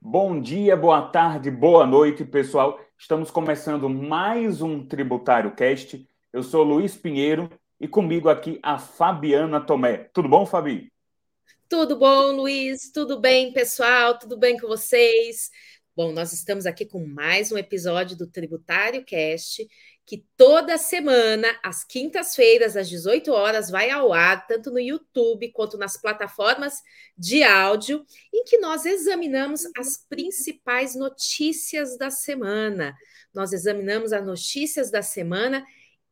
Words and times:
Bom 0.00 0.40
dia, 0.40 0.76
boa 0.76 1.02
tarde, 1.10 1.50
boa 1.50 1.84
noite, 1.84 2.24
pessoal. 2.24 2.80
Estamos 2.96 3.32
começando 3.32 3.88
mais 3.88 4.62
um 4.62 4.86
Tributário 4.86 5.54
Cast. 5.56 6.08
Eu 6.32 6.42
sou 6.44 6.62
Luiz 6.62 6.96
Pinheiro 6.96 7.50
e 7.80 7.88
comigo 7.88 8.28
aqui 8.28 8.60
a 8.62 8.78
Fabiana 8.78 9.60
Tomé. 9.60 10.08
Tudo 10.14 10.28
bom, 10.28 10.46
Fabi? 10.46 10.92
Tudo 11.68 11.98
bom, 11.98 12.30
Luiz? 12.30 12.92
Tudo 12.92 13.20
bem, 13.20 13.52
pessoal? 13.52 14.16
Tudo 14.16 14.38
bem 14.38 14.56
com 14.56 14.68
vocês? 14.68 15.50
Bom, 15.96 16.12
nós 16.12 16.32
estamos 16.32 16.64
aqui 16.64 16.86
com 16.86 17.04
mais 17.04 17.50
um 17.50 17.58
episódio 17.58 18.16
do 18.16 18.28
Tributário 18.28 19.04
Cast, 19.04 19.66
que 20.08 20.24
toda 20.38 20.78
semana, 20.78 21.46
às 21.62 21.84
quintas-feiras, 21.84 22.78
às 22.78 22.88
18 22.88 23.30
horas, 23.30 23.68
vai 23.68 23.90
ao 23.90 24.10
ar, 24.10 24.46
tanto 24.46 24.70
no 24.70 24.80
YouTube 24.80 25.52
quanto 25.52 25.76
nas 25.76 26.00
plataformas 26.00 26.82
de 27.14 27.42
áudio, 27.42 28.06
em 28.32 28.42
que 28.42 28.56
nós 28.56 28.86
examinamos 28.86 29.64
as 29.76 29.98
principais 30.08 30.94
notícias 30.94 31.98
da 31.98 32.08
semana. 32.08 32.96
Nós 33.34 33.52
examinamos 33.52 34.14
as 34.14 34.24
notícias 34.24 34.90
da 34.90 35.02
semana 35.02 35.62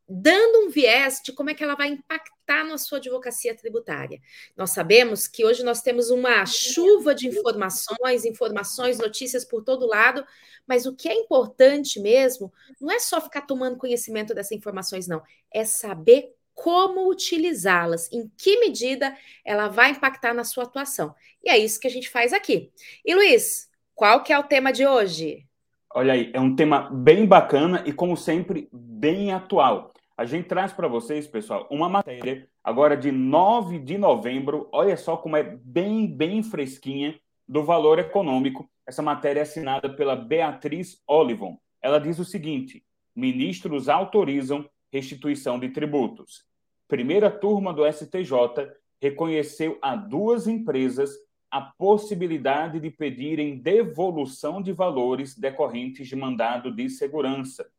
dando 0.07 0.65
um 0.65 0.69
viés 0.69 1.21
de 1.23 1.33
como 1.33 1.49
é 1.49 1.53
que 1.53 1.63
ela 1.63 1.75
vai 1.75 1.89
impactar 1.89 2.63
na 2.63 2.77
sua 2.77 2.97
advocacia 2.97 3.55
tributária. 3.55 4.21
Nós 4.55 4.71
sabemos 4.71 5.27
que 5.27 5.43
hoje 5.43 5.63
nós 5.63 5.81
temos 5.81 6.09
uma 6.09 6.45
chuva 6.45 7.13
de 7.13 7.27
informações, 7.27 8.23
informações, 8.23 8.99
notícias 8.99 9.43
por 9.43 9.63
todo 9.63 9.85
lado, 9.85 10.25
mas 10.65 10.85
o 10.85 10.95
que 10.95 11.09
é 11.09 11.13
importante 11.13 11.99
mesmo 11.99 12.51
não 12.79 12.91
é 12.91 12.99
só 12.99 13.19
ficar 13.19 13.41
tomando 13.41 13.77
conhecimento 13.77 14.33
dessas 14.33 14.53
informações, 14.53 15.07
não, 15.07 15.21
é 15.53 15.65
saber 15.65 16.33
como 16.53 17.09
utilizá-las, 17.09 18.11
em 18.11 18.31
que 18.35 18.59
medida 18.59 19.15
ela 19.45 19.67
vai 19.67 19.91
impactar 19.91 20.33
na 20.33 20.43
sua 20.43 20.63
atuação. 20.63 21.13
E 21.43 21.49
é 21.49 21.57
isso 21.57 21.79
que 21.79 21.85
a 21.87 21.91
gente 21.91 22.09
faz 22.09 22.33
aqui. 22.33 22.71
E 23.05 23.13
Luiz, 23.13 23.69
qual 23.93 24.23
que 24.23 24.33
é 24.33 24.39
o 24.39 24.43
tema 24.43 24.71
de 24.71 24.85
hoje? 24.85 25.45
Olha 25.93 26.13
aí, 26.13 26.31
é 26.33 26.39
um 26.39 26.55
tema 26.55 26.89
bem 26.91 27.25
bacana 27.25 27.83
e, 27.85 27.93
como 27.93 28.17
sempre, 28.17 28.67
bem 28.71 29.31
atual. 29.31 29.93
A 30.17 30.25
gente 30.25 30.47
traz 30.47 30.73
para 30.73 30.87
vocês, 30.87 31.27
pessoal, 31.27 31.67
uma 31.69 31.87
matéria 31.87 32.49
agora 32.63 32.97
de 32.97 33.11
9 33.11 33.77
de 33.77 33.99
novembro. 33.99 34.67
Olha 34.71 34.97
só 34.97 35.15
como 35.15 35.37
é 35.37 35.43
bem, 35.43 36.07
bem 36.07 36.41
fresquinha 36.41 37.19
do 37.47 37.63
valor 37.63 37.99
econômico. 37.99 38.67
Essa 38.87 39.03
matéria 39.03 39.41
é 39.41 39.43
assinada 39.43 39.93
pela 39.93 40.15
Beatriz 40.15 41.03
Olivon. 41.05 41.59
Ela 41.79 41.99
diz 41.99 42.17
o 42.17 42.25
seguinte: 42.25 42.83
ministros 43.15 43.87
autorizam 43.87 44.67
restituição 44.91 45.59
de 45.59 45.69
tributos. 45.69 46.43
Primeira 46.87 47.29
turma 47.29 47.71
do 47.71 47.85
STJ 47.85 48.71
reconheceu 48.99 49.77
a 49.83 49.95
duas 49.95 50.47
empresas 50.47 51.11
a 51.51 51.61
possibilidade 51.61 52.79
de 52.79 52.89
pedirem 52.89 53.59
devolução 53.59 54.63
de 54.63 54.73
valores 54.73 55.37
decorrentes 55.37 56.07
de 56.07 56.15
mandado 56.15 56.71
de 56.71 56.89
segurança. 56.89 57.69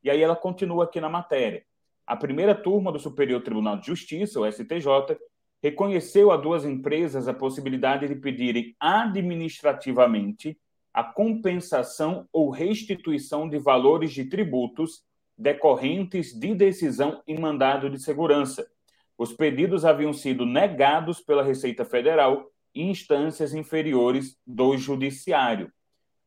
E 0.00 0.08
aí 0.08 0.22
ela 0.22 0.36
continua 0.36 0.84
aqui 0.84 1.00
na 1.00 1.08
matéria. 1.08 1.66
A 2.08 2.16
primeira 2.16 2.54
turma 2.54 2.90
do 2.90 2.98
Superior 2.98 3.42
Tribunal 3.42 3.76
de 3.76 3.88
Justiça, 3.88 4.40
o 4.40 4.50
STJ, 4.50 5.18
reconheceu 5.62 6.30
a 6.30 6.38
duas 6.38 6.64
empresas 6.64 7.28
a 7.28 7.34
possibilidade 7.34 8.08
de 8.08 8.14
pedirem 8.14 8.74
administrativamente 8.80 10.58
a 10.90 11.04
compensação 11.04 12.26
ou 12.32 12.48
restituição 12.48 13.46
de 13.46 13.58
valores 13.58 14.10
de 14.10 14.24
tributos 14.24 15.04
decorrentes 15.36 16.32
de 16.32 16.54
decisão 16.54 17.22
em 17.26 17.38
mandado 17.38 17.90
de 17.90 18.00
segurança. 18.00 18.66
Os 19.18 19.34
pedidos 19.34 19.84
haviam 19.84 20.14
sido 20.14 20.46
negados 20.46 21.20
pela 21.20 21.42
Receita 21.42 21.84
Federal 21.84 22.50
em 22.74 22.88
instâncias 22.88 23.52
inferiores 23.52 24.34
do 24.46 24.78
Judiciário. 24.78 25.70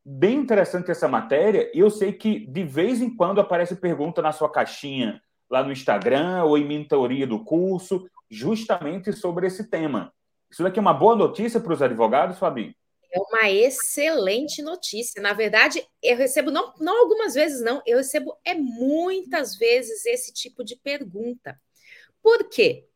Bem 0.04 0.36
interessante 0.36 0.92
essa 0.92 1.08
matéria, 1.08 1.72
e 1.74 1.80
eu 1.80 1.90
sei 1.90 2.12
que 2.12 2.46
de 2.46 2.62
vez 2.62 3.02
em 3.02 3.12
quando 3.12 3.40
aparece 3.40 3.74
pergunta 3.74 4.22
na 4.22 4.30
sua 4.30 4.48
caixinha 4.48 5.20
lá 5.52 5.62
no 5.62 5.70
Instagram 5.70 6.44
ou 6.44 6.56
em 6.56 6.64
mentoria 6.64 7.26
do 7.26 7.44
curso, 7.44 8.08
justamente 8.30 9.12
sobre 9.12 9.46
esse 9.46 9.68
tema. 9.68 10.10
Isso 10.50 10.62
daqui 10.62 10.78
é 10.78 10.80
uma 10.80 10.94
boa 10.94 11.14
notícia 11.14 11.60
para 11.60 11.74
os 11.74 11.82
advogados, 11.82 12.38
Fabi? 12.38 12.74
É 13.12 13.20
uma 13.20 13.50
excelente 13.50 14.62
notícia. 14.62 15.20
Na 15.20 15.34
verdade, 15.34 15.86
eu 16.02 16.16
recebo, 16.16 16.50
não, 16.50 16.72
não 16.80 17.02
algumas 17.02 17.34
vezes, 17.34 17.60
não, 17.60 17.82
eu 17.84 17.98
recebo 17.98 18.34
é 18.42 18.54
muitas 18.54 19.54
vezes 19.54 20.06
esse 20.06 20.32
tipo 20.32 20.64
de 20.64 20.74
pergunta. 20.74 21.60
Por 22.22 22.48
quê? 22.48 22.86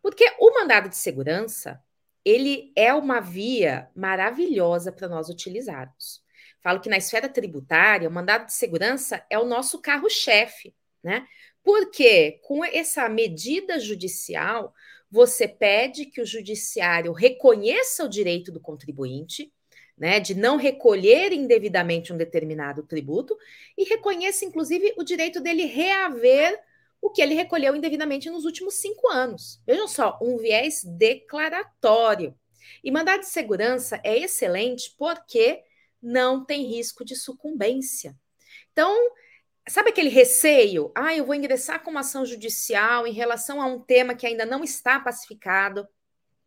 Porque 0.00 0.24
o 0.40 0.54
mandado 0.54 0.88
de 0.88 0.96
segurança, 0.96 1.78
ele 2.24 2.72
é 2.74 2.94
uma 2.94 3.20
via 3.20 3.90
maravilhosa 3.94 4.90
para 4.90 5.08
nós 5.08 5.28
utilizarmos. 5.28 6.22
Falo 6.62 6.80
que 6.80 6.88
na 6.88 6.96
esfera 6.96 7.28
tributária, 7.28 8.08
o 8.08 8.12
mandado 8.12 8.46
de 8.46 8.54
segurança 8.54 9.22
é 9.28 9.38
o 9.38 9.44
nosso 9.44 9.82
carro-chefe, 9.82 10.74
né? 11.02 11.26
Porque 11.62 12.40
com 12.42 12.64
essa 12.64 13.08
medida 13.08 13.78
judicial, 13.78 14.72
você 15.10 15.46
pede 15.48 16.06
que 16.06 16.20
o 16.20 16.26
judiciário 16.26 17.12
reconheça 17.12 18.04
o 18.04 18.08
direito 18.08 18.52
do 18.52 18.60
contribuinte, 18.60 19.52
né, 19.96 20.20
de 20.20 20.34
não 20.34 20.56
recolher 20.56 21.32
indevidamente 21.32 22.12
um 22.12 22.16
determinado 22.16 22.84
tributo 22.84 23.36
e 23.76 23.84
reconheça, 23.84 24.44
inclusive, 24.44 24.94
o 24.96 25.02
direito 25.02 25.40
dele 25.40 25.64
reaver 25.64 26.58
o 27.00 27.10
que 27.10 27.22
ele 27.22 27.34
recolheu 27.34 27.74
indevidamente 27.74 28.30
nos 28.30 28.44
últimos 28.44 28.74
cinco 28.74 29.08
anos. 29.08 29.60
Vejam 29.66 29.88
só, 29.88 30.18
um 30.22 30.36
viés 30.36 30.82
declaratório. 30.84 32.34
E 32.82 32.90
mandado 32.90 33.20
de 33.20 33.26
segurança 33.26 34.00
é 34.04 34.18
excelente 34.18 34.94
porque 34.98 35.62
não 36.02 36.44
tem 36.44 36.64
risco 36.64 37.04
de 37.04 37.16
sucumbência. 37.16 38.16
Então, 38.72 38.94
Sabe 39.68 39.90
aquele 39.90 40.08
receio? 40.08 40.90
Ah, 40.94 41.14
eu 41.14 41.26
vou 41.26 41.34
ingressar 41.34 41.82
com 41.82 41.90
uma 41.90 42.00
ação 42.00 42.24
judicial 42.24 43.06
em 43.06 43.12
relação 43.12 43.60
a 43.60 43.66
um 43.66 43.78
tema 43.80 44.14
que 44.14 44.26
ainda 44.26 44.46
não 44.46 44.64
está 44.64 44.98
pacificado. 44.98 45.86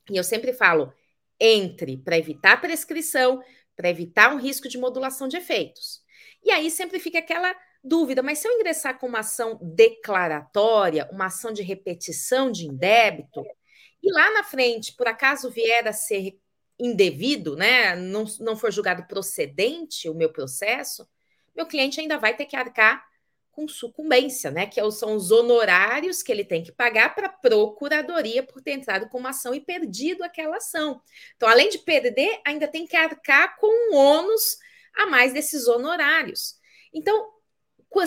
E 0.09 0.17
eu 0.17 0.23
sempre 0.23 0.53
falo: 0.53 0.91
entre 1.39 1.97
para 1.97 2.17
evitar 2.17 2.59
prescrição, 2.59 3.43
para 3.75 3.89
evitar 3.89 4.33
um 4.33 4.37
risco 4.37 4.67
de 4.67 4.77
modulação 4.77 5.27
de 5.27 5.37
efeitos. 5.37 6.01
E 6.43 6.51
aí 6.51 6.71
sempre 6.71 6.99
fica 6.99 7.19
aquela 7.19 7.55
dúvida: 7.83 8.23
mas 8.23 8.39
se 8.39 8.47
eu 8.47 8.53
ingressar 8.53 8.97
com 8.97 9.07
uma 9.07 9.19
ação 9.19 9.59
declaratória, 9.61 11.07
uma 11.11 11.27
ação 11.27 11.53
de 11.53 11.61
repetição 11.61 12.51
de 12.51 12.65
indébito, 12.65 13.43
e 14.01 14.11
lá 14.11 14.31
na 14.31 14.43
frente, 14.43 14.95
por 14.95 15.07
acaso 15.07 15.51
vier 15.51 15.87
a 15.87 15.93
ser 15.93 16.39
indevido, 16.79 17.55
né, 17.55 17.95
não, 17.95 18.25
não 18.39 18.55
for 18.55 18.71
julgado 18.71 19.05
procedente 19.05 20.09
o 20.09 20.15
meu 20.15 20.33
processo, 20.33 21.07
meu 21.55 21.67
cliente 21.67 21.99
ainda 21.99 22.17
vai 22.17 22.35
ter 22.35 22.45
que 22.45 22.55
arcar 22.55 23.10
com 23.51 23.67
sucumbência, 23.67 24.49
né? 24.49 24.65
Que 24.65 24.79
é 24.79 24.91
são 24.91 25.15
os 25.15 25.31
honorários 25.31 26.23
que 26.23 26.31
ele 26.31 26.45
tem 26.45 26.63
que 26.63 26.71
pagar 26.71 27.13
para 27.13 27.27
a 27.27 27.31
procuradoria 27.31 28.43
por 28.43 28.61
ter 28.61 28.71
entrado 28.71 29.09
com 29.09 29.17
uma 29.17 29.29
ação 29.29 29.53
e 29.53 29.59
perdido 29.59 30.23
aquela 30.23 30.57
ação. 30.57 31.01
Então, 31.35 31.49
além 31.49 31.69
de 31.69 31.79
perder, 31.79 32.41
ainda 32.45 32.67
tem 32.67 32.87
que 32.87 32.95
arcar 32.95 33.57
com 33.57 33.67
um 33.67 33.95
ônus 33.95 34.57
a 34.95 35.05
mais 35.05 35.33
desses 35.33 35.67
honorários. 35.67 36.55
Então, 36.93 37.29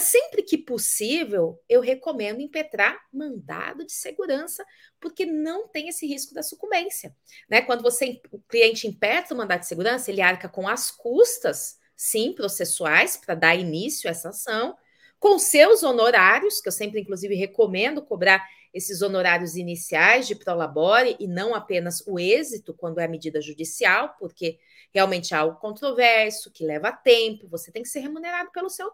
sempre 0.01 0.43
que 0.43 0.57
possível, 0.57 1.63
eu 1.69 1.81
recomendo 1.81 2.41
impetrar 2.41 2.99
mandado 3.13 3.85
de 3.85 3.93
segurança, 3.93 4.65
porque 4.99 5.27
não 5.27 5.69
tem 5.69 5.89
esse 5.89 6.07
risco 6.07 6.35
da 6.35 6.43
sucumbência. 6.43 7.15
Né? 7.49 7.61
Quando 7.61 7.83
você, 7.83 8.21
o 8.31 8.41
cliente 8.41 8.89
impetra 8.89 9.35
o 9.35 9.37
mandado 9.37 9.61
de 9.61 9.67
segurança, 9.67 10.11
ele 10.11 10.23
arca 10.23 10.49
com 10.49 10.67
as 10.67 10.91
custas, 10.91 11.79
sim, 11.95 12.33
processuais, 12.33 13.17
para 13.17 13.35
dar 13.35 13.55
início 13.55 14.09
a 14.09 14.11
essa 14.11 14.31
ação, 14.31 14.77
com 15.25 15.39
seus 15.39 15.83
honorários, 15.83 16.61
que 16.61 16.69
eu 16.69 16.73
sempre, 16.73 17.01
inclusive, 17.01 17.35
recomendo 17.35 18.03
cobrar 18.03 18.47
esses 18.75 19.01
honorários 19.01 19.57
iniciais 19.57 20.27
de 20.27 20.35
prolabore 20.35 21.17
e 21.19 21.27
não 21.27 21.55
apenas 21.55 22.07
o 22.07 22.21
êxito 22.21 22.75
quando 22.75 22.99
é 22.99 23.07
a 23.07 23.09
medida 23.09 23.41
judicial, 23.41 24.15
porque 24.19 24.59
realmente 24.93 25.33
é 25.33 25.39
algo 25.39 25.59
controverso, 25.59 26.53
que 26.53 26.63
leva 26.63 26.93
tempo, 26.93 27.49
você 27.49 27.73
tem 27.73 27.83
que 27.83 27.89
ser 27.89 28.01
remunerado 28.01 28.51
pelo 28.53 28.69
seu 28.69 28.91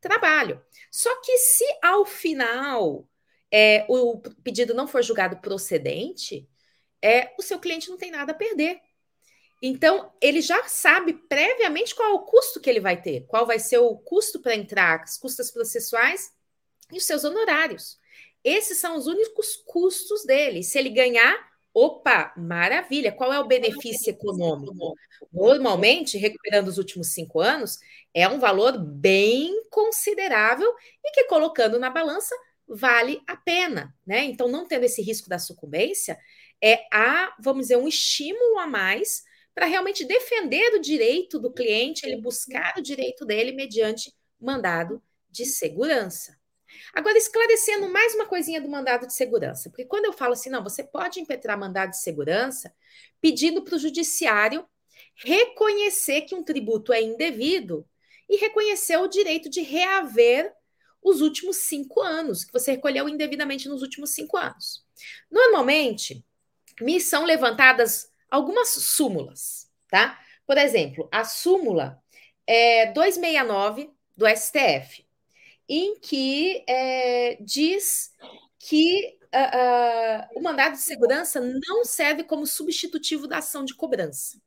trabalho. 0.00 0.62
Só 0.88 1.20
que 1.20 1.36
se 1.38 1.64
ao 1.82 2.06
final 2.06 3.04
é, 3.50 3.84
o 3.88 4.20
pedido 4.44 4.74
não 4.74 4.86
for 4.86 5.02
julgado 5.02 5.38
procedente, 5.38 6.48
é, 7.02 7.34
o 7.36 7.42
seu 7.42 7.58
cliente 7.58 7.90
não 7.90 7.96
tem 7.96 8.12
nada 8.12 8.30
a 8.30 8.36
perder. 8.36 8.80
Então, 9.64 10.12
ele 10.20 10.40
já 10.40 10.64
sabe 10.64 11.12
previamente 11.12 11.94
qual 11.94 12.10
é 12.10 12.12
o 12.14 12.24
custo 12.24 12.60
que 12.60 12.68
ele 12.68 12.80
vai 12.80 13.00
ter, 13.00 13.24
qual 13.28 13.46
vai 13.46 13.60
ser 13.60 13.78
o 13.78 13.96
custo 13.96 14.40
para 14.40 14.56
entrar, 14.56 15.00
as 15.00 15.16
custas 15.16 15.52
processuais 15.52 16.32
e 16.90 16.98
os 16.98 17.04
seus 17.04 17.22
honorários. 17.22 17.96
Esses 18.42 18.78
são 18.78 18.96
os 18.96 19.06
únicos 19.06 19.54
custos 19.64 20.24
dele. 20.24 20.64
Se 20.64 20.80
ele 20.80 20.90
ganhar, 20.90 21.36
opa, 21.72 22.32
maravilha. 22.36 23.12
Qual 23.12 23.32
é 23.32 23.38
o 23.38 23.46
benefício 23.46 24.10
econômico? 24.10 24.94
Normalmente, 25.32 26.18
recuperando 26.18 26.66
os 26.66 26.76
últimos 26.76 27.12
cinco 27.12 27.38
anos, 27.38 27.78
é 28.12 28.26
um 28.28 28.40
valor 28.40 28.76
bem 28.76 29.62
considerável 29.70 30.74
e 31.04 31.12
que, 31.12 31.24
colocando 31.24 31.78
na 31.78 31.88
balança, 31.88 32.34
vale 32.66 33.22
a 33.28 33.36
pena. 33.36 33.94
Né? 34.04 34.24
Então, 34.24 34.48
não 34.48 34.66
tendo 34.66 34.84
esse 34.84 35.00
risco 35.02 35.28
da 35.28 35.38
sucumbência, 35.38 36.18
é 36.60 36.84
a, 36.92 37.32
vamos 37.38 37.62
dizer, 37.62 37.76
um 37.76 37.86
estímulo 37.86 38.58
a 38.58 38.66
mais 38.66 39.22
para 39.54 39.66
realmente 39.66 40.04
defender 40.04 40.74
o 40.74 40.80
direito 40.80 41.38
do 41.38 41.52
cliente, 41.52 42.06
ele 42.06 42.20
buscar 42.20 42.74
o 42.78 42.82
direito 42.82 43.24
dele 43.24 43.52
mediante 43.52 44.12
mandado 44.40 45.02
de 45.30 45.44
segurança. 45.44 46.36
Agora, 46.94 47.18
esclarecendo 47.18 47.88
mais 47.88 48.14
uma 48.14 48.26
coisinha 48.26 48.60
do 48.60 48.68
mandado 48.68 49.06
de 49.06 49.14
segurança, 49.14 49.68
porque 49.68 49.84
quando 49.84 50.06
eu 50.06 50.12
falo 50.12 50.32
assim, 50.32 50.50
não, 50.50 50.62
você 50.62 50.82
pode 50.82 51.20
impetrar 51.20 51.58
mandado 51.58 51.90
de 51.90 52.00
segurança 52.00 52.72
pedindo 53.20 53.62
para 53.62 53.76
o 53.76 53.78
judiciário 53.78 54.66
reconhecer 55.14 56.22
que 56.22 56.34
um 56.34 56.42
tributo 56.42 56.92
é 56.92 57.02
indevido 57.02 57.86
e 58.28 58.36
reconhecer 58.36 58.96
o 58.96 59.08
direito 59.08 59.50
de 59.50 59.60
reaver 59.60 60.52
os 61.02 61.20
últimos 61.20 61.56
cinco 61.56 62.00
anos, 62.00 62.44
que 62.44 62.52
você 62.52 62.72
recolheu 62.72 63.08
indevidamente 63.08 63.68
nos 63.68 63.82
últimos 63.82 64.10
cinco 64.10 64.36
anos. 64.36 64.84
Normalmente, 65.30 66.24
me 66.80 67.00
são 67.00 67.24
levantadas 67.24 68.11
algumas 68.32 68.70
súmulas, 68.70 69.70
tá? 69.90 70.18
Por 70.46 70.56
exemplo, 70.56 71.06
a 71.12 71.22
súmula 71.22 72.02
é 72.46 72.86
269 72.86 73.92
do 74.16 74.26
STF, 74.26 75.06
em 75.68 76.00
que 76.00 76.64
é, 76.66 77.36
diz 77.42 78.10
que 78.58 79.18
uh, 79.34 80.34
uh, 80.34 80.38
o 80.38 80.42
mandado 80.42 80.72
de 80.72 80.80
segurança 80.80 81.40
não 81.40 81.84
serve 81.84 82.24
como 82.24 82.46
substitutivo 82.46 83.28
da 83.28 83.38
ação 83.38 83.66
de 83.66 83.74
cobrança. 83.74 84.40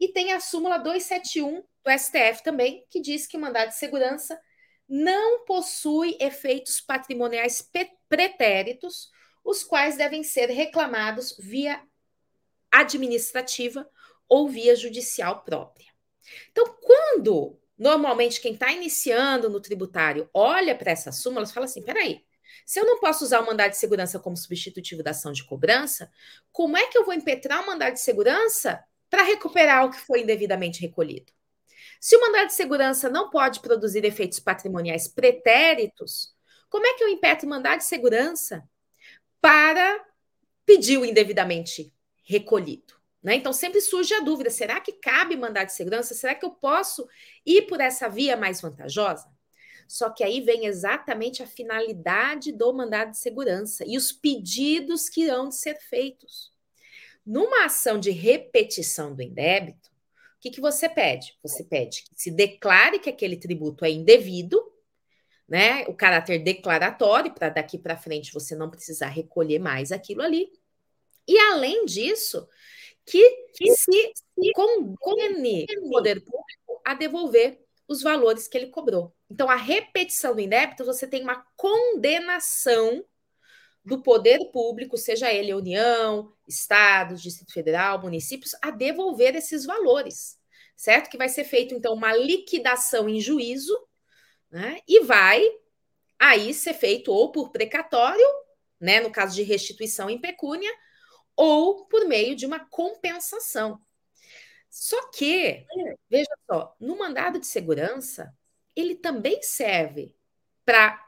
E 0.00 0.08
tem 0.08 0.32
a 0.32 0.40
súmula 0.40 0.78
271 0.78 1.62
do 1.84 1.98
STF 1.98 2.42
também, 2.42 2.86
que 2.88 3.00
diz 3.00 3.26
que 3.26 3.36
o 3.36 3.40
mandado 3.40 3.68
de 3.68 3.76
segurança 3.76 4.40
não 4.88 5.44
possui 5.44 6.16
efeitos 6.18 6.80
patrimoniais 6.80 7.68
pretéritos, 8.08 9.10
os 9.44 9.62
quais 9.62 9.98
devem 9.98 10.22
ser 10.22 10.48
reclamados 10.48 11.36
via 11.38 11.82
administrativa 12.80 13.88
ou 14.28 14.48
via 14.48 14.74
judicial 14.74 15.42
própria. 15.44 15.86
Então, 16.50 16.76
quando 16.80 17.58
normalmente 17.78 18.40
quem 18.40 18.54
está 18.54 18.72
iniciando 18.72 19.48
no 19.48 19.60
tributário 19.60 20.28
olha 20.32 20.74
para 20.74 20.90
essas 20.90 21.16
súmulas, 21.16 21.52
fala 21.52 21.66
assim: 21.66 21.82
peraí, 21.82 22.24
se 22.64 22.80
eu 22.80 22.86
não 22.86 22.98
posso 22.98 23.24
usar 23.24 23.40
o 23.40 23.46
mandado 23.46 23.70
de 23.70 23.76
segurança 23.76 24.18
como 24.18 24.36
substitutivo 24.36 25.02
da 25.02 25.10
ação 25.10 25.32
de 25.32 25.44
cobrança, 25.44 26.10
como 26.50 26.76
é 26.76 26.86
que 26.86 26.98
eu 26.98 27.04
vou 27.04 27.14
impetrar 27.14 27.62
o 27.62 27.66
mandado 27.66 27.94
de 27.94 28.00
segurança 28.00 28.82
para 29.08 29.22
recuperar 29.22 29.84
o 29.84 29.90
que 29.90 30.00
foi 30.00 30.22
indevidamente 30.22 30.80
recolhido? 30.80 31.32
Se 32.00 32.16
o 32.16 32.20
mandado 32.20 32.48
de 32.48 32.54
segurança 32.54 33.08
não 33.08 33.30
pode 33.30 33.60
produzir 33.60 34.04
efeitos 34.04 34.38
patrimoniais 34.40 35.08
pretéritos, 35.08 36.34
como 36.68 36.86
é 36.86 36.94
que 36.94 37.04
eu 37.04 37.08
impetro 37.08 37.46
o 37.46 37.50
mandado 37.50 37.78
de 37.78 37.84
segurança 37.84 38.62
para 39.40 40.04
pedir 40.64 40.98
o 40.98 41.04
indevidamente 41.04 41.94
recolhido? 42.26 42.94
Né? 43.22 43.36
Então 43.36 43.52
sempre 43.52 43.80
surge 43.80 44.12
a 44.14 44.20
dúvida: 44.20 44.50
será 44.50 44.80
que 44.80 44.92
cabe 44.92 45.36
mandado 45.36 45.66
de 45.66 45.72
segurança? 45.72 46.14
Será 46.14 46.34
que 46.34 46.44
eu 46.44 46.50
posso 46.50 47.08
ir 47.44 47.62
por 47.62 47.80
essa 47.80 48.08
via 48.08 48.36
mais 48.36 48.60
vantajosa? 48.60 49.26
Só 49.88 50.10
que 50.10 50.24
aí 50.24 50.40
vem 50.40 50.66
exatamente 50.66 51.42
a 51.42 51.46
finalidade 51.46 52.52
do 52.52 52.72
mandado 52.72 53.12
de 53.12 53.18
segurança 53.18 53.84
e 53.86 53.96
os 53.96 54.12
pedidos 54.12 55.08
que 55.08 55.22
irão 55.22 55.48
de 55.48 55.56
ser 55.56 55.78
feitos. 55.80 56.52
Numa 57.24 57.64
ação 57.64 57.98
de 57.98 58.10
repetição 58.10 59.14
do 59.14 59.22
indébito, 59.22 59.88
o 59.88 60.40
que, 60.40 60.50
que 60.50 60.60
você 60.60 60.88
pede? 60.88 61.36
Você 61.42 61.64
pede 61.64 62.02
que 62.04 62.10
se 62.14 62.30
declare 62.30 62.98
que 62.98 63.10
aquele 63.10 63.36
tributo 63.36 63.84
é 63.84 63.90
indevido, 63.90 64.60
né? 65.48 65.84
O 65.86 65.94
caráter 65.94 66.42
declaratório, 66.42 67.32
para 67.32 67.48
daqui 67.48 67.78
para 67.78 67.96
frente 67.96 68.32
você 68.32 68.54
não 68.54 68.70
precisar 68.70 69.08
recolher 69.08 69.58
mais 69.58 69.92
aquilo 69.92 70.22
ali. 70.22 70.50
E 71.26 71.38
além 71.38 71.84
disso, 71.84 72.48
que, 73.04 73.30
que 73.54 73.72
se, 73.74 74.12
se 74.14 74.52
condene 75.00 75.66
o 75.82 75.90
poder 75.90 76.20
público 76.20 76.80
a 76.84 76.94
devolver 76.94 77.60
os 77.88 78.02
valores 78.02 78.48
que 78.48 78.58
ele 78.58 78.68
cobrou. 78.68 79.14
Então, 79.30 79.48
a 79.48 79.56
repetição 79.56 80.34
do 80.34 80.40
indébito, 80.40 80.84
você 80.84 81.06
tem 81.06 81.22
uma 81.22 81.44
condenação 81.56 83.04
do 83.84 84.02
poder 84.02 84.50
público, 84.50 84.96
seja 84.96 85.32
ele 85.32 85.54
União, 85.54 86.32
Estados, 86.48 87.22
Distrito 87.22 87.52
Federal, 87.52 88.02
municípios, 88.02 88.52
a 88.60 88.72
devolver 88.72 89.36
esses 89.36 89.64
valores, 89.64 90.36
certo? 90.76 91.08
Que 91.08 91.16
vai 91.16 91.28
ser 91.28 91.44
feito, 91.44 91.72
então, 91.72 91.94
uma 91.94 92.14
liquidação 92.16 93.08
em 93.08 93.20
juízo, 93.20 93.76
né? 94.50 94.80
E 94.88 95.00
vai 95.00 95.48
aí 96.18 96.52
ser 96.52 96.74
feito 96.74 97.12
ou 97.12 97.30
por 97.30 97.50
precatório, 97.52 98.26
né? 98.80 98.98
No 99.00 99.12
caso 99.12 99.36
de 99.36 99.44
restituição 99.44 100.10
em 100.10 100.20
pecúnia, 100.20 100.72
ou 101.36 101.84
por 101.86 102.06
meio 102.06 102.34
de 102.34 102.46
uma 102.46 102.60
compensação. 102.60 103.80
Só 104.70 105.10
que, 105.10 105.64
veja 106.10 106.30
só, 106.50 106.74
no 106.80 106.98
mandado 106.98 107.38
de 107.38 107.46
segurança, 107.46 108.34
ele 108.74 108.94
também 108.94 109.42
serve 109.42 110.14
para 110.64 111.02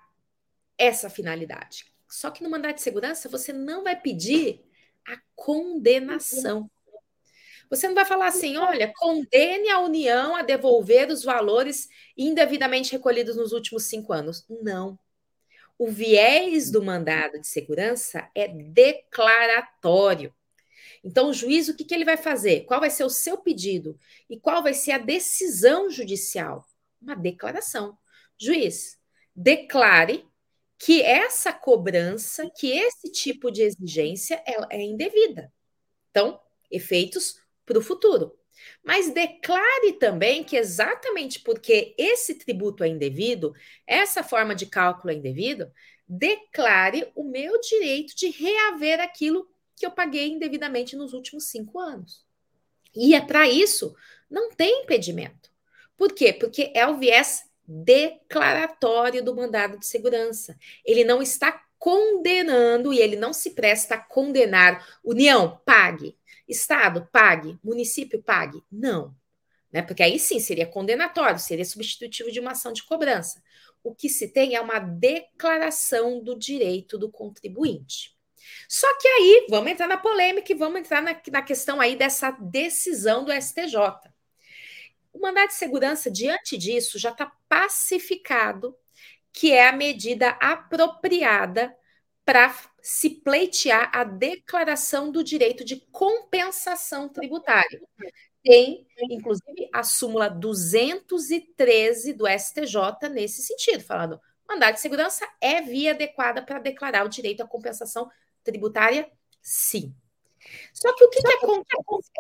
essa 0.77 1.11
finalidade. 1.11 1.93
Só 2.09 2.31
que 2.31 2.43
no 2.43 2.49
mandado 2.49 2.77
de 2.77 2.83
segurança 2.83 3.29
você 3.29 3.53
não 3.53 3.83
vai 3.83 4.01
pedir 4.01 4.65
a 5.07 5.19
condenação. 5.35 6.71
Você 7.69 7.87
não 7.87 7.95
vai 7.95 8.07
falar 8.07 8.29
assim, 8.29 8.57
olha, 8.57 8.91
condene 8.97 9.69
a 9.69 9.81
União 9.81 10.35
a 10.35 10.43
devolver 10.43 11.11
os 11.11 11.23
valores 11.23 11.89
indevidamente 12.17 12.93
recolhidos 12.93 13.37
nos 13.37 13.53
últimos 13.53 13.85
cinco 13.85 14.13
anos. 14.13 14.47
Não. 14.49 14.99
O 15.79 15.89
viés 15.89 16.71
do 16.71 16.83
mandado 16.83 17.41
de 17.41 17.47
segurança 17.47 18.29
é 18.35 18.49
declaratório. 18.49 20.35
Então, 21.05 21.31
o 21.31 21.33
juiz, 21.33 21.69
o 21.69 21.77
que, 21.77 21.85
que 21.85 21.95
ele 21.95 22.05
vai 22.05 22.17
fazer? 22.17 22.65
Qual 22.65 22.81
vai 22.81 22.91
ser 22.91 23.05
o 23.05 23.11
seu 23.11 23.39
pedido? 23.39 23.99
E 24.29 24.39
qual 24.39 24.63
vai 24.63 24.75
ser 24.75 24.93
a 24.93 24.99
decisão 24.99 25.89
judicial? 25.89 26.67
Uma 27.01 27.15
declaração. 27.15 27.97
Juiz, 28.37 28.99
declare 29.35 30.27
que 30.79 31.03
essa 31.03 31.53
cobrança, 31.53 32.51
que 32.51 32.71
esse 32.71 33.11
tipo 33.11 33.51
de 33.51 33.63
exigência 33.63 34.43
é, 34.47 34.77
é 34.77 34.83
indevida. 34.83 35.53
Então, 36.11 36.41
efeitos 36.71 37.41
para 37.65 37.79
o 37.79 37.83
futuro. 37.83 38.37
Mas 38.83 39.13
declare 39.13 39.93
também 39.99 40.45
que 40.45 40.57
exatamente 40.57 41.41
porque 41.41 41.95
esse 41.99 42.35
tributo 42.35 42.85
é 42.85 42.89
indevido, 42.89 43.55
essa 43.87 44.23
forma 44.23 44.55
de 44.55 44.67
cálculo 44.67 45.13
é 45.13 45.15
indevido, 45.17 45.71
declare 46.09 47.11
o 47.15 47.25
meu 47.25 47.61
direito 47.61 48.17
de 48.17 48.31
reaver 48.31 49.01
aquilo 49.01 49.49
que 49.77 49.85
eu 49.87 49.91
paguei 49.91 50.29
indevidamente 50.29 50.97
nos 50.97 51.13
últimos 51.13 51.45
cinco 51.45 51.79
anos. 51.79 52.27
E 52.95 53.15
é 53.15 53.21
para 53.21 53.49
isso, 53.49 53.95
não 54.31 54.51
tem 54.51 54.83
impedimento. 54.83 55.51
Por 55.97 56.13
quê? 56.13 56.33
Porque 56.33 56.73
é 56.75 56.87
o 56.87 56.97
viés 56.97 57.45
declaratório 57.67 59.23
do 59.23 59.37
mandado 59.37 59.79
de 59.79 59.87
segurança. 59.87 60.57
Ele 60.85 61.05
não 61.05 61.21
está 61.21 61.63
condenando 61.79 62.93
e 62.93 62.99
ele 62.99 63.17
não 63.17 63.33
se 63.33 63.51
presta 63.51 63.97
a 63.97 63.99
condenar. 63.99 64.87
União, 65.05 65.61
pague. 65.65 66.17
Estado, 66.49 67.09
pague. 67.13 67.59
Município, 67.63 68.23
pague. 68.23 68.63
Não. 68.71 69.15
Né? 69.73 69.83
Porque 69.83 70.03
aí 70.03 70.19
sim 70.19 70.41
seria 70.41 70.67
condenatório, 70.67 71.39
seria 71.39 71.65
substitutivo 71.65 72.31
de 72.31 72.41
uma 72.41 72.53
ação 72.53 72.73
de 72.73 72.85
cobrança. 72.85 73.43
O 73.83 73.95
que 73.95 74.09
se 74.09 74.33
tem 74.33 74.55
é 74.55 74.61
uma 74.61 74.79
declaração 74.79 76.23
do 76.23 76.37
direito 76.37 76.99
do 76.99 77.11
contribuinte. 77.11 78.17
Só 78.69 78.87
que 78.99 79.07
aí, 79.07 79.47
vamos 79.51 79.71
entrar 79.71 79.87
na 79.87 79.97
polêmica 79.97 80.51
e 80.51 80.55
vamos 80.57 80.81
entrar 80.81 81.03
na, 81.03 81.21
na 81.31 81.43
questão 81.43 81.81
aí 81.81 81.97
dessa 81.97 82.31
decisão 82.31 83.25
do 83.25 83.33
STJ. 83.33 83.77
O 85.13 85.21
mandado 85.21 85.49
de 85.49 85.55
segurança, 85.55 86.11
diante 86.11 86.57
disso, 86.57 86.99
já 86.99 87.11
está 87.11 87.31
pacificado 87.49 88.77
que 89.33 89.53
é 89.53 89.69
a 89.69 89.73
medida 89.73 90.31
apropriada 90.41 91.75
para 92.29 92.55
se 92.83 93.09
pleitear 93.09 93.91
a 93.91 94.05
declaração 94.05 95.11
do 95.11 95.25
direito 95.25 95.65
de 95.65 95.77
compensação 95.91 97.09
tributária. 97.09 97.81
Tem, 98.45 98.87
inclusive, 99.11 99.67
a 99.73 99.83
súmula 99.83 100.29
213 100.29 102.13
do 102.13 102.29
STJ 102.29 103.09
nesse 103.11 103.41
sentido, 103.41 103.83
falando 103.83 104.21
mandado 104.47 104.75
de 104.75 104.81
segurança 104.81 105.27
é 105.41 105.63
via 105.63 105.93
adequada 105.93 106.43
para 106.43 106.59
declarar 106.59 107.07
o 107.07 107.09
direito 107.09 107.43
à 107.43 107.49
compensação 107.49 108.11
tributária? 108.45 109.11
Sim. 109.41 109.95
Só 110.75 110.95
que 110.95 111.05
o 111.05 111.09
que, 111.09 111.23
que 111.23 111.33
acontece? 111.33 112.13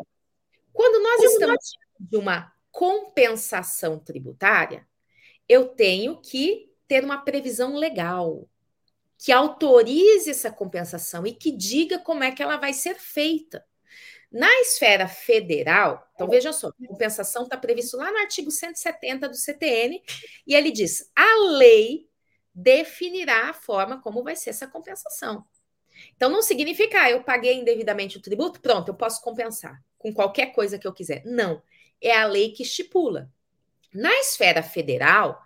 Quando 0.72 1.02
nós 1.02 1.32
estamos 1.32 1.72
de 2.00 2.16
uma 2.16 2.50
compensação 2.70 3.98
tributária, 3.98 4.88
eu 5.46 5.68
tenho 5.68 6.18
que 6.18 6.72
ter 6.86 7.04
uma 7.04 7.18
previsão 7.18 7.76
legal 7.76 8.48
que 9.18 9.32
autorize 9.32 10.30
essa 10.30 10.50
compensação 10.50 11.26
e 11.26 11.32
que 11.32 11.50
diga 11.50 11.98
como 11.98 12.22
é 12.22 12.30
que 12.30 12.42
ela 12.42 12.56
vai 12.56 12.72
ser 12.72 12.94
feita. 12.94 13.64
Na 14.30 14.48
esfera 14.60 15.08
federal, 15.08 16.06
então 16.14 16.28
veja 16.28 16.52
só, 16.52 16.70
compensação 16.86 17.44
está 17.44 17.56
previsto 17.56 17.96
lá 17.96 18.12
no 18.12 18.18
artigo 18.18 18.50
170 18.50 19.28
do 19.28 19.34
CTN, 19.34 20.02
e 20.46 20.54
ele 20.54 20.70
diz: 20.70 21.10
a 21.16 21.48
lei 21.56 22.08
definirá 22.54 23.48
a 23.50 23.54
forma 23.54 24.00
como 24.02 24.22
vai 24.22 24.36
ser 24.36 24.50
essa 24.50 24.66
compensação. 24.66 25.44
Então 26.14 26.28
não 26.28 26.42
significa, 26.42 27.02
ah, 27.02 27.10
eu 27.10 27.24
paguei 27.24 27.54
indevidamente 27.54 28.18
o 28.18 28.22
tributo, 28.22 28.60
pronto, 28.60 28.88
eu 28.88 28.94
posso 28.94 29.22
compensar. 29.22 29.82
com 29.96 30.12
qualquer 30.12 30.52
coisa 30.52 30.78
que 30.78 30.86
eu 30.86 30.92
quiser. 30.92 31.24
Não, 31.24 31.60
é 32.00 32.16
a 32.16 32.24
lei 32.26 32.52
que 32.52 32.62
estipula. 32.62 33.32
Na 33.92 34.12
esfera 34.20 34.62
federal, 34.62 35.42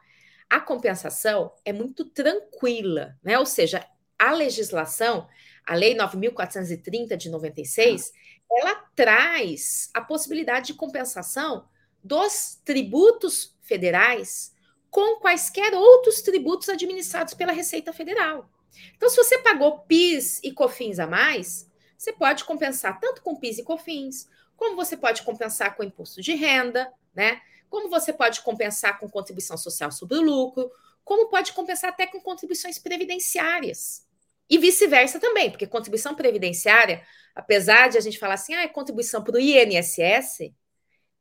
a 0.52 0.60
compensação 0.60 1.50
é 1.64 1.72
muito 1.72 2.04
tranquila, 2.04 3.16
né? 3.22 3.38
Ou 3.38 3.46
seja, 3.46 3.88
a 4.18 4.32
legislação, 4.32 5.26
a 5.66 5.74
Lei 5.74 5.96
9.430 5.96 7.16
de 7.16 7.30
96, 7.30 8.12
ela 8.50 8.74
traz 8.94 9.88
a 9.94 10.02
possibilidade 10.02 10.66
de 10.66 10.74
compensação 10.74 11.66
dos 12.04 12.60
tributos 12.66 13.56
federais 13.62 14.54
com 14.90 15.20
quaisquer 15.20 15.72
outros 15.72 16.20
tributos 16.20 16.68
administrados 16.68 17.32
pela 17.32 17.50
Receita 17.50 17.90
Federal. 17.90 18.50
Então, 18.94 19.08
se 19.08 19.16
você 19.16 19.38
pagou 19.38 19.78
PIS 19.78 20.38
e 20.44 20.52
COFINS 20.52 20.98
a 20.98 21.06
mais, 21.06 21.66
você 21.96 22.12
pode 22.12 22.44
compensar 22.44 23.00
tanto 23.00 23.22
com 23.22 23.36
PIS 23.36 23.56
e 23.56 23.64
COFINS, 23.64 24.28
como 24.54 24.76
você 24.76 24.98
pode 24.98 25.22
compensar 25.22 25.74
com 25.74 25.82
imposto 25.82 26.20
de 26.20 26.34
renda, 26.34 26.92
né? 27.14 27.40
Como 27.72 27.88
você 27.88 28.12
pode 28.12 28.42
compensar 28.42 29.00
com 29.00 29.08
contribuição 29.08 29.56
social 29.56 29.90
sobre 29.90 30.18
o 30.18 30.20
lucro, 30.20 30.70
como 31.02 31.30
pode 31.30 31.54
compensar 31.54 31.88
até 31.88 32.06
com 32.06 32.20
contribuições 32.20 32.78
previdenciárias. 32.78 34.06
E 34.46 34.58
vice-versa 34.58 35.18
também, 35.18 35.48
porque 35.48 35.66
contribuição 35.66 36.14
previdenciária, 36.14 37.02
apesar 37.34 37.88
de 37.88 37.96
a 37.96 38.00
gente 38.02 38.18
falar 38.18 38.34
assim, 38.34 38.52
ah, 38.52 38.60
é 38.60 38.68
contribuição 38.68 39.24
para 39.24 39.36
o 39.36 39.40
INSS, 39.40 40.52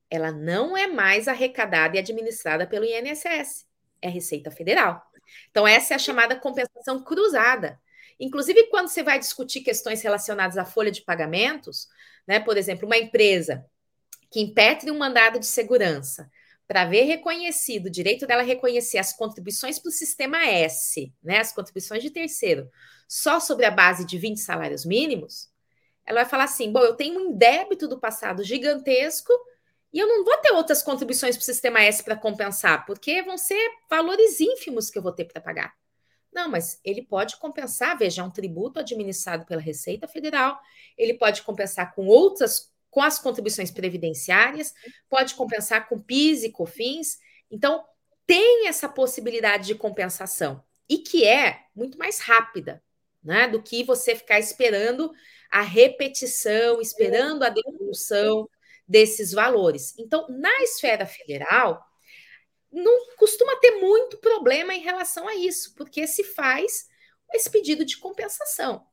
ela 0.09 0.29
não 0.29 0.75
é 0.75 0.87
mais 0.87 1.29
arrecadada 1.29 1.95
e 1.95 1.99
administrada 1.99 2.67
pelo 2.67 2.83
INSS, 2.83 3.65
é 4.01 4.09
Receita 4.09 4.51
Federal. 4.51 5.01
Então, 5.51 5.65
essa 5.65 5.93
é 5.93 5.95
a 5.95 5.99
chamada 5.99 6.35
compensação 6.35 7.01
cruzada. 7.01 7.79
Inclusive, 8.19 8.67
quando 8.67 8.89
você 8.89 9.03
vai 9.03 9.19
discutir 9.19 9.61
questões 9.61 10.01
relacionadas 10.01 10.57
à 10.57 10.65
folha 10.65 10.91
de 10.91 11.01
pagamentos, 11.01 11.87
né, 12.27 12.41
por 12.41 12.57
exemplo, 12.57 12.85
uma 12.85 12.97
empresa 12.97 13.65
que 14.29 14.41
impetre 14.41 14.91
um 14.91 14.97
mandado 14.97 15.39
de 15.39 15.45
segurança 15.45 16.29
para 16.71 16.85
ver 16.85 17.03
reconhecido, 17.03 17.87
o 17.87 17.91
direito 17.91 18.25
dela 18.25 18.43
reconhecer 18.43 18.97
as 18.97 19.11
contribuições 19.11 19.77
para 19.77 19.89
o 19.89 19.91
sistema 19.91 20.45
S, 20.45 21.13
né, 21.21 21.39
as 21.39 21.51
contribuições 21.51 22.01
de 22.01 22.09
terceiro, 22.09 22.71
só 23.09 23.41
sobre 23.41 23.65
a 23.65 23.71
base 23.71 24.05
de 24.05 24.17
20 24.17 24.37
salários 24.39 24.85
mínimos, 24.85 25.49
ela 26.05 26.21
vai 26.21 26.29
falar 26.29 26.45
assim: 26.45 26.71
bom, 26.71 26.79
eu 26.79 26.95
tenho 26.95 27.19
um 27.19 27.37
débito 27.37 27.89
do 27.89 27.99
passado 27.99 28.41
gigantesco 28.41 29.33
e 29.91 29.99
eu 29.99 30.07
não 30.07 30.23
vou 30.23 30.37
ter 30.37 30.53
outras 30.53 30.81
contribuições 30.81 31.35
para 31.35 31.41
o 31.41 31.45
sistema 31.45 31.81
S 31.81 32.01
para 32.01 32.15
compensar, 32.15 32.85
porque 32.85 33.21
vão 33.21 33.37
ser 33.37 33.61
valores 33.89 34.39
ínfimos 34.39 34.89
que 34.89 34.97
eu 34.97 35.03
vou 35.03 35.11
ter 35.11 35.25
para 35.25 35.41
pagar. 35.41 35.73
Não, 36.31 36.47
mas 36.47 36.79
ele 36.85 37.01
pode 37.01 37.35
compensar, 37.35 37.97
veja, 37.97 38.21
é 38.21 38.23
um 38.23 38.31
tributo 38.31 38.79
administrado 38.79 39.45
pela 39.45 39.59
Receita 39.59 40.07
Federal, 40.07 40.57
ele 40.97 41.15
pode 41.15 41.41
compensar 41.41 41.93
com 41.93 42.07
outras, 42.07 42.70
com 42.91 43.01
as 43.01 43.17
contribuições 43.17 43.71
previdenciárias, 43.71 44.73
pode 45.09 45.33
compensar 45.33 45.89
com 45.89 45.99
PIS 45.99 46.43
e 46.43 46.51
COFINS. 46.51 47.17
Então, 47.49 47.83
tem 48.27 48.67
essa 48.67 48.87
possibilidade 48.87 49.65
de 49.65 49.75
compensação 49.75 50.63
e 50.87 50.99
que 50.99 51.25
é 51.25 51.65
muito 51.73 51.97
mais 51.97 52.19
rápida, 52.19 52.83
né, 53.23 53.47
do 53.47 53.63
que 53.63 53.83
você 53.83 54.15
ficar 54.15 54.39
esperando 54.39 55.11
a 55.49 55.61
repetição, 55.61 56.81
esperando 56.81 57.43
a 57.43 57.49
devolução 57.49 58.47
desses 58.87 59.31
valores. 59.31 59.93
Então, 59.97 60.27
na 60.29 60.61
esfera 60.63 61.05
federal, 61.05 61.81
não 62.71 63.15
costuma 63.15 63.55
ter 63.57 63.79
muito 63.79 64.17
problema 64.17 64.73
em 64.73 64.81
relação 64.81 65.27
a 65.27 65.35
isso, 65.35 65.73
porque 65.75 66.07
se 66.07 66.23
faz 66.23 66.87
esse 67.33 67.49
pedido 67.49 67.85
de 67.85 67.97
compensação. 67.97 68.85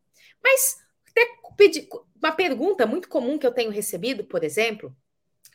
Mas 0.42 0.76
até 1.22 1.88
uma 2.16 2.32
pergunta 2.32 2.86
muito 2.86 3.08
comum 3.08 3.38
que 3.38 3.46
eu 3.46 3.52
tenho 3.52 3.70
recebido, 3.70 4.24
por 4.24 4.44
exemplo, 4.44 4.96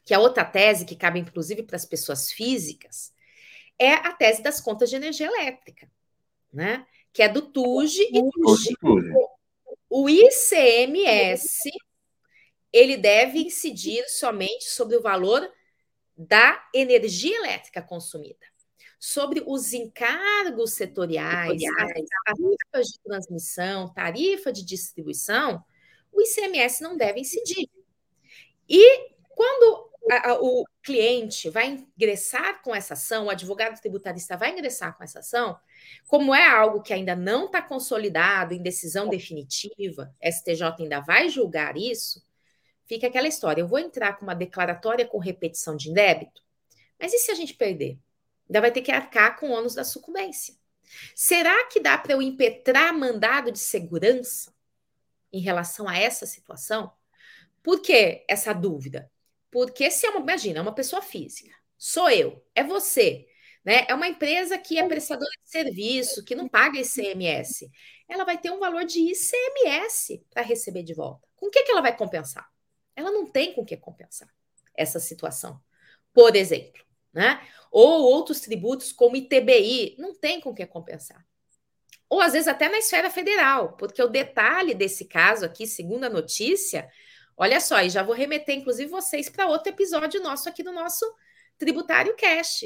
que 0.06 0.14
é 0.14 0.20
outra 0.20 0.44
tese 0.44 0.86
que 0.86 0.96
cabe 0.96 1.20
inclusive 1.20 1.64
para 1.64 1.76
as 1.76 1.86
pessoas 1.86 2.32
físicas, 2.32 3.14
é 3.80 3.94
a 3.94 4.12
tese 4.14 4.42
das 4.42 4.62
contas 4.62 4.90
de 4.90 4.96
energia 4.96 5.28
elétrica, 5.28 5.90
né? 6.52 6.86
Que 7.12 7.24
é 7.24 7.30
do 7.30 7.42
TUG 7.42 8.00
e 8.00 8.22
do 8.22 8.32
O 9.90 10.10
ICMS 10.10 11.70
ele 12.72 12.98
deve 12.98 13.40
incidir 13.40 14.04
somente 14.10 14.66
sobre 14.66 14.96
o 14.96 15.02
valor 15.02 15.48
da 16.18 16.68
energia 16.74 17.36
elétrica 17.38 17.82
consumida. 17.82 18.53
Sobre 19.06 19.44
os 19.46 19.74
encargos 19.74 20.76
setoriais, 20.76 21.62
as 21.62 21.92
tarifas 22.26 22.88
de 22.88 23.00
transmissão, 23.04 23.94
tarifa 23.94 24.50
de 24.50 24.64
distribuição, 24.64 25.62
o 26.10 26.22
ICMS 26.22 26.82
não 26.82 26.96
deve 26.96 27.20
incidir. 27.20 27.70
E 28.70 29.10
quando 29.36 29.92
a, 30.10 30.30
a, 30.30 30.42
o 30.42 30.64
cliente 30.82 31.50
vai 31.50 31.84
ingressar 31.98 32.62
com 32.62 32.74
essa 32.74 32.94
ação, 32.94 33.26
o 33.26 33.30
advogado 33.30 33.78
tributarista 33.78 34.38
vai 34.38 34.54
ingressar 34.54 34.98
com 34.98 35.04
essa 35.04 35.20
ação, 35.20 35.60
como 36.08 36.34
é 36.34 36.48
algo 36.48 36.82
que 36.82 36.94
ainda 36.94 37.14
não 37.14 37.48
está 37.48 37.62
consolidado 37.62 38.54
em 38.54 38.64
decisão 38.64 39.10
definitiva, 39.10 40.16
STJ 40.24 40.64
ainda 40.80 41.02
vai 41.02 41.28
julgar 41.28 41.76
isso, 41.76 42.26
fica 42.86 43.08
aquela 43.08 43.28
história: 43.28 43.60
eu 43.60 43.68
vou 43.68 43.80
entrar 43.80 44.14
com 44.14 44.24
uma 44.24 44.34
declaratória 44.34 45.06
com 45.06 45.18
repetição 45.18 45.76
de 45.76 45.94
débito, 45.94 46.42
mas 46.98 47.12
e 47.12 47.18
se 47.18 47.32
a 47.32 47.36
gente 47.36 47.54
perder? 47.54 48.00
Ainda 48.48 48.62
vai 48.62 48.72
ter 48.72 48.82
que 48.82 48.92
arcar 48.92 49.40
com 49.40 49.50
o 49.50 49.52
ônus 49.52 49.76
da 49.76 49.84
sucumbência. 49.84 50.56
Será 51.16 51.66
que 51.68 51.80
dá 51.80 51.98
para 51.98 52.14
eu 52.14 52.22
impetrar 52.22 52.94
mandado 52.94 53.52
de 53.52 53.60
segurança 53.60 54.54
em 55.32 55.40
relação 55.40 55.88
a 55.88 55.98
essa 55.98 56.26
situação? 56.26 56.92
Por 57.62 57.82
que 57.82 58.26
essa 58.28 58.54
dúvida? 58.54 59.10
Porque 59.50 59.90
se 59.90 60.06
é 60.06 60.10
uma, 60.10 60.20
imagina, 60.20 60.60
é 60.60 60.62
uma 60.62 60.76
pessoa 60.76 61.02
física, 61.02 61.56
sou 61.78 62.10
eu, 62.10 62.46
é 62.54 62.64
você, 62.64 63.28
né? 63.64 63.86
É 63.88 63.94
uma 63.94 64.08
empresa 64.08 64.58
que 64.58 64.78
é 64.78 64.88
prestadora 64.88 65.32
de 65.44 65.50
serviço, 65.50 66.24
que 66.24 66.36
não 66.36 66.50
paga 66.50 66.80
ICMS. 66.80 67.70
Ela 68.08 68.26
vai 68.26 68.38
ter 68.38 68.52
um 68.52 68.60
valor 68.60 68.84
de 68.86 69.00
ICMS 69.00 70.24
para 70.30 70.42
receber 70.44 70.84
de 70.84 70.94
volta. 70.94 71.28
Com 71.36 71.48
o 71.48 71.50
que, 71.50 71.64
que 71.64 71.72
ela 71.72 71.82
vai 71.82 71.96
compensar? 71.96 72.54
ela 72.96 73.12
não 73.12 73.26
tem 73.26 73.54
com 73.54 73.66
que 73.66 73.78
compensar 73.78 74.30
essa 74.76 75.00
situação. 75.00 75.60
Por 76.14 76.36
exemplo, 76.36 76.84
né? 77.14 77.42
Ou 77.72 78.04
outros 78.04 78.40
tributos 78.40 78.92
como 78.92 79.16
ITBI, 79.16 79.96
não 79.98 80.14
tem 80.14 80.42
com 80.42 80.54
que 80.54 80.66
compensar. 80.66 81.26
Ou 82.10 82.22
às 82.22 82.34
vezes 82.34 82.48
até 82.48 82.70
na 82.70 82.78
esfera 82.78 83.10
federal, 83.10 83.74
porque 83.74 84.02
o 84.02 84.08
detalhe 84.08 84.74
desse 84.74 85.06
caso 85.06 85.46
aqui, 85.46 85.66
segundo 85.66 86.04
a 86.04 86.10
notícia, 86.10 86.88
olha 87.36 87.60
só, 87.60 87.82
e 87.82 87.90
já 87.90 88.04
vou 88.04 88.14
remeter 88.14 88.56
inclusive 88.56 88.90
vocês 88.90 89.30
para 89.30 89.48
outro 89.48 89.70
episódio 89.72 90.22
nosso 90.22 90.48
aqui 90.48 90.62
do 90.64 90.72
nosso 90.72 91.06
Tributário 91.58 92.16
Cash. 92.16 92.66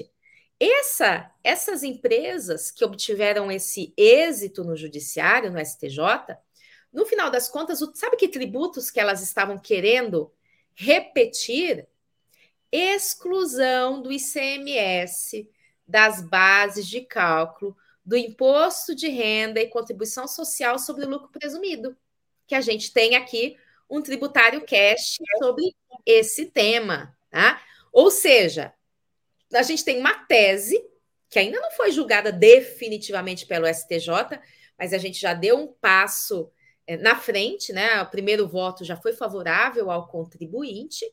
Essa, 0.60 1.32
essas 1.44 1.84
empresas 1.84 2.72
que 2.72 2.84
obtiveram 2.84 3.51
esse 3.51 3.94
êxito 3.96 4.63
no 4.63 4.75
judiciário, 4.75 5.51
no 5.51 5.63
STJ, 5.63 6.36
no 6.92 7.06
final 7.06 7.30
das 7.30 7.48
contas, 7.48 7.80
sabe 7.94 8.18
que 8.18 8.27
tributos 8.27 8.89
que 8.89 9.00
elas 9.00 9.22
estavam 9.22 9.58
querendo 9.60 10.34
repetir? 10.74 11.88
Exclusão 12.71 14.01
do 14.01 14.12
ICMS 14.12 15.50
das 15.88 16.21
bases 16.21 16.86
de 16.88 17.01
cálculo 17.01 17.75
do 18.05 18.15
imposto 18.15 18.95
de 18.95 19.09
renda 19.09 19.59
e 19.59 19.67
contribuição 19.67 20.27
social 20.27 20.79
sobre 20.79 21.05
o 21.05 21.09
lucro 21.09 21.29
presumido, 21.29 21.95
que 22.45 22.55
a 22.55 22.62
gente 22.62 22.93
tem 22.93 23.15
aqui 23.15 23.57
um 23.89 24.01
tributário 24.01 24.65
cash 24.65 25.17
sobre 25.39 25.75
esse 26.05 26.45
tema, 26.45 27.13
tá? 27.29 27.62
Ou 27.91 28.09
seja, 28.09 28.74
a 29.53 29.62
gente 29.62 29.83
tem 29.83 30.00
uma 30.00 30.25
tese 30.25 30.81
que 31.29 31.39
ainda 31.39 31.59
não 31.59 31.71
foi 31.71 31.91
julgada 31.91 32.31
definitivamente 32.31 33.45
pelo 33.45 33.67
STJ, 33.67 34.39
mas 34.77 34.93
a 34.93 34.97
gente 34.97 35.19
já 35.19 35.33
deu 35.33 35.57
um 35.57 35.67
passo 35.67 36.50
é, 36.86 36.95
na 36.95 37.15
frente, 37.15 37.74
né? 37.74 38.01
O 38.01 38.09
primeiro 38.09 38.47
voto 38.47 38.86
já 38.86 38.95
foi 38.95 39.13
favorável 39.13 39.91
ao 39.91 40.07
contribuinte. 40.07 41.05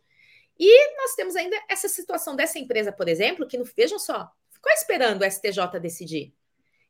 E 0.58 0.96
nós 0.96 1.14
temos 1.14 1.36
ainda 1.36 1.60
essa 1.68 1.88
situação 1.88 2.36
dessa 2.36 2.58
empresa, 2.58 2.92
por 2.92 3.08
exemplo, 3.08 3.46
que 3.46 3.58
não 3.58 3.64
vejam 3.64 3.98
só, 3.98 4.30
ficou 4.50 4.72
esperando 4.72 5.22
o 5.22 5.30
STJ 5.30 5.80
decidir. 5.80 6.34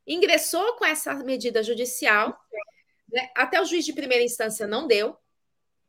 Ingressou 0.05 0.75
com 0.75 0.85
essa 0.85 1.13
medida 1.15 1.63
judicial, 1.63 2.37
né? 3.11 3.29
até 3.35 3.59
o 3.61 3.65
juiz 3.65 3.85
de 3.85 3.93
primeira 3.93 4.23
instância 4.23 4.67
não 4.67 4.87
deu. 4.87 5.17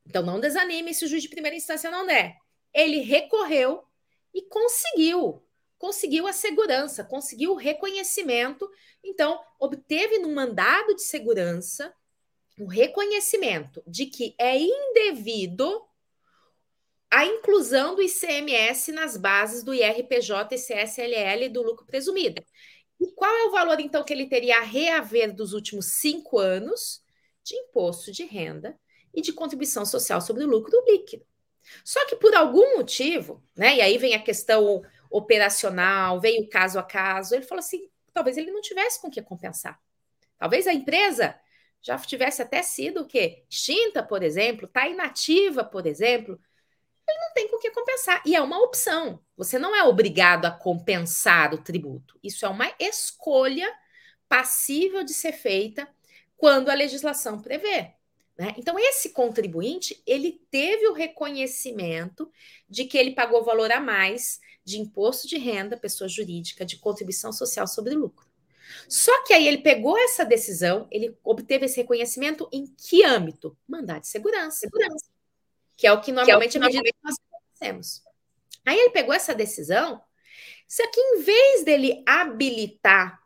Então 0.06 0.22
não 0.22 0.40
desanime 0.40 0.94
se 0.94 1.04
o 1.04 1.08
juiz 1.08 1.22
de 1.22 1.28
primeira 1.28 1.56
instância 1.56 1.90
não 1.90 2.06
der. 2.06 2.36
Ele 2.72 3.00
recorreu 3.00 3.84
e 4.32 4.42
conseguiu 4.42 5.42
conseguiu 5.78 6.26
a 6.26 6.32
segurança, 6.32 7.04
conseguiu 7.04 7.52
o 7.52 7.56
reconhecimento, 7.56 8.68
então 9.04 9.40
obteve 9.58 10.18
no 10.18 10.34
mandado 10.34 10.94
de 10.94 11.02
segurança 11.02 11.94
o 12.58 12.66
reconhecimento 12.66 13.82
de 13.86 14.06
que 14.06 14.34
é 14.38 14.58
indevido 14.58 15.86
a 17.10 17.24
inclusão 17.24 17.94
do 17.94 18.02
ICMS 18.02 18.92
nas 18.92 19.16
bases 19.16 19.62
do 19.62 19.72
IRPJ 19.74 20.54
e 20.54 20.58
CSLL 20.58 21.48
do 21.50 21.62
lucro 21.62 21.86
presumido. 21.86 22.44
E 23.00 23.12
qual 23.12 23.34
é 23.34 23.44
o 23.44 23.50
valor, 23.50 23.78
então, 23.80 24.04
que 24.04 24.12
ele 24.12 24.26
teria 24.26 24.58
a 24.58 24.62
reaver 24.62 25.34
dos 25.34 25.52
últimos 25.52 25.86
cinco 26.00 26.38
anos 26.38 27.02
de 27.44 27.54
imposto 27.54 28.10
de 28.10 28.24
renda 28.24 28.78
e 29.14 29.20
de 29.20 29.32
contribuição 29.32 29.84
social 29.84 30.20
sobre 30.20 30.44
o 30.44 30.48
lucro 30.48 30.82
líquido? 30.86 31.24
Só 31.84 32.04
que 32.06 32.16
por 32.16 32.34
algum 32.34 32.76
motivo, 32.76 33.42
né? 33.56 33.76
E 33.76 33.80
aí 33.80 33.98
vem 33.98 34.14
a 34.14 34.22
questão 34.22 34.82
operacional, 35.10 36.20
veio 36.20 36.48
caso 36.48 36.78
a 36.78 36.82
caso, 36.82 37.34
ele 37.34 37.44
falou 37.44 37.60
assim: 37.60 37.88
talvez 38.12 38.36
ele 38.36 38.50
não 38.50 38.60
tivesse 38.60 39.00
com 39.00 39.08
o 39.08 39.10
que 39.10 39.22
compensar. 39.22 39.78
Talvez 40.38 40.66
a 40.66 40.72
empresa 40.72 41.38
já 41.82 41.98
tivesse 41.98 42.42
até 42.42 42.62
sido 42.62 43.02
o 43.02 43.06
quê? 43.06 43.44
Extinta, 43.48 44.02
por 44.02 44.22
exemplo, 44.22 44.66
está 44.66 44.88
inativa, 44.88 45.64
por 45.64 45.86
exemplo. 45.86 46.40
Ele 47.16 47.24
não 47.24 47.32
tem 47.32 47.48
com 47.48 47.56
o 47.56 47.58
que 47.58 47.70
compensar. 47.70 48.22
E 48.26 48.36
é 48.36 48.40
uma 48.40 48.60
opção. 48.62 49.20
Você 49.36 49.58
não 49.58 49.74
é 49.74 49.82
obrigado 49.82 50.44
a 50.44 50.50
compensar 50.50 51.54
o 51.54 51.62
tributo. 51.62 52.18
Isso 52.22 52.44
é 52.44 52.48
uma 52.48 52.70
escolha 52.78 53.72
passível 54.28 55.02
de 55.02 55.14
ser 55.14 55.32
feita 55.32 55.88
quando 56.36 56.68
a 56.68 56.74
legislação 56.74 57.40
prevê. 57.40 57.92
Né? 58.38 58.54
Então, 58.58 58.78
esse 58.78 59.10
contribuinte, 59.10 60.02
ele 60.06 60.42
teve 60.50 60.86
o 60.88 60.92
reconhecimento 60.92 62.30
de 62.68 62.84
que 62.84 62.98
ele 62.98 63.14
pagou 63.14 63.42
valor 63.42 63.72
a 63.72 63.80
mais 63.80 64.40
de 64.62 64.78
imposto 64.78 65.26
de 65.26 65.38
renda, 65.38 65.76
pessoa 65.76 66.08
jurídica, 66.08 66.64
de 66.64 66.76
contribuição 66.76 67.32
social 67.32 67.66
sobre 67.66 67.94
lucro. 67.94 68.26
Só 68.88 69.24
que 69.24 69.32
aí 69.32 69.46
ele 69.46 69.58
pegou 69.58 69.96
essa 69.96 70.24
decisão, 70.24 70.86
ele 70.90 71.16
obteve 71.24 71.64
esse 71.66 71.76
reconhecimento 71.78 72.48
em 72.52 72.66
que 72.66 73.04
âmbito? 73.04 73.56
Mandado 73.66 74.02
de 74.02 74.08
segurança. 74.08 74.58
segurança 74.58 75.15
que 75.76 75.86
é 75.86 75.92
o 75.92 76.00
que 76.00 76.12
normalmente 76.12 76.56
é, 76.56 76.60
o 76.60 76.62
que 76.62 76.66
é 76.66 76.70
medida 76.70 76.84
que 76.84 77.04
nós 77.04 77.16
conhecemos. 77.30 78.02
Aí 78.64 78.78
ele 78.78 78.90
pegou 78.90 79.14
essa 79.14 79.34
decisão, 79.34 80.02
só 80.66 80.82
que 80.90 81.00
em 81.00 81.22
vez 81.22 81.64
dele 81.64 82.02
habilitar 82.06 83.20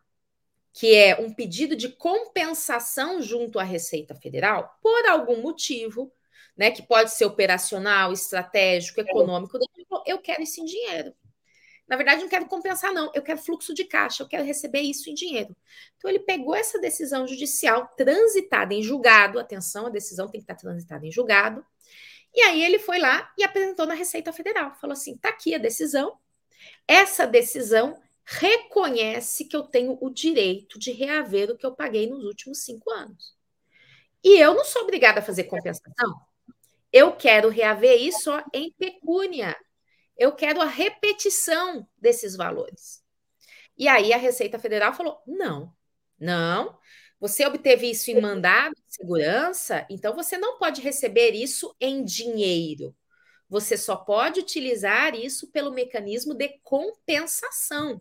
que 0.73 0.95
é 0.95 1.21
um 1.21 1.33
pedido 1.33 1.75
de 1.75 1.88
compensação 1.88 3.21
junto 3.21 3.59
à 3.59 3.62
Receita 3.62 4.14
Federal, 4.14 4.78
por 4.80 5.07
algum 5.07 5.42
motivo, 5.42 6.12
né, 6.57 6.71
que 6.71 6.83
pode 6.83 7.12
ser 7.12 7.25
operacional, 7.25 8.12
estratégico, 8.12 9.00
econômico, 9.00 9.59
eu 10.07 10.19
quero 10.19 10.42
isso 10.42 10.61
em 10.61 10.64
dinheiro. 10.64 11.12
Na 11.88 11.97
verdade, 11.97 12.23
não 12.23 12.28
quero 12.28 12.47
compensar, 12.47 12.92
não. 12.92 13.11
Eu 13.12 13.21
quero 13.21 13.40
fluxo 13.40 13.75
de 13.75 13.85
caixa, 13.85 14.23
eu 14.23 14.28
quero 14.28 14.45
receber 14.45 14.80
isso 14.80 15.11
em 15.11 15.14
dinheiro. 15.14 15.57
Então, 15.97 16.09
ele 16.09 16.21
pegou 16.21 16.54
essa 16.54 16.78
decisão 16.78 17.26
judicial 17.26 17.88
transitada 17.97 18.73
em 18.73 18.80
julgado. 18.80 19.40
Atenção, 19.40 19.87
a 19.87 19.90
decisão 19.90 20.28
tem 20.28 20.40
que 20.40 20.45
estar 20.45 20.54
transitada 20.54 21.04
em 21.04 21.11
julgado. 21.11 21.66
E 22.35 22.43
aí 22.43 22.63
ele 22.63 22.79
foi 22.79 22.99
lá 22.99 23.33
e 23.37 23.45
apresentou 23.45 23.87
na 23.87 23.95
Receita 23.95 24.33
Federal. 24.33 24.75
Falou 24.81 24.93
assim: 24.93 25.17
tá 25.17 25.31
aqui 25.31 25.55
a 25.55 25.59
decisão. 25.59 26.19
Essa 26.87 27.27
decisão 27.27 28.01
reconhece 28.25 29.47
que 29.47 29.57
eu 29.57 29.63
tenho 29.63 29.99
o 30.01 30.11
direito 30.11 30.79
de 30.79 30.93
reaver 30.93 31.51
o 31.51 31.57
que 31.57 31.67
eu 31.67 31.75
paguei 31.75 32.09
nos 32.09 32.25
últimos 32.25 32.65
cinco 32.65 32.91
anos. 32.91 33.35
E 34.23 34.39
eu 34.39 34.55
não 34.55 34.65
sou 34.65 34.83
obrigada 34.83 35.21
a 35.21 35.23
fazer 35.23 35.45
compensação. 35.45 36.15
Eu 36.93 37.17
quero 37.17 37.49
reaver 37.49 38.01
isso 38.01 38.31
em 38.53 38.73
pecúnia. 38.73 39.57
Eu 40.17 40.33
quero 40.33 40.61
a 40.61 40.67
repetição 40.67 41.89
desses 41.97 42.37
valores. 42.37 43.03
E 43.77 43.89
aí 43.89 44.13
a 44.13 44.19
Receita 44.19 44.59
Federal 44.59 44.93
falou: 44.93 45.21
não, 45.27 45.75
não. 46.19 46.79
Você 47.21 47.45
obteve 47.45 47.91
isso 47.91 48.11
em 48.11 48.19
mandado 48.19 48.75
de 48.75 48.95
segurança, 48.95 49.87
então 49.91 50.15
você 50.15 50.39
não 50.39 50.59
pode 50.59 50.81
receber 50.81 51.33
isso 51.33 51.77
em 51.79 52.03
dinheiro. 52.03 52.97
Você 53.49 53.77
só 53.77 53.95
pode 53.97 54.41
utilizar 54.41 55.15
isso 55.15 55.50
pelo 55.50 55.73
mecanismo 55.73 56.33
de 56.33 56.49
compensação. 56.62 58.00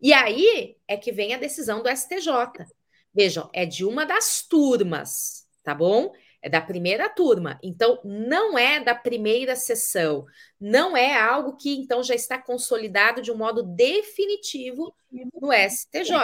E 0.00 0.12
aí 0.12 0.76
é 0.88 0.96
que 0.96 1.12
vem 1.12 1.34
a 1.34 1.38
decisão 1.38 1.82
do 1.82 1.88
STJ. 1.88 2.66
Vejam, 3.12 3.50
é 3.52 3.66
de 3.66 3.84
uma 3.84 4.06
das 4.06 4.42
turmas, 4.42 5.46
tá 5.62 5.74
bom? 5.74 6.12
É 6.40 6.48
da 6.48 6.60
primeira 6.62 7.08
turma. 7.08 7.58
Então, 7.62 8.00
não 8.04 8.56
é 8.56 8.80
da 8.80 8.94
primeira 8.94 9.54
sessão. 9.54 10.24
Não 10.58 10.96
é 10.96 11.14
algo 11.14 11.56
que, 11.56 11.76
então, 11.76 12.02
já 12.02 12.14
está 12.14 12.38
consolidado 12.40 13.20
de 13.20 13.30
um 13.30 13.36
modo 13.36 13.62
definitivo 13.62 14.94
no 15.10 15.52
STJ. 15.52 16.14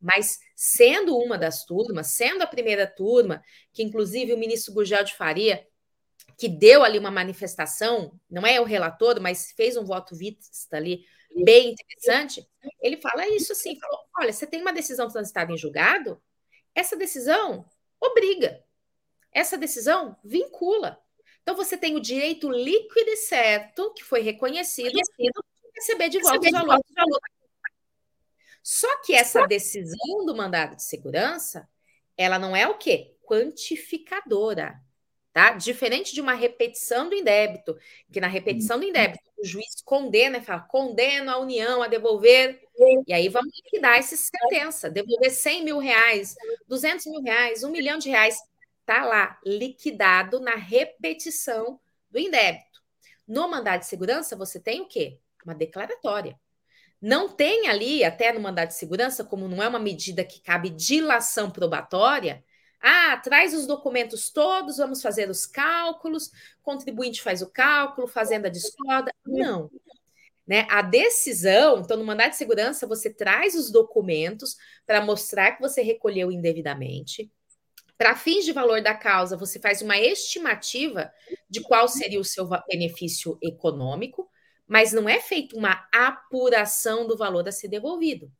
Mas, 0.00 0.38
sendo 0.56 1.16
uma 1.16 1.36
das 1.36 1.64
turmas, 1.64 2.12
sendo 2.12 2.42
a 2.42 2.46
primeira 2.46 2.86
turma, 2.86 3.42
que 3.72 3.82
inclusive 3.82 4.32
o 4.32 4.38
ministro 4.38 4.72
Gurgel 4.72 5.04
de 5.04 5.14
Faria, 5.14 5.66
que 6.38 6.48
deu 6.48 6.82
ali 6.82 6.98
uma 6.98 7.10
manifestação, 7.10 8.18
não 8.30 8.46
é 8.46 8.60
o 8.60 8.64
relator, 8.64 9.20
mas 9.20 9.52
fez 9.52 9.76
um 9.76 9.84
voto 9.84 10.16
vista 10.16 10.76
ali 10.76 11.04
bem 11.44 11.70
interessante, 11.70 12.48
ele 12.80 12.96
fala 12.96 13.28
isso 13.28 13.52
assim: 13.52 13.78
falou, 13.78 13.98
olha, 14.18 14.32
você 14.32 14.46
tem 14.46 14.60
uma 14.62 14.72
decisão 14.72 15.08
transitada 15.08 15.52
em 15.52 15.58
julgado, 15.58 16.20
essa 16.74 16.96
decisão 16.96 17.66
obriga, 18.00 18.64
essa 19.32 19.58
decisão 19.58 20.16
vincula. 20.24 20.98
Então 21.42 21.54
você 21.54 21.76
tem 21.76 21.96
o 21.96 22.00
direito 22.00 22.50
líquido 22.50 23.10
e 23.10 23.16
certo, 23.16 23.92
que 23.92 24.04
foi 24.04 24.20
reconhecido, 24.20 24.92
de 24.92 25.30
receber 25.74 26.08
de 26.08 26.20
volta 26.20 26.46
os 26.46 26.52
valores. 26.52 26.84
Só 28.62 29.00
que 29.02 29.14
essa 29.14 29.46
decisão 29.46 30.24
do 30.26 30.36
mandado 30.36 30.76
de 30.76 30.82
segurança, 30.82 31.68
ela 32.16 32.38
não 32.38 32.54
é 32.54 32.68
o 32.68 32.76
quê? 32.76 33.14
Quantificadora 33.22 34.80
tá? 35.32 35.52
Diferente 35.52 36.14
de 36.14 36.20
uma 36.20 36.34
repetição 36.34 37.08
do 37.08 37.14
indébito, 37.14 37.76
que 38.12 38.20
na 38.20 38.26
repetição 38.26 38.78
do 38.78 38.84
indébito 38.84 39.22
o 39.38 39.44
juiz 39.44 39.80
condena 39.84 40.38
e 40.38 40.42
fala, 40.42 40.60
condena 40.60 41.32
a 41.32 41.38
União 41.38 41.82
a 41.82 41.88
devolver, 41.88 42.60
e 43.06 43.12
aí 43.12 43.28
vamos 43.28 43.54
liquidar 43.56 43.96
essa 43.96 44.16
sentença, 44.16 44.90
devolver 44.90 45.30
100 45.30 45.64
mil 45.64 45.78
reais, 45.78 46.34
200 46.66 47.06
mil 47.06 47.22
reais, 47.22 47.64
um 47.64 47.70
milhão 47.70 47.98
de 47.98 48.10
reais, 48.10 48.38
tá 48.84 49.04
lá, 49.04 49.38
liquidado 49.44 50.40
na 50.40 50.56
repetição 50.56 51.80
do 52.10 52.18
indébito. 52.18 52.80
No 53.26 53.48
mandado 53.48 53.80
de 53.80 53.86
segurança, 53.86 54.36
você 54.36 54.58
tem 54.58 54.80
o 54.80 54.88
quê? 54.88 55.18
Uma 55.44 55.54
declaratória. 55.54 56.38
Não 57.00 57.28
tem 57.28 57.68
ali, 57.68 58.04
até 58.04 58.32
no 58.32 58.40
mandado 58.40 58.68
de 58.68 58.74
segurança, 58.74 59.24
como 59.24 59.48
não 59.48 59.62
é 59.62 59.68
uma 59.68 59.78
medida 59.78 60.24
que 60.24 60.40
cabe 60.40 60.68
dilação 60.68 61.50
probatória, 61.50 62.44
ah, 62.80 63.16
traz 63.18 63.54
os 63.54 63.66
documentos 63.66 64.30
todos, 64.30 64.78
vamos 64.78 65.02
fazer 65.02 65.28
os 65.28 65.44
cálculos, 65.44 66.30
contribuinte 66.62 67.20
faz 67.20 67.42
o 67.42 67.50
cálculo, 67.50 68.06
fazenda 68.06 68.50
discorda. 68.50 69.12
Não. 69.24 69.70
Né? 70.46 70.66
A 70.70 70.82
decisão, 70.82 71.80
então, 71.80 71.96
no 71.96 72.04
mandado 72.04 72.30
de 72.30 72.36
segurança, 72.36 72.86
você 72.86 73.10
traz 73.10 73.54
os 73.54 73.70
documentos 73.70 74.56
para 74.86 75.04
mostrar 75.04 75.52
que 75.52 75.60
você 75.60 75.82
recolheu 75.82 76.32
indevidamente. 76.32 77.30
Para 77.98 78.16
fins 78.16 78.46
de 78.46 78.52
valor 78.52 78.80
da 78.82 78.94
causa, 78.94 79.36
você 79.36 79.60
faz 79.60 79.82
uma 79.82 79.98
estimativa 79.98 81.12
de 81.50 81.60
qual 81.60 81.86
seria 81.86 82.18
o 82.18 82.24
seu 82.24 82.48
benefício 82.66 83.38
econômico, 83.42 84.29
mas 84.70 84.92
não 84.92 85.08
é 85.08 85.18
feita 85.18 85.56
uma 85.56 85.84
apuração 85.92 87.04
do 87.04 87.16
valor 87.16 87.48
a 87.48 87.50
ser 87.50 87.66
devolvido. 87.66 88.30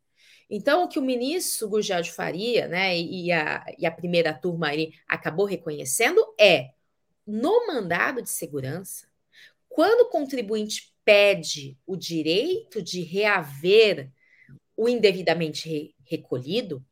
Então, 0.48 0.84
o 0.84 0.88
que 0.88 0.96
o 0.96 1.02
ministro 1.02 1.68
Gurgel 1.68 2.04
Faria 2.04 2.68
né, 2.68 2.96
e, 2.96 3.32
a, 3.32 3.66
e 3.76 3.84
a 3.84 3.90
primeira 3.90 4.32
turma 4.32 4.68
aí 4.68 4.92
acabou 5.08 5.44
reconhecendo 5.44 6.24
é, 6.38 6.70
no 7.26 7.66
mandado 7.66 8.22
de 8.22 8.30
segurança, 8.30 9.08
quando 9.68 10.02
o 10.02 10.08
contribuinte 10.08 10.94
pede 11.04 11.76
o 11.84 11.96
direito 11.96 12.80
de 12.80 13.02
reaver 13.02 14.08
o 14.76 14.88
indevidamente 14.88 15.68
re, 15.68 15.96
recolhido, 16.04 16.84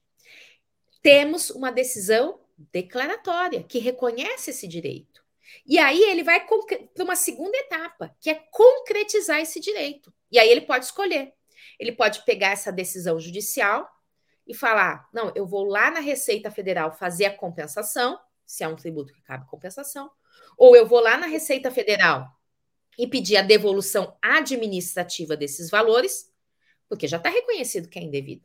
temos 1.01 1.48
uma 1.51 1.70
decisão 1.70 2.40
declaratória 2.72 3.62
que 3.62 3.79
reconhece 3.79 4.51
esse 4.51 4.66
direito. 4.66 5.17
E 5.66 5.78
aí 5.78 6.02
ele 6.02 6.22
vai 6.22 6.46
para 6.46 7.04
uma 7.04 7.16
segunda 7.16 7.56
etapa, 7.58 8.14
que 8.20 8.30
é 8.30 8.34
concretizar 8.50 9.40
esse 9.40 9.61
direito. 9.61 10.12
E 10.30 10.38
aí 10.38 10.48
ele 10.48 10.62
pode 10.62 10.84
escolher 10.84 11.32
ele 11.78 11.92
pode 11.92 12.24
pegar 12.24 12.50
essa 12.50 12.72
decisão 12.72 13.18
judicial 13.20 13.88
e 14.46 14.52
falar: 14.54 15.08
não, 15.12 15.32
eu 15.34 15.46
vou 15.46 15.64
lá 15.64 15.90
na 15.90 16.00
Receita 16.00 16.50
Federal 16.50 16.92
fazer 16.92 17.26
a 17.26 17.37
compensação, 17.37 18.18
se 18.44 18.64
é 18.64 18.68
um 18.68 18.76
tributo 18.76 19.12
que 19.12 19.22
cabe 19.22 19.46
compensação, 19.46 20.11
ou 20.56 20.74
eu 20.74 20.87
vou 20.87 21.00
lá 21.00 21.16
na 21.16 21.26
Receita 21.26 21.70
Federal 21.70 22.28
e 22.98 23.06
pedir 23.06 23.37
a 23.37 23.42
devolução 23.42 24.16
administrativa 24.20 25.37
desses 25.37 25.70
valores, 25.70 26.32
porque 26.88 27.06
já 27.06 27.16
está 27.16 27.28
reconhecido 27.28 27.88
que 27.88 27.98
é 27.98 28.02
indevido. 28.02 28.44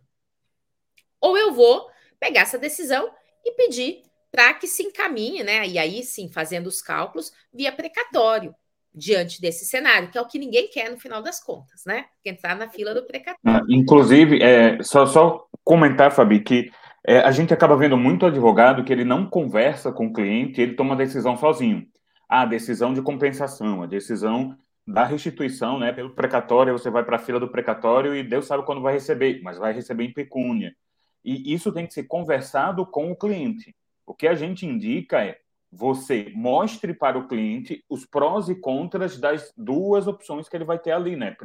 Ou 1.19 1.37
eu 1.37 1.53
vou 1.53 1.89
pegar 2.19 2.41
essa 2.41 2.59
decisão 2.59 3.11
e 3.43 3.51
pedir 3.53 4.03
para 4.33 4.51
que 4.55 4.65
se 4.65 4.81
encaminhe, 4.81 5.43
né? 5.43 5.67
E 5.67 5.77
aí 5.77 6.03
sim, 6.03 6.27
fazendo 6.27 6.65
os 6.65 6.81
cálculos 6.81 7.31
via 7.53 7.71
precatório 7.71 8.55
diante 8.91 9.39
desse 9.39 9.63
cenário, 9.63 10.09
que 10.09 10.17
é 10.17 10.21
o 10.21 10.27
que 10.27 10.39
ninguém 10.39 10.67
quer 10.69 10.89
no 10.89 10.99
final 10.99 11.21
das 11.21 11.39
contas, 11.39 11.83
né? 11.85 12.05
Entrar 12.25 12.55
na 12.55 12.67
fila 12.67 12.95
do 12.95 13.03
precatório. 13.05 13.39
Ah, 13.45 13.61
inclusive, 13.69 14.41
é, 14.41 14.81
só, 14.81 15.05
só 15.05 15.47
comentar, 15.63 16.11
Fabi, 16.11 16.39
que 16.39 16.71
é, 17.05 17.19
a 17.19 17.31
gente 17.31 17.53
acaba 17.53 17.77
vendo 17.77 17.95
muito 17.95 18.25
advogado 18.25 18.83
que 18.83 18.91
ele 18.91 19.03
não 19.03 19.29
conversa 19.29 19.91
com 19.91 20.07
o 20.07 20.13
cliente, 20.13 20.59
ele 20.59 20.75
toma 20.75 20.95
a 20.95 20.97
decisão 20.97 21.37
sozinho. 21.37 21.87
a 22.27 22.45
decisão 22.45 22.91
de 22.91 23.01
compensação, 23.03 23.83
a 23.83 23.85
decisão 23.85 24.57
da 24.87 25.05
restituição, 25.05 25.77
né? 25.77 25.91
Pelo 25.93 26.15
precatório, 26.15 26.73
você 26.73 26.89
vai 26.89 27.03
para 27.03 27.17
a 27.17 27.19
fila 27.19 27.39
do 27.39 27.51
precatório 27.51 28.15
e 28.15 28.23
Deus 28.23 28.47
sabe 28.47 28.65
quando 28.65 28.81
vai 28.81 28.93
receber, 28.93 29.41
mas 29.43 29.59
vai 29.59 29.73
receber 29.73 30.05
em 30.05 30.13
pecúnia. 30.13 30.75
E 31.23 31.53
isso 31.53 31.71
tem 31.71 31.85
que 31.85 31.93
ser 31.93 32.03
conversado 32.05 32.83
com 32.85 33.11
o 33.11 33.15
cliente. 33.15 33.75
O 34.05 34.13
que 34.13 34.27
a 34.27 34.35
gente 34.35 34.65
indica 34.65 35.23
é 35.23 35.39
você 35.71 36.31
mostre 36.35 36.93
para 36.93 37.17
o 37.17 37.27
cliente 37.27 37.83
os 37.89 38.05
prós 38.05 38.47
e 38.47 38.55
contras 38.55 39.19
das 39.19 39.51
duas 39.57 40.07
opções 40.07 40.47
que 40.47 40.55
ele 40.55 40.65
vai 40.65 40.77
ter 40.77 40.91
ali, 40.91 41.15
né? 41.15 41.35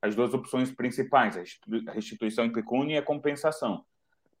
As 0.00 0.14
duas 0.14 0.32
opções 0.32 0.70
principais, 0.70 1.36
a 1.36 1.92
restituição 1.92 2.44
em 2.44 2.52
pecúnia 2.52 2.94
e 2.94 2.98
a 2.98 3.02
compensação. 3.02 3.84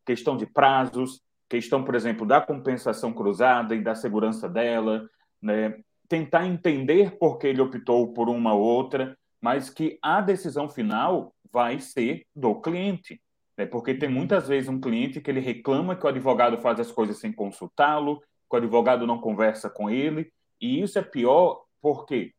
Questão 0.06 0.36
de 0.36 0.46
prazos, 0.46 1.20
questão, 1.48 1.84
por 1.84 1.94
exemplo, 1.94 2.26
da 2.26 2.40
compensação 2.40 3.12
cruzada 3.12 3.74
e 3.74 3.82
da 3.82 3.94
segurança 3.94 4.48
dela, 4.48 5.08
né? 5.42 5.78
tentar 6.08 6.46
entender 6.46 7.18
por 7.18 7.38
que 7.38 7.46
ele 7.46 7.60
optou 7.60 8.12
por 8.12 8.28
uma 8.28 8.54
ou 8.54 8.62
outra, 8.62 9.18
mas 9.40 9.68
que 9.70 9.98
a 10.02 10.20
decisão 10.20 10.68
final 10.68 11.34
vai 11.52 11.80
ser 11.80 12.26
do 12.34 12.60
cliente. 12.60 13.20
Né? 13.56 13.66
Porque 13.66 13.94
tem 13.94 14.08
muitas 14.08 14.48
vezes 14.48 14.68
um 14.68 14.80
cliente 14.80 15.20
que 15.20 15.30
ele 15.30 15.40
reclama 15.40 15.96
que 15.96 16.04
o 16.04 16.08
advogado 16.08 16.58
faz 16.58 16.78
as 16.80 16.90
coisas 16.92 17.18
sem 17.18 17.32
consultá-lo, 17.32 18.20
que 18.20 18.54
o 18.54 18.56
advogado 18.56 19.06
não 19.06 19.20
conversa 19.20 19.70
com 19.70 19.90
ele, 19.90 20.32
e 20.60 20.80
isso 20.80 20.98
é 20.98 21.02
pior 21.02 21.64
porque 21.80 22.32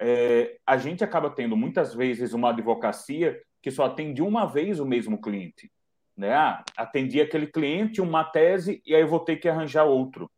é, 0.00 0.58
a 0.66 0.76
gente 0.76 1.04
acaba 1.04 1.30
tendo 1.30 1.56
muitas 1.56 1.94
vezes 1.94 2.32
uma 2.32 2.50
advocacia 2.50 3.40
que 3.62 3.70
só 3.70 3.84
atende 3.84 4.20
uma 4.20 4.46
vez 4.46 4.80
o 4.80 4.86
mesmo 4.86 5.20
cliente. 5.20 5.70
Né? 6.16 6.32
Ah, 6.34 6.64
atendi 6.76 7.20
aquele 7.20 7.46
cliente, 7.46 8.00
uma 8.00 8.24
tese, 8.24 8.82
e 8.84 8.94
aí 8.94 9.04
vou 9.04 9.20
ter 9.20 9.36
que 9.36 9.48
arranjar 9.48 9.84
outro. 9.84 10.30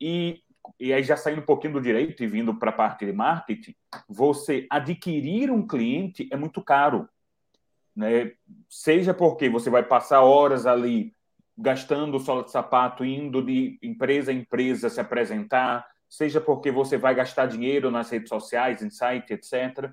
E, 0.00 0.40
e 0.78 0.92
aí, 0.92 1.02
já 1.02 1.16
saindo 1.16 1.40
um 1.40 1.44
pouquinho 1.44 1.74
do 1.74 1.80
direito 1.80 2.22
e 2.22 2.26
vindo 2.26 2.54
para 2.54 2.70
a 2.70 2.74
parte 2.74 3.04
de 3.04 3.12
marketing, 3.12 3.74
você 4.08 4.66
adquirir 4.70 5.50
um 5.50 5.66
cliente 5.66 6.28
é 6.30 6.36
muito 6.36 6.62
caro. 6.62 7.08
Né? 7.98 8.30
Seja 8.70 9.12
porque 9.12 9.48
você 9.48 9.68
vai 9.68 9.82
passar 9.82 10.22
horas 10.22 10.66
ali 10.66 11.12
gastando 11.56 12.20
sola 12.20 12.44
de 12.44 12.52
sapato, 12.52 13.04
indo 13.04 13.42
de 13.42 13.76
empresa 13.82 14.32
em 14.32 14.38
empresa 14.38 14.88
se 14.88 15.00
apresentar, 15.00 15.84
seja 16.08 16.40
porque 16.40 16.70
você 16.70 16.96
vai 16.96 17.12
gastar 17.12 17.46
dinheiro 17.46 17.90
nas 17.90 18.08
redes 18.08 18.28
sociais, 18.28 18.82
em 18.82 18.88
site, 18.88 19.32
etc. 19.32 19.90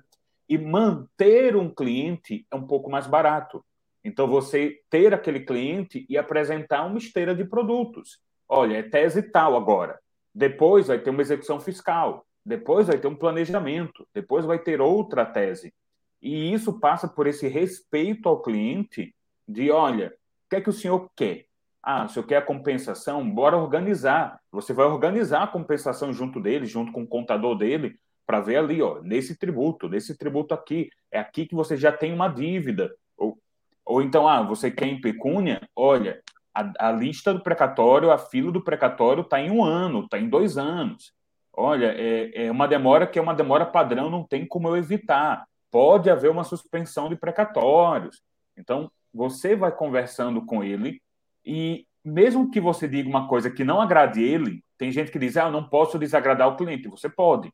E 0.48 0.56
manter 0.56 1.56
um 1.56 1.68
cliente 1.68 2.46
é 2.48 2.54
um 2.54 2.64
pouco 2.64 2.88
mais 2.88 3.08
barato. 3.08 3.64
Então, 4.04 4.28
você 4.28 4.78
ter 4.88 5.12
aquele 5.12 5.40
cliente 5.40 6.06
e 6.08 6.16
apresentar 6.16 6.84
uma 6.84 6.98
esteira 6.98 7.34
de 7.34 7.44
produtos. 7.44 8.20
Olha, 8.48 8.76
é 8.76 8.82
tese 8.84 9.20
tal 9.20 9.56
agora. 9.56 9.98
Depois 10.32 10.86
vai 10.86 11.00
ter 11.00 11.10
uma 11.10 11.22
execução 11.22 11.58
fiscal. 11.58 12.24
Depois 12.44 12.86
vai 12.86 12.98
ter 12.98 13.08
um 13.08 13.16
planejamento. 13.16 14.06
Depois 14.14 14.44
vai 14.44 14.60
ter 14.60 14.80
outra 14.80 15.26
tese. 15.26 15.74
E 16.20 16.52
isso 16.52 16.78
passa 16.80 17.06
por 17.06 17.26
esse 17.26 17.46
respeito 17.48 18.28
ao 18.28 18.42
cliente 18.42 19.14
de, 19.46 19.70
olha, 19.70 20.08
o 20.08 20.48
que 20.50 20.56
é 20.56 20.60
que 20.60 20.70
o 20.70 20.72
senhor 20.72 21.10
quer? 21.16 21.46
Ah, 21.82 22.04
o 22.04 22.08
senhor 22.08 22.26
quer 22.26 22.36
a 22.38 22.42
compensação? 22.42 23.28
Bora 23.30 23.56
organizar. 23.56 24.40
Você 24.50 24.72
vai 24.72 24.86
organizar 24.86 25.44
a 25.44 25.46
compensação 25.46 26.12
junto 26.12 26.40
dele, 26.40 26.66
junto 26.66 26.90
com 26.90 27.02
o 27.02 27.06
contador 27.06 27.56
dele, 27.56 27.96
para 28.26 28.40
ver 28.40 28.56
ali, 28.56 28.82
ó, 28.82 29.00
nesse 29.02 29.38
tributo, 29.38 29.88
nesse 29.88 30.18
tributo 30.18 30.52
aqui. 30.52 30.90
É 31.12 31.20
aqui 31.20 31.46
que 31.46 31.54
você 31.54 31.76
já 31.76 31.92
tem 31.92 32.12
uma 32.12 32.28
dívida. 32.28 32.92
Ou, 33.16 33.38
ou 33.84 34.02
então, 34.02 34.26
ah, 34.28 34.42
você 34.42 34.70
quer 34.70 34.86
em 34.86 35.00
pecúnia? 35.00 35.60
Olha, 35.76 36.20
a, 36.52 36.88
a 36.88 36.92
lista 36.92 37.32
do 37.32 37.42
precatório, 37.42 38.10
a 38.10 38.18
fila 38.18 38.50
do 38.50 38.64
precatório 38.64 39.20
está 39.20 39.38
em 39.40 39.50
um 39.50 39.62
ano, 39.62 40.04
está 40.04 40.18
em 40.18 40.28
dois 40.28 40.58
anos. 40.58 41.12
Olha, 41.52 41.94
é, 41.96 42.46
é 42.46 42.50
uma 42.50 42.66
demora 42.66 43.06
que 43.06 43.18
é 43.18 43.22
uma 43.22 43.34
demora 43.34 43.64
padrão, 43.64 44.10
não 44.10 44.24
tem 44.24 44.46
como 44.46 44.68
eu 44.68 44.76
evitar. 44.76 45.46
Pode 45.76 46.08
haver 46.08 46.30
uma 46.30 46.42
suspensão 46.42 47.10
de 47.10 47.16
precatórios. 47.16 48.22
Então, 48.56 48.90
você 49.12 49.54
vai 49.54 49.70
conversando 49.70 50.40
com 50.40 50.64
ele 50.64 51.02
e 51.44 51.86
mesmo 52.02 52.50
que 52.50 52.58
você 52.58 52.88
diga 52.88 53.06
uma 53.06 53.28
coisa 53.28 53.50
que 53.50 53.62
não 53.62 53.78
agrade 53.78 54.22
ele, 54.22 54.64
tem 54.78 54.90
gente 54.90 55.12
que 55.12 55.18
diz, 55.18 55.36
ah, 55.36 55.48
eu 55.48 55.50
não 55.50 55.68
posso 55.68 55.98
desagradar 55.98 56.48
o 56.48 56.56
cliente. 56.56 56.88
Você 56.88 57.10
pode, 57.10 57.52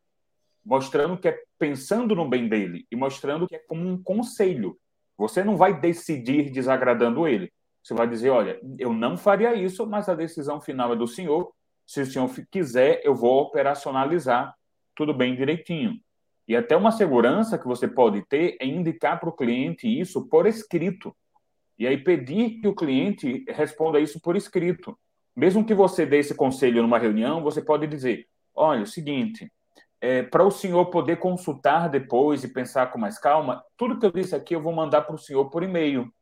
mostrando 0.64 1.18
que 1.18 1.26
é 1.26 1.42
pensando 1.58 2.14
no 2.14 2.28
bem 2.28 2.48
dele 2.48 2.86
e 2.92 2.94
mostrando 2.94 3.48
que 3.48 3.56
é 3.56 3.58
como 3.58 3.88
um 3.88 4.00
conselho. 4.00 4.78
Você 5.18 5.42
não 5.42 5.56
vai 5.56 5.80
decidir 5.80 6.52
desagradando 6.52 7.26
ele. 7.26 7.52
Você 7.82 7.92
vai 7.92 8.06
dizer, 8.06 8.30
olha, 8.30 8.60
eu 8.78 8.92
não 8.92 9.16
faria 9.16 9.52
isso, 9.52 9.84
mas 9.84 10.08
a 10.08 10.14
decisão 10.14 10.60
final 10.60 10.92
é 10.92 10.96
do 10.96 11.08
senhor. 11.08 11.52
Se 11.84 12.02
o 12.02 12.06
senhor 12.06 12.30
quiser, 12.52 13.00
eu 13.02 13.16
vou 13.16 13.40
operacionalizar 13.40 14.54
tudo 14.94 15.12
bem 15.12 15.34
direitinho. 15.34 16.00
E 16.46 16.56
até 16.56 16.76
uma 16.76 16.90
segurança 16.90 17.58
que 17.58 17.66
você 17.66 17.86
pode 17.86 18.22
ter 18.26 18.56
é 18.60 18.66
indicar 18.66 19.18
para 19.20 19.28
o 19.28 19.36
cliente 19.36 19.86
isso 19.86 20.28
por 20.28 20.46
escrito. 20.46 21.14
E 21.78 21.86
aí 21.86 21.96
pedir 21.96 22.60
que 22.60 22.68
o 22.68 22.74
cliente 22.74 23.44
responda 23.48 24.00
isso 24.00 24.20
por 24.20 24.36
escrito. 24.36 24.98
Mesmo 25.34 25.64
que 25.64 25.74
você 25.74 26.04
dê 26.04 26.18
esse 26.18 26.34
conselho 26.34 26.82
numa 26.82 26.98
reunião, 26.98 27.42
você 27.42 27.62
pode 27.62 27.86
dizer: 27.86 28.26
olha, 28.54 28.80
é 28.80 28.82
o 28.82 28.86
seguinte, 28.86 29.50
é, 30.00 30.22
para 30.22 30.44
o 30.44 30.50
senhor 30.50 30.86
poder 30.86 31.16
consultar 31.18 31.88
depois 31.88 32.42
e 32.42 32.52
pensar 32.52 32.90
com 32.90 32.98
mais 32.98 33.18
calma, 33.18 33.64
tudo 33.76 33.98
que 33.98 34.04
eu 34.04 34.10
disse 34.10 34.34
aqui 34.34 34.54
eu 34.54 34.60
vou 34.60 34.72
mandar 34.72 35.02
para 35.02 35.14
o 35.14 35.18
senhor 35.18 35.48
por 35.48 35.62
e-mail. 35.62 36.12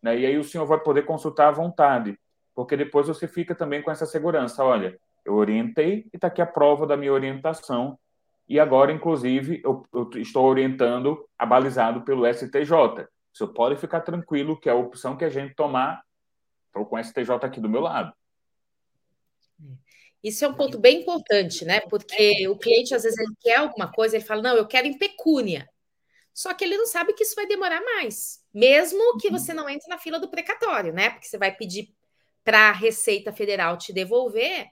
Né? 0.00 0.20
E 0.20 0.26
aí 0.26 0.38
o 0.38 0.44
senhor 0.44 0.64
vai 0.64 0.78
poder 0.78 1.02
consultar 1.02 1.48
à 1.48 1.50
vontade, 1.50 2.16
porque 2.54 2.76
depois 2.76 3.08
você 3.08 3.26
fica 3.26 3.54
também 3.54 3.82
com 3.82 3.90
essa 3.90 4.06
segurança. 4.06 4.62
Olha, 4.62 4.96
eu 5.24 5.34
orientei 5.34 6.06
e 6.12 6.16
está 6.16 6.28
aqui 6.28 6.40
a 6.40 6.46
prova 6.46 6.86
da 6.86 6.96
minha 6.96 7.12
orientação. 7.12 7.98
E 8.48 8.60
agora, 8.60 8.92
inclusive, 8.92 9.60
eu, 9.64 9.84
eu 9.92 10.10
estou 10.16 10.44
orientando 10.44 11.26
abalizado 11.38 12.02
pelo 12.02 12.26
STJ. 12.26 13.08
Senhor 13.32 13.52
pode 13.52 13.76
ficar 13.76 14.00
tranquilo 14.00 14.58
que 14.58 14.68
a 14.68 14.74
opção 14.74 15.16
que 15.16 15.24
a 15.24 15.30
gente 15.30 15.54
tomar, 15.54 16.02
estou 16.66 16.86
com 16.86 16.96
o 16.96 17.02
STJ 17.02 17.30
aqui 17.42 17.60
do 17.60 17.68
meu 17.68 17.80
lado. 17.80 18.12
Isso 20.22 20.44
é 20.44 20.48
um 20.48 20.54
ponto 20.54 20.78
bem 20.78 21.02
importante, 21.02 21.64
né? 21.64 21.80
Porque 21.80 22.48
o 22.48 22.56
cliente, 22.56 22.94
às 22.94 23.02
vezes, 23.02 23.18
ele 23.18 23.34
quer 23.40 23.56
alguma 23.56 23.90
coisa, 23.90 24.16
ele 24.16 24.24
fala, 24.24 24.42
não, 24.42 24.56
eu 24.56 24.66
quero 24.66 24.86
em 24.86 24.96
pecúnia. 24.96 25.68
Só 26.32 26.54
que 26.54 26.64
ele 26.64 26.78
não 26.78 26.86
sabe 26.86 27.12
que 27.12 27.22
isso 27.22 27.34
vai 27.34 27.46
demorar 27.46 27.80
mais. 27.82 28.42
Mesmo 28.52 29.18
que 29.18 29.30
você 29.30 29.52
não 29.52 29.68
entre 29.68 29.88
na 29.88 29.98
fila 29.98 30.18
do 30.18 30.28
precatório, 30.28 30.92
né? 30.92 31.10
Porque 31.10 31.26
você 31.26 31.38
vai 31.38 31.54
pedir 31.54 31.94
para 32.42 32.70
a 32.70 32.72
Receita 32.72 33.32
Federal 33.32 33.76
te 33.76 33.92
devolver 33.92 34.68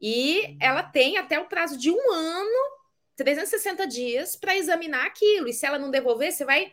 e 0.00 0.56
ela 0.60 0.82
tem 0.82 1.16
até 1.16 1.38
o 1.38 1.46
prazo 1.46 1.78
de 1.78 1.90
um 1.90 2.12
ano, 2.12 2.75
360 3.16 3.86
dias, 3.86 4.36
para 4.36 4.56
examinar 4.56 5.06
aquilo. 5.06 5.48
E 5.48 5.52
se 5.52 5.66
ela 5.66 5.78
não 5.78 5.90
devolver, 5.90 6.32
você 6.32 6.44
vai 6.44 6.72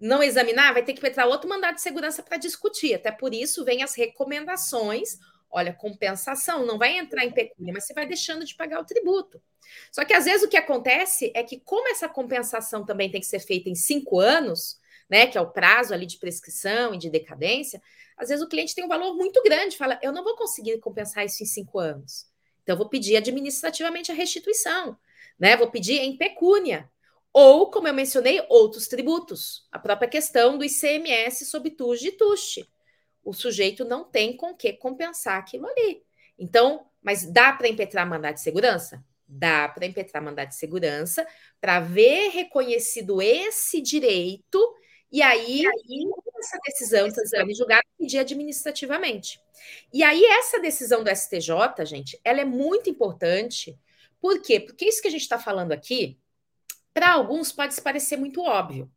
não 0.00 0.22
examinar, 0.22 0.72
vai 0.72 0.84
ter 0.84 0.92
que 0.92 1.00
pegar 1.00 1.26
outro 1.26 1.48
mandado 1.48 1.76
de 1.76 1.80
segurança 1.80 2.22
para 2.22 2.36
discutir. 2.36 2.94
Até 2.94 3.10
por 3.10 3.32
isso 3.32 3.64
vem 3.64 3.82
as 3.82 3.94
recomendações. 3.94 5.18
Olha, 5.50 5.72
compensação, 5.72 6.66
não 6.66 6.78
vai 6.78 6.98
entrar 6.98 7.24
em 7.24 7.30
pecúnia, 7.30 7.72
mas 7.72 7.84
você 7.84 7.94
vai 7.94 8.06
deixando 8.06 8.44
de 8.44 8.56
pagar 8.56 8.80
o 8.80 8.84
tributo. 8.84 9.40
Só 9.92 10.04
que 10.04 10.12
às 10.12 10.24
vezes 10.24 10.42
o 10.42 10.48
que 10.48 10.56
acontece 10.56 11.30
é 11.34 11.42
que, 11.42 11.60
como 11.60 11.88
essa 11.88 12.08
compensação 12.08 12.84
também 12.84 13.10
tem 13.10 13.20
que 13.20 13.26
ser 13.26 13.38
feita 13.38 13.68
em 13.68 13.74
cinco 13.74 14.18
anos, 14.18 14.78
né, 15.08 15.26
que 15.26 15.38
é 15.38 15.40
o 15.40 15.50
prazo 15.50 15.94
ali 15.94 16.06
de 16.06 16.18
prescrição 16.18 16.94
e 16.94 16.98
de 16.98 17.08
decadência, 17.08 17.80
às 18.16 18.28
vezes 18.28 18.44
o 18.44 18.48
cliente 18.48 18.74
tem 18.74 18.84
um 18.84 18.88
valor 18.88 19.14
muito 19.14 19.42
grande, 19.42 19.76
fala, 19.76 19.98
eu 20.02 20.12
não 20.12 20.24
vou 20.24 20.36
conseguir 20.36 20.78
compensar 20.78 21.24
isso 21.24 21.42
em 21.42 21.46
cinco 21.46 21.78
anos. 21.78 22.26
Então, 22.62 22.74
eu 22.74 22.78
vou 22.78 22.88
pedir 22.88 23.16
administrativamente 23.16 24.10
a 24.10 24.14
restituição, 24.14 24.96
né? 25.38 25.56
Vou 25.56 25.70
pedir 25.70 25.98
em 26.00 26.16
pecúnia. 26.16 26.90
Ou, 27.32 27.70
como 27.70 27.88
eu 27.88 27.94
mencionei, 27.94 28.44
outros 28.48 28.86
tributos. 28.86 29.66
A 29.72 29.78
própria 29.78 30.08
questão 30.08 30.56
do 30.56 30.64
ICMS 30.64 31.46
sobre 31.46 31.70
TUSD 31.70 32.08
e 32.08 32.12
TUST. 32.12 32.68
O 33.24 33.32
sujeito 33.32 33.84
não 33.84 34.04
tem 34.04 34.36
com 34.36 34.54
que 34.54 34.72
compensar 34.74 35.38
aquilo 35.38 35.66
ali. 35.66 36.02
Então, 36.38 36.86
mas 37.02 37.24
dá 37.30 37.52
para 37.52 37.68
impetrar 37.68 38.08
mandado 38.08 38.34
de 38.34 38.40
segurança? 38.40 39.04
Dá 39.26 39.68
para 39.68 39.86
impetrar 39.86 40.22
mandado 40.22 40.48
de 40.48 40.56
segurança 40.56 41.26
para 41.60 41.80
ver 41.80 42.28
reconhecido 42.28 43.20
esse 43.20 43.80
direito 43.80 44.60
e 45.14 45.22
aí, 45.22 45.64
aí 45.64 46.10
essa 46.40 46.58
decisão 46.66 47.06
está 47.06 47.22
julgada 47.56 47.84
pedir 47.96 48.18
administrativamente. 48.18 49.38
E 49.92 50.02
aí 50.02 50.24
essa 50.24 50.58
decisão 50.58 51.04
do 51.04 51.08
STJ, 51.08 51.86
gente, 51.86 52.20
ela 52.24 52.40
é 52.40 52.44
muito 52.44 52.90
importante. 52.90 53.78
Por 54.24 54.40
quê? 54.40 54.58
Porque 54.58 54.86
isso 54.86 55.02
que 55.02 55.08
a 55.08 55.10
gente 55.10 55.20
está 55.20 55.38
falando 55.38 55.72
aqui 55.72 56.18
para 56.94 57.12
alguns 57.12 57.52
pode 57.52 57.78
parecer 57.82 58.16
muito 58.16 58.40
óbvio. 58.40 58.90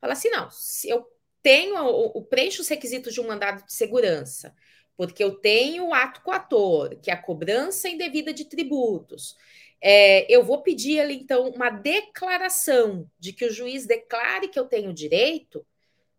Fala 0.00 0.14
assim, 0.14 0.28
não, 0.28 0.50
se 0.50 0.88
eu 0.88 1.06
tenho 1.40 1.76
o, 1.76 2.20
preencho 2.24 2.62
os 2.62 2.66
requisitos 2.66 3.14
de 3.14 3.20
um 3.20 3.28
mandado 3.28 3.64
de 3.64 3.72
segurança, 3.72 4.52
porque 4.96 5.22
eu 5.22 5.36
tenho 5.36 5.86
o 5.86 5.94
ato 5.94 6.20
coator, 6.20 6.98
que 7.00 7.12
é 7.12 7.14
a 7.14 7.22
cobrança 7.22 7.88
indevida 7.88 8.34
de 8.34 8.44
tributos. 8.44 9.36
É, 9.80 10.26
eu 10.28 10.42
vou 10.42 10.60
pedir 10.60 10.98
ali, 10.98 11.14
então, 11.14 11.48
uma 11.48 11.70
declaração 11.70 13.08
de 13.20 13.32
que 13.32 13.44
o 13.44 13.52
juiz 13.52 13.86
declare 13.86 14.48
que 14.48 14.58
eu 14.58 14.64
tenho 14.64 14.92
direito, 14.92 15.64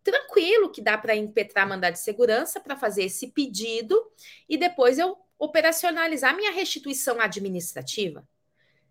tranquilo 0.02 0.72
que 0.72 0.80
dá 0.80 0.96
para 0.96 1.14
impetrar 1.14 1.68
mandado 1.68 1.92
de 1.92 1.98
segurança 1.98 2.60
para 2.60 2.78
fazer 2.78 3.04
esse 3.04 3.26
pedido 3.26 4.10
e 4.48 4.56
depois 4.56 4.98
eu 4.98 5.18
operacionalizar 5.38 6.34
minha 6.34 6.50
restituição 6.50 7.20
administrativa. 7.20 8.26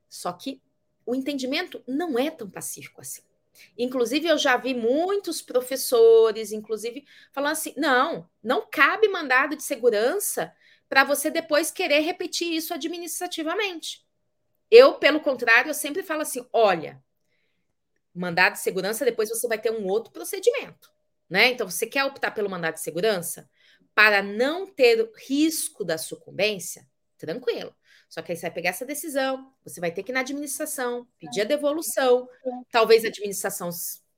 Só 0.10 0.32
que 0.34 0.62
o 1.06 1.16
entendimento 1.16 1.84
não 1.88 2.18
é 2.18 2.30
tão 2.30 2.50
pacífico 2.50 3.02
assim. 3.02 3.22
Inclusive, 3.78 4.28
eu 4.28 4.38
já 4.38 4.58
vi 4.58 4.74
muitos 4.74 5.42
professores, 5.42 6.52
inclusive, 6.52 7.06
falando 7.32 7.54
assim: 7.54 7.74
não, 7.78 8.30
não 8.44 8.68
cabe 8.70 9.08
mandado 9.08 9.56
de 9.56 9.64
segurança 9.64 10.54
para 10.88 11.04
você 11.04 11.30
depois 11.30 11.72
querer 11.72 12.00
repetir 12.00 12.54
isso 12.54 12.74
administrativamente. 12.74 14.06
Eu, 14.70 14.96
pelo 14.96 15.22
contrário, 15.22 15.70
eu 15.70 15.74
sempre 15.74 16.04
falo 16.04 16.22
assim: 16.22 16.46
olha, 16.52 17.04
mandado 18.14 18.54
de 18.54 18.60
segurança, 18.60 19.06
depois 19.06 19.30
você 19.30 19.48
vai 19.48 19.60
ter 19.60 19.72
um 19.72 19.88
outro 19.88 20.12
procedimento. 20.12 20.92
Né? 21.30 21.48
Então, 21.50 21.70
você 21.70 21.86
quer 21.86 22.06
optar 22.06 22.32
pelo 22.32 22.50
mandado 22.50 22.76
de 22.76 22.82
segurança 22.82 23.50
para 23.94 24.22
não 24.22 24.66
ter 24.66 25.10
risco 25.28 25.84
da 25.84 25.98
sucumbência? 25.98 26.88
Tranquilo. 27.18 27.76
Só 28.10 28.22
que 28.22 28.32
aí 28.32 28.38
você 28.38 28.44
vai 28.44 28.52
pegar 28.52 28.70
essa 28.70 28.86
decisão, 28.86 29.52
você 29.64 29.80
vai 29.80 29.92
ter 29.92 30.04
que 30.04 30.12
ir 30.12 30.14
na 30.14 30.22
administração, 30.22 31.08
pedir 31.20 31.42
a 31.42 31.46
devolução. 31.46 32.28
Talvez 32.72 33.04
a 33.04 33.10
administração, 33.10 33.70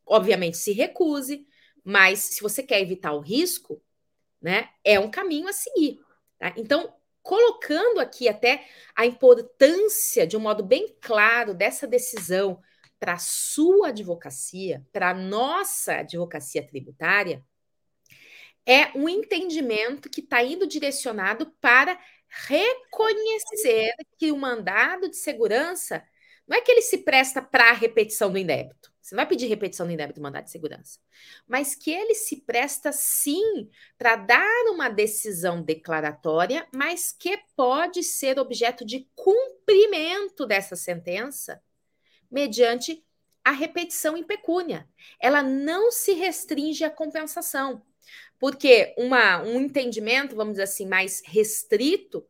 obviamente, 0.06 0.58
se 0.58 0.72
recuse, 0.72 1.48
mas 1.84 2.20
se 2.20 2.42
você 2.42 2.62
quer 2.62 2.82
evitar 2.82 3.14
o 3.14 3.20
risco, 3.20 3.82
né, 4.42 4.70
é 4.84 5.00
um 5.00 5.10
caminho 5.10 5.48
a 5.48 5.54
seguir. 5.54 6.00
Tá? 6.38 6.54
Então, 6.56 6.94
colocando 7.22 8.00
aqui 8.00 8.30
até 8.30 8.66
a 8.96 9.06
importância 9.06 10.26
de 10.26 10.38
um 10.38 10.40
modo 10.40 10.64
bem 10.64 10.96
claro 11.02 11.54
dessa 11.54 11.88
decisão 11.88 12.62
para 13.00 13.14
a 13.14 13.20
sua 13.20 13.90
advocacia, 13.90 14.86
para 14.92 15.12
a 15.12 15.14
nossa 15.14 15.96
advocacia 15.96 16.66
tributária, 16.66 17.44
é 18.66 18.96
um 18.96 19.10
entendimento 19.10 20.10
que 20.10 20.22
está 20.22 20.44
indo 20.44 20.68
direcionado 20.68 21.52
para 21.60 22.00
reconhecer 22.30 23.94
que 24.18 24.32
o 24.32 24.38
mandado 24.38 25.10
de 25.10 25.18
segurança 25.18 26.04
não 26.48 26.58
é 26.58 26.62
que 26.62 26.72
ele 26.72 26.82
se 26.82 27.00
presta 27.00 27.42
para 27.42 27.70
a 27.70 27.74
repetição 27.74 28.32
do 28.32 28.38
indébito. 28.38 28.92
Você 29.02 29.16
não 29.16 29.24
vai 29.24 29.30
pedir 29.30 29.48
repetição 29.48 29.88
do 29.88 29.92
indébito 29.92 30.20
do 30.20 30.24
mandado 30.24 30.44
de 30.44 30.52
segurança. 30.52 31.00
Mas 31.48 31.74
que 31.74 31.92
ele 31.92 32.14
se 32.14 32.42
presta 32.42 32.92
sim 32.92 33.70
para 33.98 34.16
dar 34.16 34.66
uma 34.72 34.90
decisão 34.90 35.62
declaratória, 35.64 36.68
mas 36.74 37.12
que 37.12 37.38
pode 37.56 38.04
ser 38.04 38.40
objeto 38.40 38.86
de 38.86 39.10
cumprimento 39.16 40.46
dessa 40.46 40.76
sentença 40.76 41.62
mediante 42.30 43.04
a 43.44 43.52
repetição 43.52 44.16
em 44.16 44.24
pecúnia. 44.24 44.88
Ela 45.20 45.42
não 45.42 45.92
se 45.92 46.14
restringe 46.14 46.84
à 46.84 46.90
compensação. 46.90 47.84
Porque 48.40 48.96
uma, 48.98 49.42
um 49.42 49.60
entendimento, 49.60 50.36
vamos 50.36 50.54
dizer 50.54 50.64
assim, 50.64 50.88
mais 50.88 51.22
restrito 51.26 52.26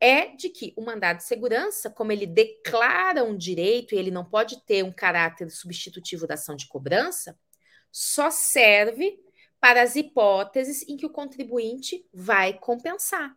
é 0.00 0.28
de 0.28 0.48
que 0.48 0.72
o 0.76 0.82
mandado 0.82 1.18
de 1.18 1.24
segurança, 1.24 1.90
como 1.90 2.10
ele 2.10 2.26
declara 2.26 3.24
um 3.24 3.36
direito 3.36 3.94
e 3.94 3.98
ele 3.98 4.10
não 4.10 4.24
pode 4.24 4.60
ter 4.64 4.84
um 4.84 4.92
caráter 4.92 5.50
substitutivo 5.50 6.26
da 6.26 6.34
ação 6.34 6.56
de 6.56 6.66
cobrança, 6.66 7.38
só 7.90 8.30
serve 8.30 9.20
para 9.60 9.82
as 9.82 9.94
hipóteses 9.94 10.82
em 10.88 10.96
que 10.96 11.06
o 11.06 11.10
contribuinte 11.10 12.04
vai 12.12 12.52
compensar. 12.52 13.36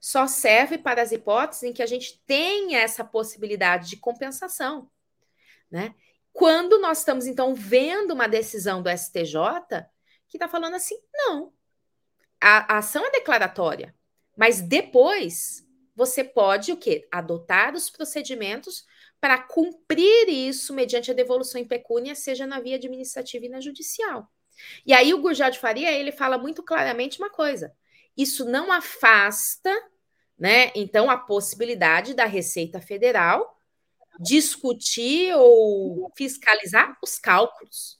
Só 0.00 0.26
serve 0.26 0.78
para 0.78 1.02
as 1.02 1.12
hipóteses 1.12 1.62
em 1.62 1.72
que 1.72 1.82
a 1.82 1.86
gente 1.86 2.20
tenha 2.26 2.80
essa 2.80 3.04
possibilidade 3.04 3.88
de 3.88 3.96
compensação, 3.96 4.90
né? 5.70 5.94
Quando 6.32 6.80
nós 6.80 6.98
estamos 6.98 7.26
então 7.26 7.54
vendo 7.54 8.12
uma 8.12 8.26
decisão 8.26 8.82
do 8.82 8.90
STJ 8.90 9.86
que 10.30 10.38
está 10.38 10.48
falando 10.48 10.76
assim: 10.76 10.96
não, 11.12 11.52
a, 12.40 12.74
a 12.74 12.78
ação 12.78 13.04
é 13.04 13.10
declaratória, 13.10 13.94
mas 14.36 14.62
depois 14.62 15.66
você 15.94 16.24
pode 16.24 16.72
o 16.72 16.76
quê? 16.76 17.06
Adotar 17.12 17.74
os 17.74 17.90
procedimentos 17.90 18.86
para 19.20 19.36
cumprir 19.36 20.28
isso 20.28 20.72
mediante 20.72 21.10
a 21.10 21.14
devolução 21.14 21.60
em 21.60 21.68
pecúnia, 21.68 22.14
seja 22.14 22.46
na 22.46 22.60
via 22.60 22.76
administrativa 22.76 23.44
e 23.44 23.50
na 23.50 23.60
judicial. 23.60 24.30
E 24.86 24.94
aí 24.94 25.12
o 25.12 25.20
Gurjal 25.20 25.50
de 25.50 25.58
Faria, 25.58 25.92
ele 25.92 26.12
fala 26.12 26.38
muito 26.38 26.62
claramente 26.62 27.18
uma 27.18 27.28
coisa: 27.28 27.74
isso 28.16 28.44
não 28.46 28.72
afasta, 28.72 29.70
né, 30.38 30.70
então 30.74 31.10
a 31.10 31.18
possibilidade 31.18 32.14
da 32.14 32.24
Receita 32.24 32.80
Federal 32.80 33.58
discutir 34.18 35.34
ou 35.34 36.10
fiscalizar 36.14 36.96
os 37.02 37.18
cálculos 37.18 37.99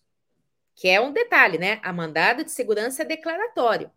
que 0.80 0.88
é 0.88 0.98
um 0.98 1.12
detalhe, 1.12 1.58
né? 1.58 1.78
A 1.82 1.92
mandada 1.92 2.42
de 2.42 2.50
segurança 2.50 3.02
é 3.02 3.04
declaratório. 3.04 3.90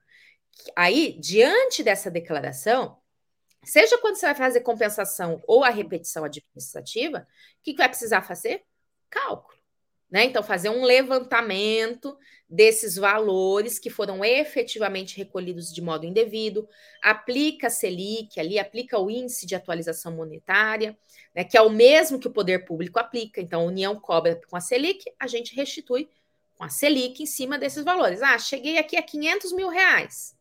Aí, 0.76 1.18
diante 1.18 1.82
dessa 1.82 2.12
declaração, 2.12 2.98
seja 3.64 3.98
quando 4.00 4.18
você 4.18 4.26
vai 4.26 4.36
fazer 4.36 4.60
compensação 4.60 5.42
ou 5.48 5.64
a 5.64 5.70
repetição 5.70 6.26
administrativa, 6.26 7.20
o 7.20 7.64
que 7.64 7.74
vai 7.74 7.88
precisar 7.88 8.22
fazer? 8.22 8.64
Cálculo. 9.10 9.58
Né? 10.12 10.26
Então, 10.26 10.44
fazer 10.44 10.68
um 10.68 10.84
levantamento 10.84 12.18
desses 12.50 12.98
valores 12.98 13.80
que 13.80 13.90
foram 13.90 14.24
efetivamente 14.24 15.16
recolhidos 15.16 15.74
de 15.74 15.82
modo 15.82 16.06
indevido, 16.06 16.68
aplica 17.02 17.68
a 17.68 17.70
Selic 17.70 18.38
ali, 18.42 18.60
aplica 18.60 19.00
o 19.00 19.10
índice 19.10 19.46
de 19.46 19.56
atualização 19.56 20.12
monetária, 20.12 20.98
né, 21.34 21.46
que 21.46 21.58
é 21.58 21.62
o 21.62 21.70
mesmo 21.70 22.20
que 22.20 22.28
o 22.28 22.34
poder 22.34 22.66
público 22.66 23.00
aplica. 23.00 23.40
Então, 23.40 23.62
a 23.62 23.66
União 23.66 23.98
cobra 23.98 24.40
com 24.50 24.58
a 24.58 24.62
Selic, 24.62 25.06
a 25.18 25.28
gente 25.28 25.56
restitui 25.56 26.10
com 26.58 26.64
a 26.64 26.70
Selic 26.70 27.22
em 27.22 27.26
cima 27.26 27.58
desses 27.58 27.84
valores. 27.84 28.22
Ah, 28.22 28.38
cheguei 28.38 28.78
aqui 28.78 28.96
a 28.98 29.02
500 29.02 29.52
mil 29.54 29.70
reais. 29.70 30.36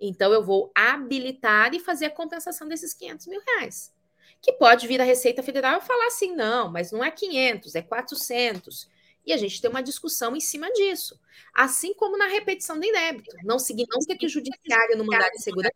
Então, 0.00 0.32
eu 0.32 0.42
vou 0.42 0.72
habilitar 0.74 1.74
e 1.74 1.80
fazer 1.80 2.06
a 2.06 2.10
compensação 2.10 2.66
desses 2.66 2.94
500 2.94 3.26
mil 3.26 3.40
reais. 3.46 3.92
Que 4.40 4.52
pode 4.54 4.86
vir 4.86 5.00
a 5.00 5.04
Receita 5.04 5.42
Federal 5.42 5.78
e 5.78 5.86
falar 5.86 6.06
assim: 6.06 6.34
não, 6.34 6.70
mas 6.70 6.90
não 6.90 7.04
é 7.04 7.10
500, 7.10 7.74
é 7.74 7.82
400. 7.82 8.88
E 9.26 9.32
a 9.32 9.36
gente 9.36 9.60
tem 9.60 9.70
uma 9.70 9.82
discussão 9.82 10.34
em 10.34 10.40
cima 10.40 10.72
disso. 10.72 11.20
Assim 11.52 11.92
como 11.92 12.16
na 12.16 12.26
repetição 12.26 12.78
do 12.78 12.86
inébito. 12.86 13.36
Não 13.44 13.58
significa 13.58 14.16
que 14.16 14.24
o 14.26 14.30
judiciário, 14.30 14.96
no 14.96 15.04
mandado 15.04 15.32
de 15.32 15.42
segurança, 15.42 15.74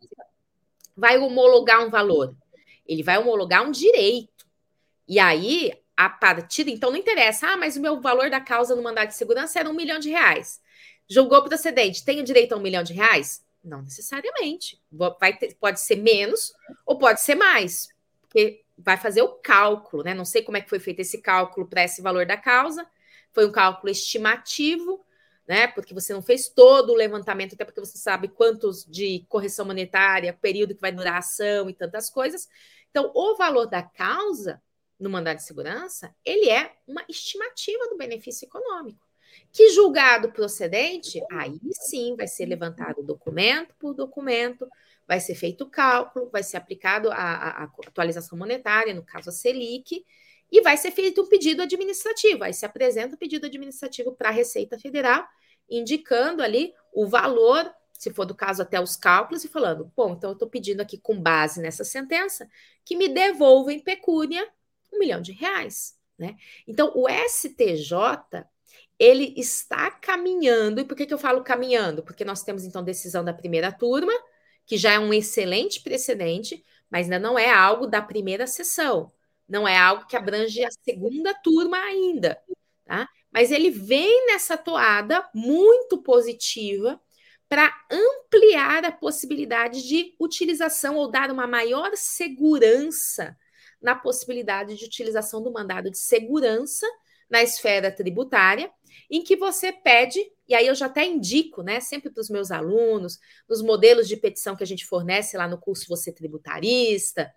vai 0.96 1.18
homologar 1.18 1.84
um 1.84 1.90
valor. 1.90 2.34
Ele 2.86 3.02
vai 3.02 3.18
homologar 3.18 3.62
um 3.66 3.70
direito. 3.70 4.46
E 5.06 5.18
aí, 5.18 5.72
a 5.96 6.08
partir, 6.08 6.68
então 6.68 6.90
não 6.90 6.98
interessa, 6.98 7.48
ah, 7.48 7.56
mas 7.56 7.76
o 7.76 7.80
meu 7.80 8.00
valor 8.00 8.28
da 8.28 8.40
causa 8.40 8.74
no 8.74 8.82
mandado 8.82 9.08
de 9.08 9.14
segurança 9.14 9.60
era 9.60 9.70
um 9.70 9.74
milhão 9.74 9.98
de 9.98 10.10
reais. 10.10 10.60
Julgou 11.08 11.42
procedente, 11.44 12.04
tenho 12.04 12.24
direito 12.24 12.52
a 12.52 12.56
um 12.56 12.60
milhão 12.60 12.82
de 12.82 12.92
reais? 12.92 13.44
Não 13.62 13.82
necessariamente. 13.82 14.80
Vai 14.90 15.36
ter, 15.36 15.54
pode 15.54 15.80
ser 15.80 15.96
menos 15.96 16.52
ou 16.84 16.98
pode 16.98 17.20
ser 17.20 17.34
mais, 17.34 17.88
porque 18.22 18.64
vai 18.76 18.96
fazer 18.96 19.22
o 19.22 19.28
cálculo, 19.28 20.02
né? 20.02 20.14
Não 20.14 20.24
sei 20.24 20.42
como 20.42 20.56
é 20.56 20.60
que 20.60 20.68
foi 20.68 20.80
feito 20.80 21.00
esse 21.00 21.18
cálculo 21.18 21.66
para 21.66 21.84
esse 21.84 22.02
valor 22.02 22.26
da 22.26 22.36
causa. 22.36 22.86
Foi 23.32 23.46
um 23.46 23.52
cálculo 23.52 23.90
estimativo, 23.90 25.04
né? 25.46 25.68
Porque 25.68 25.94
você 25.94 26.12
não 26.12 26.22
fez 26.22 26.48
todo 26.48 26.92
o 26.92 26.96
levantamento, 26.96 27.54
até 27.54 27.64
porque 27.64 27.80
você 27.80 27.98
sabe 27.98 28.28
quantos 28.28 28.84
de 28.84 29.24
correção 29.28 29.64
monetária, 29.64 30.32
período 30.32 30.74
que 30.74 30.80
vai 30.80 30.92
durar 30.92 31.14
a 31.14 31.18
ação 31.18 31.70
e 31.70 31.74
tantas 31.74 32.10
coisas. 32.10 32.48
Então, 32.90 33.10
o 33.14 33.36
valor 33.36 33.66
da 33.66 33.82
causa 33.82 34.60
no 34.98 35.10
mandado 35.10 35.36
de 35.36 35.44
segurança, 35.44 36.14
ele 36.24 36.48
é 36.48 36.72
uma 36.86 37.04
estimativa 37.08 37.88
do 37.88 37.96
benefício 37.96 38.46
econômico. 38.46 39.04
Que 39.52 39.70
julgado 39.70 40.32
procedente, 40.32 41.20
aí 41.30 41.58
sim 41.72 42.14
vai 42.16 42.26
ser 42.26 42.46
levantado 42.46 43.02
documento 43.02 43.74
por 43.78 43.94
documento, 43.94 44.68
vai 45.06 45.20
ser 45.20 45.34
feito 45.34 45.64
o 45.64 45.70
cálculo, 45.70 46.30
vai 46.30 46.42
ser 46.42 46.56
aplicado 46.56 47.10
a, 47.10 47.16
a, 47.16 47.64
a 47.64 47.70
atualização 47.86 48.38
monetária, 48.38 48.94
no 48.94 49.04
caso 49.04 49.30
a 49.30 49.32
Selic, 49.32 50.04
e 50.50 50.60
vai 50.60 50.76
ser 50.76 50.90
feito 50.92 51.22
um 51.22 51.28
pedido 51.28 51.62
administrativo. 51.62 52.44
Aí 52.44 52.54
se 52.54 52.64
apresenta 52.64 53.14
o 53.14 53.18
pedido 53.18 53.46
administrativo 53.46 54.12
para 54.12 54.28
a 54.28 54.32
Receita 54.32 54.78
Federal, 54.78 55.26
indicando 55.68 56.42
ali 56.42 56.72
o 56.92 57.06
valor, 57.06 57.72
se 57.92 58.12
for 58.12 58.24
do 58.24 58.34
caso, 58.34 58.62
até 58.62 58.80
os 58.80 58.96
cálculos, 58.96 59.44
e 59.44 59.48
falando: 59.48 59.90
bom, 59.96 60.12
então 60.12 60.30
eu 60.30 60.34
estou 60.34 60.48
pedindo 60.48 60.80
aqui, 60.80 60.98
com 60.98 61.20
base 61.20 61.60
nessa 61.60 61.84
sentença, 61.84 62.48
que 62.84 62.96
me 62.96 63.08
devolva 63.08 63.72
em 63.72 63.80
pecúnia 63.80 64.46
um 64.94 64.98
milhão 64.98 65.20
de 65.20 65.32
reais. 65.32 65.96
Né? 66.18 66.36
Então, 66.66 66.92
o 66.94 67.08
STJ 67.08 68.44
ele 68.98 69.34
está 69.36 69.90
caminhando, 69.90 70.80
e 70.80 70.84
por 70.84 70.96
que, 70.96 71.06
que 71.06 71.14
eu 71.14 71.18
falo 71.18 71.42
caminhando? 71.42 72.02
Porque 72.02 72.24
nós 72.24 72.42
temos 72.42 72.64
então 72.64 72.82
decisão 72.82 73.24
da 73.24 73.34
primeira 73.34 73.72
turma, 73.72 74.12
que 74.66 74.76
já 74.76 74.92
é 74.92 74.98
um 74.98 75.12
excelente 75.12 75.80
precedente, 75.80 76.64
mas 76.88 77.06
ainda 77.06 77.18
não 77.18 77.38
é 77.38 77.50
algo 77.50 77.86
da 77.86 78.00
primeira 78.00 78.46
sessão, 78.46 79.12
não 79.48 79.66
é 79.66 79.76
algo 79.76 80.06
que 80.06 80.16
abrange 80.16 80.64
a 80.64 80.70
segunda 80.70 81.34
turma 81.34 81.76
ainda, 81.76 82.40
tá? 82.84 83.08
Mas 83.32 83.50
ele 83.50 83.68
vem 83.68 84.26
nessa 84.26 84.56
toada 84.56 85.28
muito 85.34 85.98
positiva 85.98 87.00
para 87.48 87.74
ampliar 87.90 88.84
a 88.84 88.92
possibilidade 88.92 89.86
de 89.86 90.14
utilização 90.20 90.96
ou 90.96 91.10
dar 91.10 91.30
uma 91.30 91.46
maior 91.46 91.90
segurança 91.96 93.36
na 93.84 93.94
possibilidade 93.94 94.76
de 94.76 94.84
utilização 94.86 95.42
do 95.42 95.52
mandado 95.52 95.90
de 95.90 95.98
segurança 95.98 96.86
na 97.28 97.42
esfera 97.42 97.92
tributária, 97.92 98.70
em 99.10 99.22
que 99.22 99.36
você 99.36 99.70
pede, 99.72 100.18
e 100.48 100.54
aí 100.54 100.66
eu 100.66 100.74
já 100.74 100.86
até 100.86 101.04
indico, 101.04 101.62
né, 101.62 101.80
sempre 101.80 102.10
para 102.10 102.20
os 102.22 102.30
meus 102.30 102.50
alunos, 102.50 103.18
nos 103.46 103.60
modelos 103.60 104.08
de 104.08 104.16
petição 104.16 104.56
que 104.56 104.62
a 104.62 104.66
gente 104.66 104.86
fornece 104.86 105.36
lá 105.36 105.46
no 105.46 105.58
curso 105.58 105.86
Você 105.88 106.10
Tributarista, 106.10 107.30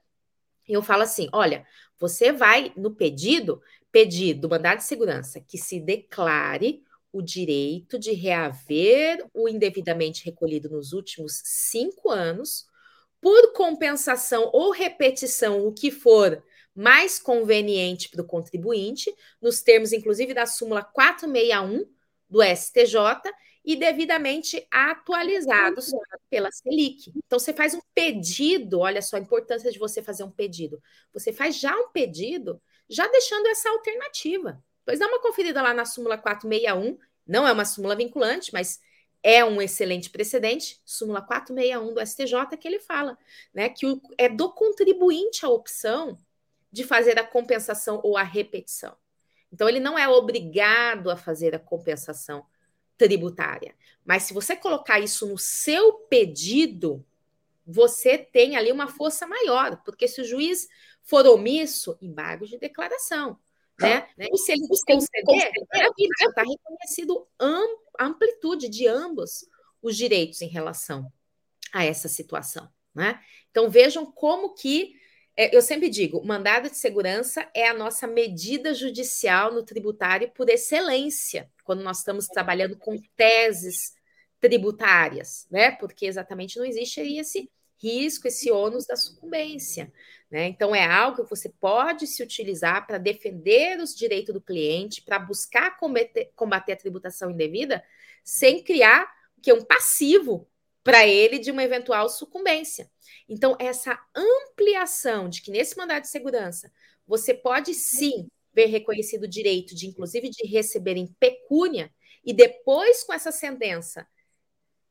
eu 0.67 0.81
falo 0.81 1.03
assim: 1.03 1.27
olha, 1.33 1.65
você 1.99 2.31
vai 2.31 2.71
no 2.77 2.95
pedido 2.95 3.61
pedir 3.91 4.33
do 4.35 4.49
mandado 4.49 4.77
de 4.77 4.83
segurança 4.85 5.41
que 5.41 5.57
se 5.57 5.79
declare 5.81 6.81
o 7.11 7.21
direito 7.21 7.99
de 7.99 8.11
reaver 8.11 9.25
o 9.33 9.49
indevidamente 9.49 10.23
recolhido 10.23 10.69
nos 10.69 10.93
últimos 10.93 11.41
cinco 11.43 12.09
anos 12.09 12.65
por 13.21 13.53
compensação 13.53 14.49
ou 14.53 14.71
repetição, 14.71 15.65
o 15.65 15.73
que 15.73 15.91
for 15.91 16.43
mais 16.75 17.17
conveniente 17.17 18.09
para 18.09 18.21
o 18.21 18.27
contribuinte, 18.27 19.13
nos 19.41 19.61
termos, 19.61 19.91
inclusive, 19.91 20.33
da 20.33 20.45
súmula 20.45 20.83
461 20.83 21.85
do 22.29 22.43
STJ, 22.43 23.31
e 23.67 23.75
devidamente 23.75 24.65
atualizados 24.71 25.91
pela 26.29 26.49
Selic. 26.49 27.11
Então, 27.25 27.37
você 27.37 27.51
faz 27.51 27.73
um 27.73 27.81
pedido, 27.93 28.79
olha 28.79 29.01
só 29.01 29.17
a 29.17 29.19
importância 29.19 29.69
de 29.69 29.77
você 29.77 30.01
fazer 30.01 30.23
um 30.23 30.31
pedido. 30.31 30.81
Você 31.13 31.33
faz 31.33 31.59
já 31.59 31.75
um 31.75 31.89
pedido, 31.89 32.61
já 32.89 33.05
deixando 33.09 33.45
essa 33.47 33.69
alternativa. 33.69 34.63
Pois 34.85 34.99
dá 34.99 35.07
uma 35.07 35.21
conferida 35.21 35.61
lá 35.61 35.73
na 35.73 35.83
súmula 35.83 36.17
461, 36.17 36.97
não 37.27 37.45
é 37.45 37.51
uma 37.51 37.65
súmula 37.65 37.93
vinculante, 37.93 38.53
mas 38.53 38.79
é 39.29 39.43
um 39.43 39.61
excelente 39.61 40.09
precedente, 40.09 40.79
súmula 40.85 41.21
461 41.21 41.93
do 41.93 41.99
STJ, 41.99 42.57
que 42.57 42.65
ele 42.65 42.79
fala 42.79 43.17
né, 43.53 43.67
que 43.67 43.85
o, 43.85 44.01
é 44.17 44.29
do 44.29 44.49
contribuinte 44.53 45.45
a 45.45 45.49
opção 45.49 46.17
de 46.71 46.85
fazer 46.85 47.19
a 47.19 47.27
compensação 47.27 47.99
ou 48.05 48.15
a 48.15 48.23
repetição. 48.23 48.95
Então, 49.51 49.67
ele 49.67 49.81
não 49.81 49.99
é 49.99 50.07
obrigado 50.07 51.11
a 51.11 51.17
fazer 51.17 51.53
a 51.53 51.59
compensação 51.59 52.45
tributária. 52.97 53.75
Mas 54.05 54.23
se 54.23 54.33
você 54.33 54.55
colocar 54.55 54.97
isso 55.01 55.27
no 55.27 55.37
seu 55.37 55.91
pedido, 55.91 57.03
você 57.65 58.17
tem 58.17 58.55
ali 58.55 58.71
uma 58.71 58.87
força 58.87 59.27
maior, 59.27 59.83
porque 59.83 60.07
se 60.07 60.21
o 60.21 60.25
juiz 60.25 60.69
for 61.03 61.27
omisso, 61.27 61.97
embargo 62.01 62.45
de 62.45 62.57
declaração. 62.57 63.37
Né? 63.77 64.07
né? 64.17 64.27
E 64.31 64.37
se 64.37 64.53
ele 64.53 64.61
conceder, 64.67 65.51
está 65.61 66.43
reconhecido 66.43 67.27
a 67.37 67.45
amplitude 67.99 68.69
de 68.69 68.87
ambos 68.87 69.45
os 69.81 69.95
direitos 69.95 70.41
em 70.41 70.47
relação 70.47 71.11
a 71.73 71.85
essa 71.85 72.07
situação. 72.07 72.69
Né? 72.93 73.19
Então 73.51 73.69
vejam 73.69 74.05
como 74.05 74.53
que 74.53 74.95
é, 75.39 75.55
eu 75.55 75.61
sempre 75.61 75.87
digo, 75.87 76.25
mandado 76.25 76.67
de 76.67 76.75
segurança 76.75 77.47
é 77.53 77.67
a 77.67 77.73
nossa 77.73 78.07
medida 78.07 78.73
judicial 78.73 79.53
no 79.53 79.63
tributário 79.63 80.31
por 80.31 80.49
excelência, 80.49 81.47
quando 81.63 81.83
nós 81.83 81.99
estamos 81.99 82.25
trabalhando 82.25 82.75
com 82.75 82.97
teses 83.15 83.93
tributárias, 84.39 85.45
né? 85.51 85.71
Porque 85.71 86.07
exatamente 86.07 86.57
não 86.57 86.65
existe 86.65 87.01
esse 87.01 87.51
risco, 87.81 88.27
esse 88.27 88.51
ônus 88.51 88.85
da 88.85 88.95
sucumbência. 88.95 89.91
Né? 90.29 90.47
Então, 90.47 90.75
é 90.75 90.85
algo 90.85 91.23
que 91.23 91.29
você 91.29 91.49
pode 91.49 92.05
se 92.07 92.21
utilizar 92.21 92.85
para 92.85 92.97
defender 92.97 93.79
os 93.79 93.95
direitos 93.95 94.33
do 94.33 94.41
cliente, 94.41 95.01
para 95.01 95.19
buscar 95.19 95.77
combater, 95.77 96.31
combater 96.35 96.73
a 96.73 96.77
tributação 96.77 97.31
indevida, 97.31 97.83
sem 98.23 98.63
criar 98.63 99.09
que 99.41 99.51
é 99.51 99.53
um 99.53 99.63
passivo 99.63 100.47
para 100.83 101.05
ele 101.05 101.37
de 101.37 101.51
uma 101.51 101.63
eventual 101.63 102.09
sucumbência. 102.09 102.89
Então, 103.27 103.55
essa 103.59 103.99
ampliação 104.15 105.29
de 105.29 105.41
que 105.41 105.51
nesse 105.51 105.77
mandado 105.77 106.03
de 106.03 106.09
segurança 106.09 106.71
você 107.05 107.33
pode 107.33 107.73
sim 107.73 108.29
ver 108.53 108.65
reconhecido 108.65 109.23
o 109.23 109.27
direito 109.27 109.75
de, 109.75 109.87
inclusive, 109.87 110.29
de 110.29 110.47
receber 110.47 110.97
em 110.97 111.07
pecúnia, 111.19 111.93
e 112.25 112.33
depois, 112.33 113.03
com 113.03 113.13
essa 113.13 113.31
sentença, 113.31 114.05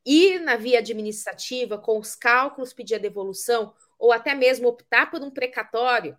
ir 0.07 0.41
na 0.41 0.57
via 0.57 0.79
administrativa, 0.79 1.77
com 1.77 1.99
os 1.99 2.15
cálculos, 2.15 2.73
pedir 2.73 2.95
a 2.95 2.99
devolução, 2.99 3.75
ou 3.99 4.13
até 4.13 4.35
mesmo 4.35 4.69
optar 4.69 5.11
por 5.11 5.21
um 5.21 5.31
precatório, 5.31 6.17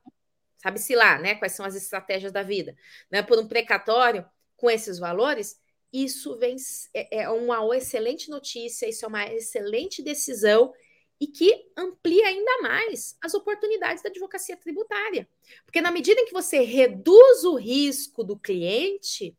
sabe-se 0.58 0.93
lá, 0.93 1.17
né? 1.17 1.36
Quais 1.36 1.54
são 1.54 1.65
as 1.65 1.76
estratégias 1.76 2.32
da 2.32 2.43
vida, 2.43 2.76
né? 3.10 3.23
Por 3.23 3.39
um 3.39 3.47
precatório 3.47 4.26
com 4.58 4.69
esses 4.69 5.00
valores, 5.00 5.58
isso 5.93 6.38
vem, 6.38 6.58
é, 6.93 7.21
é 7.21 7.30
uma 7.30 7.76
excelente 7.76 8.30
notícia, 8.30 8.89
isso 8.89 9.06
é 9.06 9.08
uma 9.08 9.26
excelente 9.26 10.04
decisão 10.04 10.73
e 11.19 11.28
que 11.28 11.71
amplia 11.76 12.28
ainda 12.28 12.62
mais 12.62 13.17
as 13.21 13.34
oportunidades 13.34 14.04
da 14.04 14.10
advocacia 14.10 14.58
tributária. 14.58 15.28
Porque 15.65 15.82
na 15.82 15.91
medida 15.91 16.19
em 16.21 16.26
que 16.26 16.34
você 16.34 16.60
reduz 16.60 17.43
o 17.43 17.56
risco 17.56 18.23
do 18.23 18.38
cliente, 18.38 19.36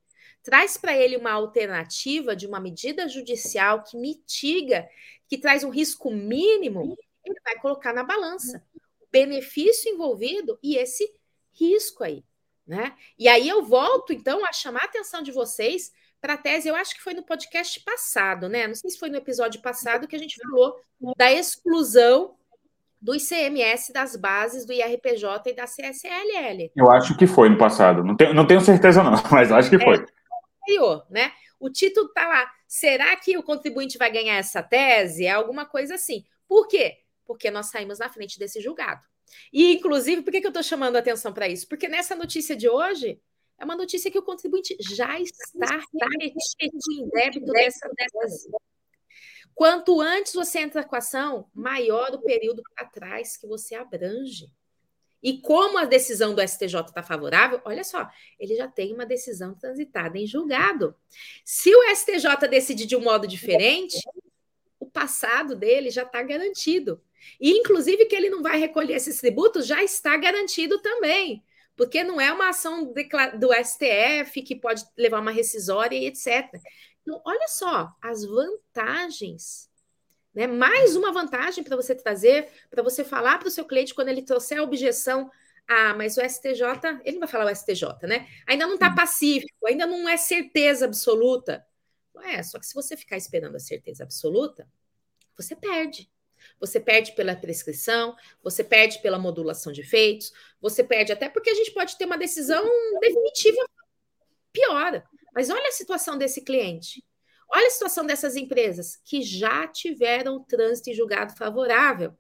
traz 0.49 0.79
para 0.79 0.97
ele 0.97 1.15
uma 1.15 1.33
alternativa 1.33 2.35
de 2.35 2.47
uma 2.47 2.59
medida 2.59 3.07
judicial 3.07 3.83
que 3.83 3.99
mitiga, 3.99 4.89
que 5.29 5.37
traz 5.37 5.63
um 5.63 5.69
risco 5.69 6.11
mínimo, 6.11 6.97
ele 7.23 7.39
vai 7.45 7.55
colocar 7.57 7.93
na 7.93 8.03
balança 8.03 8.65
o 8.75 9.07
benefício 9.13 9.93
envolvido 9.93 10.59
e 10.63 10.77
esse 10.77 11.07
risco 11.53 12.03
aí, 12.03 12.25
né? 12.67 12.97
E 13.19 13.29
aí 13.29 13.47
eu 13.47 13.63
volto 13.63 14.11
então 14.11 14.43
a 14.47 14.51
chamar 14.51 14.85
a 14.85 14.87
atenção 14.87 15.21
de 15.21 15.31
vocês 15.31 15.93
para 16.19 16.33
a 16.33 16.39
tese, 16.39 16.67
eu 16.67 16.75
acho 16.75 16.95
que 16.95 17.03
foi 17.03 17.13
no 17.13 17.23
podcast 17.23 17.79
passado, 17.85 18.49
né? 18.49 18.67
Não 18.67 18.75
sei 18.75 18.89
se 18.89 18.99
foi 18.99 19.11
no 19.11 19.19
episódio 19.19 19.61
passado 19.61 20.09
que 20.09 20.17
a 20.17 20.19
gente 20.19 20.39
falou 20.41 20.81
da 21.15 21.31
exclusão 21.31 22.39
do 22.99 23.15
ICMS 23.15 23.93
das 23.93 24.17
bases 24.17 24.65
do 24.65 24.73
IRPJ 24.73 25.51
e 25.51 25.55
da 25.55 25.67
CSLL. 25.67 26.73
Eu 26.75 26.91
acho 26.91 27.15
que 27.19 27.27
foi 27.27 27.51
no 27.51 27.59
passado. 27.59 28.03
Não 28.03 28.17
tenho, 28.17 28.33
não 28.33 28.47
tenho 28.47 28.63
certeza, 28.63 29.03
não, 29.03 29.13
mas 29.31 29.53
acho 29.53 29.69
que 29.69 29.77
é, 29.77 29.81
foi. 29.81 29.97
É, 29.97 30.18
né? 31.11 31.33
O 31.59 31.71
título 31.71 32.07
está 32.07 32.27
lá. 32.29 32.51
Será 32.67 33.17
que 33.17 33.37
o 33.37 33.43
contribuinte 33.43 33.99
vai 33.99 34.11
ganhar 34.11 34.37
essa 34.37 34.63
tese? 34.63 35.27
É 35.27 35.31
alguma 35.31 35.65
coisa 35.67 35.95
assim. 35.95 36.25
Por 36.47 36.69
quê? 36.69 36.99
Porque 37.25 37.51
nós 37.51 37.67
saímos 37.67 37.99
na 37.99 38.09
frente 38.09 38.39
desse 38.39 38.61
julgado. 38.61 39.05
E, 39.53 39.75
inclusive, 39.75 40.23
por 40.23 40.31
que, 40.31 40.41
que 40.41 40.47
eu 40.47 40.51
estou 40.51 40.63
chamando 40.63 40.97
a 40.97 41.01
atenção 41.01 41.33
para 41.33 41.49
isso? 41.49 41.69
Porque 41.69 41.89
nessa 41.89 42.15
notícia 42.15 42.57
de 42.57 42.69
hoje, 42.69 43.21
é 43.59 43.65
uma 43.65 43.77
notícia 43.77 44.11
que 44.11 44.19
o 44.19 44.23
contribuinte 44.23 44.77
já 44.81 45.19
está 45.21 45.77
repetindo 46.21 46.79
em 46.93 47.09
débito 47.09 47.53
dessa 47.53 47.91
tese. 47.95 48.51
Quanto 49.55 50.01
antes 50.01 50.33
você 50.33 50.61
entra 50.61 50.85
com 50.85 50.95
a 50.95 50.99
ação, 50.99 51.51
maior 51.53 52.15
o 52.15 52.23
período 52.23 52.63
para 52.75 52.87
trás 52.87 53.37
que 53.37 53.47
você 53.47 53.75
abrange. 53.75 54.49
E 55.23 55.41
como 55.41 55.79
a 55.79 55.85
decisão 55.85 56.35
do 56.35 56.41
STJ 56.41 56.81
está 56.81 57.03
favorável, 57.03 57.61
olha 57.65 57.83
só, 57.83 58.09
ele 58.39 58.55
já 58.55 58.69
tem 58.69 58.95
uma 58.95 59.05
decisão 59.05 59.55
transitada 59.55 60.19
em 60.19 60.27
julgado. 60.27 60.95
Se 61.45 61.75
o 61.75 61.95
STJ 61.95 62.49
decidir 62.49 62.87
de 62.87 62.97
um 62.97 63.01
modo 63.01 63.27
diferente, 63.27 63.99
o 64.79 64.87
passado 64.87 65.57
dele 65.57 65.91
já 65.91 66.03
está 66.03 66.23
garantido. 66.23 67.03
E, 67.41 67.51
inclusive, 67.51 68.07
que 68.07 68.15
ele 68.15 68.31
não 68.31 68.43
vai 68.43 68.59
recolher 68.59 68.95
esses 68.95 69.21
tributos 69.21 69.67
já 69.67 69.83
está 69.83 70.17
garantido 70.17 70.81
também 70.81 71.43
porque 71.79 72.03
não 72.03 72.21
é 72.21 72.33
uma 72.33 72.49
ação 72.49 72.93
do 73.39 73.55
STF 73.55 74.43
que 74.43 74.57
pode 74.57 74.85
levar 74.97 75.21
uma 75.21 75.31
rescisória 75.31 75.97
e 75.97 76.07
etc. 76.07 76.61
Então, 77.03 77.23
olha 77.25 77.47
só 77.47 77.89
as 78.03 78.25
vantagens. 78.25 79.68
Né? 80.39 80.47
Mais 80.47 80.95
uma 80.95 81.11
vantagem 81.11 81.65
para 81.65 81.75
você 81.75 81.97
trazer, 81.97 82.49
para 82.71 82.81
você 82.81 83.03
falar 83.03 83.39
para 83.39 83.49
o 83.49 83.51
seu 83.51 83.65
cliente 83.65 83.93
quando 83.93 84.07
ele 84.07 84.23
trouxer 84.23 84.61
a 84.61 84.63
objeção. 84.63 85.29
Ah, 85.67 85.95
mas 85.95 86.17
o 86.17 86.21
STJ, 86.21 86.63
ele 87.05 87.15
não 87.15 87.27
vai 87.27 87.29
falar 87.29 87.47
o 87.47 87.57
STJ, 87.57 88.07
né? 88.07 88.29
Ainda 88.47 88.65
não 88.65 88.75
está 88.75 88.89
pacífico, 88.95 89.67
ainda 89.67 89.85
não 89.85 90.09
é 90.09 90.17
certeza 90.17 90.85
absoluta. 90.85 91.67
É, 92.23 92.41
só 92.45 92.57
que 92.61 92.67
se 92.67 92.73
você 92.73 92.97
ficar 92.97 93.17
esperando 93.17 93.57
a 93.57 93.59
certeza 93.59 94.05
absoluta, 94.05 94.69
você 95.37 95.57
perde. 95.57 96.09
Você 96.61 96.79
perde 96.79 97.17
pela 97.17 97.35
prescrição, 97.35 98.15
você 98.41 98.63
perde 98.63 99.03
pela 99.03 99.19
modulação 99.19 99.73
de 99.73 99.81
efeitos, 99.81 100.33
você 100.61 100.85
perde 100.85 101.11
até 101.11 101.29
porque 101.29 101.51
a 101.51 101.55
gente 101.55 101.73
pode 101.73 101.99
ter 101.99 102.05
uma 102.05 102.17
decisão 102.17 102.65
definitiva 103.01 103.69
piora. 104.53 105.05
Mas 105.35 105.51
olha 105.51 105.67
a 105.67 105.73
situação 105.73 106.17
desse 106.17 106.43
cliente. 106.43 107.03
Olha 107.51 107.67
a 107.67 107.71
situação 107.71 108.05
dessas 108.05 108.37
empresas 108.37 108.97
que 109.05 109.23
já 109.23 109.67
tiveram 109.67 110.43
trânsito 110.45 110.91
e 110.91 110.95
julgado 110.95 111.37
favorável. 111.37 112.17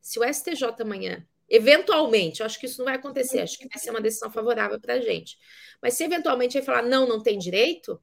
Se 0.00 0.18
o 0.18 0.24
STJ 0.24 0.80
amanhã, 0.80 1.26
eventualmente, 1.48 2.42
acho 2.42 2.58
que 2.58 2.66
isso 2.66 2.78
não 2.78 2.86
vai 2.86 2.94
acontecer, 2.94 3.40
acho 3.40 3.58
que 3.58 3.68
vai 3.68 3.78
ser 3.78 3.90
uma 3.90 4.00
decisão 4.00 4.30
favorável 4.30 4.80
para 4.80 4.94
a 4.94 5.00
gente. 5.00 5.36
Mas 5.82 5.94
se 5.94 6.04
eventualmente 6.04 6.56
ele 6.56 6.64
falar 6.64 6.82
não, 6.82 7.06
não 7.06 7.22
tem 7.22 7.38
direito, 7.38 8.00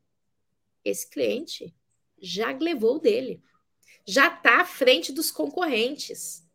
esse 0.84 1.10
cliente 1.10 1.74
já 2.20 2.52
levou 2.52 3.00
dele 3.00 3.42
já 4.08 4.34
está 4.34 4.62
à 4.62 4.66
frente 4.66 5.12
dos 5.12 5.30
concorrentes. 5.30 6.47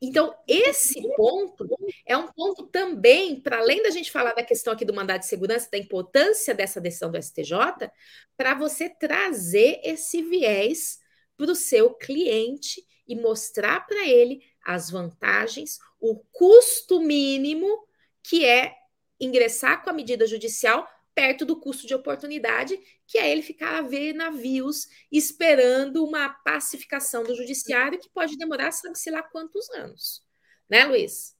Então, 0.00 0.34
esse 0.48 1.00
ponto 1.14 1.68
é 2.06 2.16
um 2.16 2.26
ponto 2.32 2.66
também, 2.66 3.38
para 3.40 3.58
além 3.58 3.82
da 3.82 3.90
gente 3.90 4.10
falar 4.10 4.32
da 4.32 4.42
questão 4.42 4.72
aqui 4.72 4.84
do 4.84 4.94
mandado 4.94 5.20
de 5.20 5.26
segurança, 5.26 5.68
da 5.70 5.76
importância 5.76 6.54
dessa 6.54 6.80
decisão 6.80 7.10
do 7.10 7.18
STJ, 7.18 7.90
para 8.36 8.54
você 8.54 8.88
trazer 8.88 9.80
esse 9.84 10.22
viés 10.22 10.98
para 11.36 11.50
o 11.50 11.54
seu 11.54 11.92
cliente 11.92 12.82
e 13.06 13.14
mostrar 13.14 13.86
para 13.86 14.06
ele 14.08 14.42
as 14.64 14.90
vantagens, 14.90 15.78
o 16.00 16.16
custo 16.32 17.00
mínimo 17.00 17.86
que 18.22 18.44
é 18.44 18.74
ingressar 19.20 19.82
com 19.82 19.90
a 19.90 19.92
medida 19.92 20.26
judicial 20.26 20.88
perto 21.14 21.44
do 21.44 21.60
custo 21.60 21.86
de 21.86 21.94
oportunidade, 21.94 22.78
que 23.06 23.18
é 23.18 23.30
ele 23.30 23.42
ficar 23.42 23.78
a 23.78 23.82
ver 23.82 24.12
navios 24.12 24.86
esperando 25.10 26.04
uma 26.04 26.28
pacificação 26.28 27.22
do 27.22 27.34
judiciário 27.34 27.98
que 27.98 28.10
pode 28.10 28.36
demorar, 28.36 28.72
sabe-se 28.72 29.10
lá 29.10 29.22
quantos 29.22 29.70
anos. 29.70 30.22
Né, 30.68 30.84
Luiz? 30.84 31.34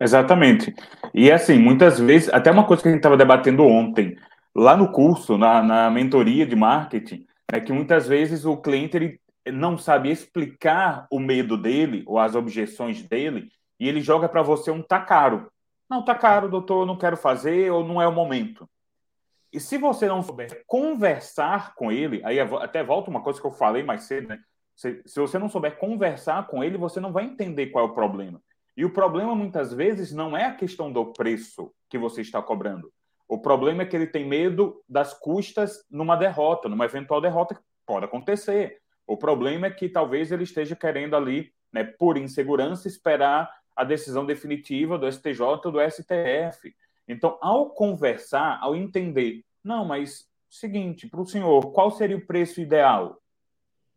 Exatamente. 0.00 0.74
E 1.12 1.30
assim, 1.30 1.58
muitas 1.58 1.98
vezes, 1.98 2.28
até 2.30 2.50
uma 2.50 2.66
coisa 2.66 2.82
que 2.82 2.88
a 2.88 2.90
gente 2.90 2.98
estava 2.98 3.16
debatendo 3.16 3.64
ontem, 3.64 4.16
lá 4.54 4.76
no 4.76 4.90
curso, 4.90 5.38
na, 5.38 5.62
na 5.62 5.90
mentoria 5.90 6.44
de 6.44 6.56
marketing, 6.56 7.26
é 7.52 7.60
que 7.60 7.72
muitas 7.72 8.08
vezes 8.08 8.44
o 8.44 8.56
cliente 8.56 8.96
ele, 8.96 9.20
não 9.52 9.78
sabe 9.78 10.10
explicar 10.10 11.06
o 11.10 11.20
medo 11.20 11.56
dele 11.56 12.02
ou 12.06 12.18
as 12.18 12.34
objeções 12.34 13.02
dele 13.02 13.50
e 13.78 13.88
ele 13.88 14.00
joga 14.00 14.28
para 14.28 14.42
você 14.42 14.70
um 14.70 14.82
tá 14.82 15.00
caro. 15.00 15.50
Não, 15.88 16.04
tá 16.04 16.14
caro, 16.14 16.48
doutor, 16.48 16.86
não 16.86 16.96
quero 16.96 17.16
fazer 17.16 17.70
ou 17.70 17.86
não 17.86 18.00
é 18.00 18.08
o 18.08 18.12
momento. 18.12 18.68
E 19.54 19.60
se 19.60 19.78
você 19.78 20.08
não 20.08 20.20
souber 20.20 20.64
conversar 20.66 21.76
com 21.76 21.92
ele, 21.92 22.20
aí 22.24 22.40
até 22.40 22.82
volta 22.82 23.08
uma 23.08 23.22
coisa 23.22 23.40
que 23.40 23.46
eu 23.46 23.52
falei 23.52 23.84
mais 23.84 24.02
cedo, 24.02 24.26
né? 24.26 24.40
Se, 24.74 25.00
se 25.06 25.20
você 25.20 25.38
não 25.38 25.48
souber 25.48 25.78
conversar 25.78 26.48
com 26.48 26.64
ele, 26.64 26.76
você 26.76 26.98
não 26.98 27.12
vai 27.12 27.24
entender 27.24 27.68
qual 27.68 27.86
é 27.86 27.88
o 27.88 27.94
problema. 27.94 28.42
E 28.76 28.84
o 28.84 28.90
problema, 28.90 29.32
muitas 29.32 29.72
vezes, 29.72 30.10
não 30.10 30.36
é 30.36 30.46
a 30.46 30.54
questão 30.54 30.90
do 30.92 31.12
preço 31.12 31.72
que 31.88 31.96
você 31.96 32.20
está 32.20 32.42
cobrando. 32.42 32.92
O 33.28 33.38
problema 33.38 33.84
é 33.84 33.86
que 33.86 33.94
ele 33.94 34.08
tem 34.08 34.26
medo 34.26 34.82
das 34.88 35.14
custas 35.14 35.84
numa 35.88 36.16
derrota, 36.16 36.68
numa 36.68 36.86
eventual 36.86 37.20
derrota 37.20 37.54
que 37.54 37.62
pode 37.86 38.06
acontecer. 38.06 38.78
O 39.06 39.16
problema 39.16 39.68
é 39.68 39.70
que 39.70 39.88
talvez 39.88 40.32
ele 40.32 40.42
esteja 40.42 40.74
querendo 40.74 41.14
ali, 41.14 41.52
né, 41.72 41.84
por 41.84 42.18
insegurança, 42.18 42.88
esperar 42.88 43.48
a 43.76 43.84
decisão 43.84 44.26
definitiva 44.26 44.98
do 44.98 45.10
STJ 45.10 45.40
ou 45.64 45.70
do 45.70 45.80
STF. 45.80 46.74
Então, 47.06 47.38
ao 47.40 47.70
conversar, 47.70 48.58
ao 48.60 48.74
entender, 48.74 49.44
não, 49.62 49.84
mas 49.84 50.28
seguinte, 50.48 51.08
para 51.08 51.20
o 51.20 51.26
senhor, 51.26 51.72
qual 51.72 51.90
seria 51.90 52.16
o 52.16 52.26
preço 52.26 52.60
ideal? 52.60 53.20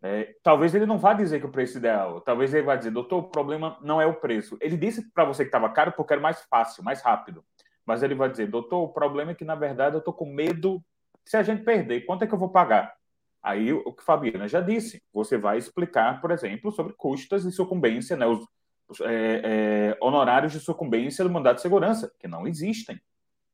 É, 0.02 0.36
talvez 0.44 0.76
ele 0.76 0.86
não 0.86 0.98
vá 0.98 1.14
dizer 1.14 1.40
que 1.40 1.46
o 1.46 1.52
preço 1.52 1.78
ideal, 1.78 2.22
talvez 2.22 2.54
ele 2.54 2.66
vá 2.66 2.76
dizer, 2.76 2.92
doutor, 2.92 3.18
o 3.18 3.30
problema 3.30 3.78
não 3.82 4.00
é 4.00 4.06
o 4.06 4.14
preço. 4.14 4.58
Ele 4.62 4.78
disse 4.78 5.12
para 5.12 5.26
você 5.26 5.44
que 5.44 5.50
estava 5.50 5.70
caro 5.70 5.92
porque 5.92 6.14
era 6.14 6.22
mais 6.22 6.42
fácil, 6.44 6.84
mais 6.84 7.02
rápido. 7.02 7.44
Mas 7.86 8.04
ele 8.04 8.16
vai 8.16 8.30
dizer, 8.30 8.48
doutor, 8.48 8.84
o 8.84 8.90
problema 8.90 9.32
é 9.32 9.36
que, 9.36 9.46
na 9.46 9.56
verdade, 9.56 9.96
eu 9.96 10.00
estou 10.00 10.14
com 10.14 10.26
medo 10.26 10.84
se 11.26 11.36
a 11.36 11.44
gente 11.44 11.64
perder, 11.64 12.06
quanto 12.06 12.24
é 12.24 12.28
que 12.28 12.34
eu 12.34 12.40
vou 12.40 12.50
pagar? 12.50 12.96
Aí, 13.42 13.72
o 13.72 13.94
que 13.94 14.04
Fabiana 14.04 14.48
já 14.48 14.62
disse, 14.62 15.04
você 15.14 15.38
vai 15.38 15.58
explicar, 15.58 16.22
por 16.22 16.32
exemplo, 16.32 16.72
sobre 16.72 16.94
custas 16.94 17.44
de 17.44 17.52
sucumbência, 17.52 18.16
né, 18.16 18.26
os 18.26 18.46
é, 19.02 19.42
é, 19.44 19.98
honorários 20.02 20.54
de 20.54 20.60
sucumbência 20.60 21.24
do 21.24 21.30
mandato 21.30 21.58
de 21.58 21.62
segurança, 21.62 22.12
que 22.20 22.28
não 22.28 22.48
existem. 22.48 23.00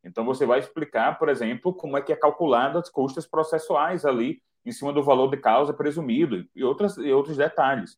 Então, 0.04 0.26
você 0.26 0.46
vai 0.46 0.60
explicar, 0.60 1.18
por 1.18 1.30
exemplo, 1.30 1.74
como 1.74 1.98
é 1.98 2.02
que 2.02 2.12
é 2.12 2.16
calculado 2.16 2.78
as 2.78 2.90
custas 2.90 3.26
processuais 3.26 4.06
ali, 4.06 4.42
em 4.66 4.72
cima 4.72 4.94
do 4.94 5.04
valor 5.04 5.30
de 5.30 5.38
causa 5.38 5.74
presumido, 5.74 6.46
e, 6.56 6.64
outras, 6.64 6.98
e 6.98 7.12
outros 7.12 7.38
detalhes. 7.38 7.98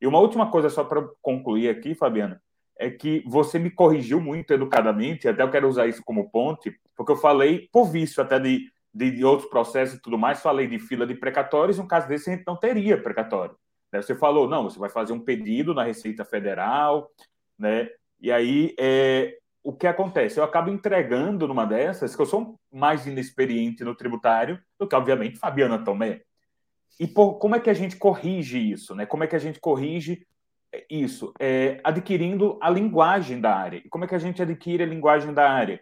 E 0.00 0.06
uma 0.06 0.18
última 0.18 0.50
coisa, 0.50 0.70
só 0.70 0.84
para 0.84 1.06
concluir 1.20 1.68
aqui, 1.68 1.94
Fabiana, 1.94 2.40
é 2.78 2.90
que 2.90 3.22
você 3.26 3.58
me 3.58 3.70
corrigiu 3.70 4.20
muito 4.20 4.52
educadamente, 4.52 5.28
até 5.28 5.42
eu 5.42 5.50
quero 5.50 5.68
usar 5.68 5.86
isso 5.86 6.02
como 6.04 6.30
ponte, 6.30 6.78
porque 6.94 7.12
eu 7.12 7.16
falei, 7.16 7.68
por 7.72 7.86
vício 7.86 8.22
até 8.22 8.38
de 8.38 8.70
de, 8.96 9.10
de, 9.10 9.24
outros 9.24 9.50
processos 9.50 9.98
e 9.98 10.00
tudo 10.00 10.16
mais, 10.16 10.40
falei 10.40 10.66
de 10.66 10.78
fila 10.78 11.06
de 11.06 11.14
precatórios, 11.14 11.78
um 11.78 11.86
caso 11.86 12.08
desse 12.08 12.30
a 12.30 12.34
gente 12.34 12.46
não 12.46 12.56
teria 12.56 13.00
precatório. 13.00 13.54
Né? 13.92 14.02
Você 14.02 14.14
falou, 14.14 14.48
não, 14.48 14.64
você 14.64 14.78
vai 14.78 14.90
fazer 14.90 15.12
um 15.12 15.20
pedido 15.20 15.74
na 15.74 15.84
Receita 15.84 16.24
Federal, 16.24 17.10
né? 17.58 17.88
E 18.20 18.32
aí, 18.32 18.74
é, 18.78 19.38
o 19.62 19.72
que 19.72 19.86
acontece? 19.86 20.38
Eu 20.38 20.44
acabo 20.44 20.70
entregando 20.70 21.46
numa 21.46 21.64
dessas, 21.64 22.14
que 22.14 22.22
eu 22.22 22.26
sou 22.26 22.58
mais 22.72 23.06
inexperiente 23.06 23.84
no 23.84 23.94
tributário 23.94 24.58
do 24.78 24.86
que, 24.86 24.94
obviamente, 24.94 25.38
Fabiana 25.38 25.84
Tomé. 25.84 26.22
E 26.98 27.06
por, 27.06 27.34
como 27.34 27.56
é 27.56 27.60
que 27.60 27.70
a 27.70 27.74
gente 27.74 27.96
corrige 27.96 28.58
isso? 28.58 28.94
Né? 28.94 29.04
Como 29.04 29.24
é 29.24 29.26
que 29.26 29.36
a 29.36 29.40
gente 29.40 29.60
corrige 29.60 30.26
isso? 30.88 31.32
É, 31.38 31.78
adquirindo 31.84 32.58
a 32.62 32.70
linguagem 32.70 33.40
da 33.40 33.54
área. 33.54 33.78
E 33.84 33.88
como 33.88 34.04
é 34.04 34.08
que 34.08 34.14
a 34.14 34.18
gente 34.18 34.40
adquire 34.40 34.82
a 34.82 34.86
linguagem 34.86 35.34
da 35.34 35.50
área? 35.50 35.80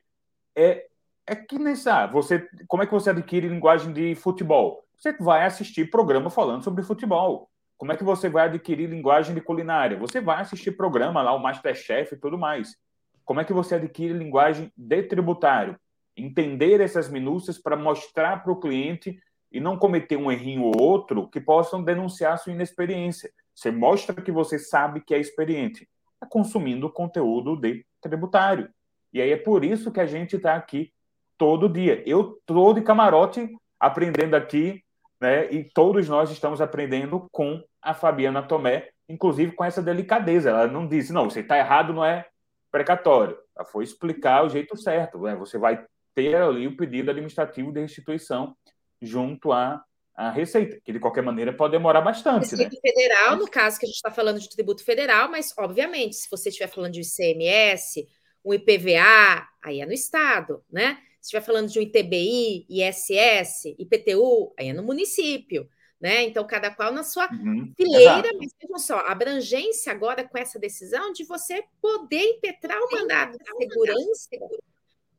É 0.57 0.87
é 1.27 1.35
que 1.35 1.59
nessa, 1.59 2.07
você, 2.07 2.47
como 2.69 2.83
é 2.83 2.87
que 2.87 2.93
você 2.93 3.11
adquire 3.11 3.49
linguagem 3.49 3.93
de 3.93 4.15
futebol? 4.15 4.85
Você 4.97 5.13
vai 5.13 5.45
assistir 5.45 5.91
programa 5.91 6.31
falando 6.31 6.63
sobre 6.63 6.83
futebol. 6.83 7.51
Como 7.77 7.93
é 7.93 7.97
que 7.97 8.05
você 8.05 8.29
vai 8.29 8.47
adquirir 8.47 8.89
linguagem 8.89 9.35
de 9.35 9.41
culinária? 9.41 9.99
Você 9.99 10.21
vai 10.21 10.41
assistir 10.41 10.73
programa 10.73 11.23
lá, 11.23 11.35
o 11.35 11.39
Masterchef 11.39 12.15
e 12.15 12.19
tudo 12.19 12.39
mais. 12.39 12.77
Como 13.25 13.41
é 13.41 13.45
que 13.45 13.53
você 13.53 13.77
adquire 13.77 14.13
linguagem 14.13 14.73
de 14.77 15.03
tributário? 15.03 15.79
Entender 16.17 16.81
essas 16.81 17.11
minúcias 17.11 17.59
para 17.59 17.77
mostrar 17.77 18.43
para 18.43 18.53
o 18.53 18.61
cliente 18.61 19.19
e 19.51 19.61
não 19.61 19.79
cometer 19.79 20.17
um 20.17 20.31
errinho 20.31 20.65
ou 20.65 20.81
outro 20.81 21.29
que 21.29 21.41
possam 21.41 21.83
denunciar 21.83 22.39
sua 22.39 22.53
inexperiência. 22.53 23.31
Você 23.55 23.71
mostra 23.71 24.21
que 24.21 24.33
você 24.33 24.59
sabe 24.59 25.01
que 25.01 25.15
é 25.15 25.19
experiente. 25.19 25.89
É 26.23 26.27
consumindo 26.27 26.91
conteúdo 26.91 27.57
de 27.57 27.85
tributário. 28.01 28.69
E 29.13 29.21
aí 29.21 29.31
é 29.31 29.37
por 29.37 29.65
isso 29.65 29.93
que 29.93 30.01
a 30.01 30.07
gente 30.07 30.37
está 30.37 30.55
aqui 30.55 30.93
todo 31.39 31.69
dia. 31.69 32.03
Eu 32.07 32.37
estou 32.39 32.75
de 32.75 32.83
camarote 32.83 33.49
aprendendo 33.79 34.35
aqui, 34.35 34.84
né? 35.25 35.51
E 35.51 35.65
todos 35.65 36.07
nós 36.07 36.31
estamos 36.31 36.61
aprendendo 36.61 37.27
com 37.33 37.65
a 37.81 37.95
Fabiana 37.95 38.43
Tomé, 38.43 38.91
inclusive 39.09 39.53
com 39.53 39.65
essa 39.65 39.83
delicadeza. 39.83 40.51
Ela 40.51 40.67
não 40.67 40.87
disse, 40.87 41.15
não, 41.15 41.31
você 41.31 41.41
está 41.41 41.57
errado, 41.57 41.95
não 41.95 42.05
é 42.05 42.27
precatório. 42.71 43.39
Ela 43.57 43.65
foi 43.65 43.85
explicar 43.85 44.45
o 44.45 44.51
jeito 44.51 44.77
certo. 44.77 45.19
Né? 45.23 45.35
Você 45.37 45.57
vai 45.57 45.83
ter 46.15 46.37
ali 46.37 46.67
o 46.67 46.77
pedido 46.77 47.11
administrativo 47.11 47.73
de 47.73 47.81
restituição 47.81 48.55
junto 49.01 49.51
à, 49.51 49.83
à 50.15 50.31
Receita, 50.31 50.79
que 50.85 50.93
de 50.93 51.01
qualquer 51.01 51.23
maneira 51.23 51.55
pode 51.55 51.73
demorar 51.73 52.03
bastante. 52.03 52.51
Receita 52.51 52.75
né? 52.75 52.81
Federal, 52.83 53.37
no 53.37 53.51
caso 53.51 53.79
que 53.79 53.87
a 53.87 53.89
gente 53.89 53.97
está 53.97 54.11
falando 54.11 54.39
de 54.39 54.51
tributo 54.51 54.85
federal, 54.85 55.31
mas 55.31 55.55
obviamente, 55.57 56.17
se 56.17 56.31
você 56.31 56.51
estiver 56.51 56.69
falando 56.69 56.93
de 56.93 57.01
ICMS, 57.01 58.07
um 58.45 58.53
IPVA, 58.53 59.49
aí 59.65 59.81
é 59.81 59.87
no 59.87 59.93
Estado, 59.95 60.63
né? 60.71 60.99
Se 61.25 61.29
estiver 61.29 61.41
falando 61.41 61.71
de 61.71 61.79
um 61.79 61.83
ITBI, 61.83 62.67
ISS, 62.69 63.75
IPTU, 63.79 64.53
aí 64.59 64.69
é 64.69 64.73
no 64.75 64.83
município, 64.83 65.67
né? 65.99 66.23
Então, 66.25 66.47
cada 66.47 66.71
qual 66.71 66.93
na 66.93 67.03
sua 67.03 67.27
uhum, 67.33 67.73
fileira, 67.75 68.29
exato. 68.29 68.39
mas 68.39 68.55
vejam 68.61 68.79
só, 68.79 68.99
a 68.99 69.13
abrangência 69.13 69.91
agora 69.91 70.29
com 70.29 70.37
essa 70.37 70.59
decisão 70.59 71.15
de 71.15 71.25
você 71.25 71.65
poder 71.81 72.23
impetrar 72.25 72.79
o 72.79 72.93
mandado 72.93 73.39
de 73.39 73.57
segurança 73.57 74.29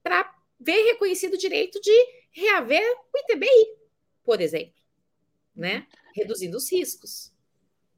para 0.03 0.31
ver 0.59 0.83
reconhecido 0.83 1.33
o 1.33 1.39
direito 1.39 1.81
de 1.81 1.91
reaver 2.31 2.83
o 3.11 3.17
ITBI, 3.17 3.65
por 4.23 4.39
exemplo, 4.39 4.75
né? 5.55 5.87
Reduzindo 6.15 6.55
os 6.55 6.71
riscos. 6.71 7.33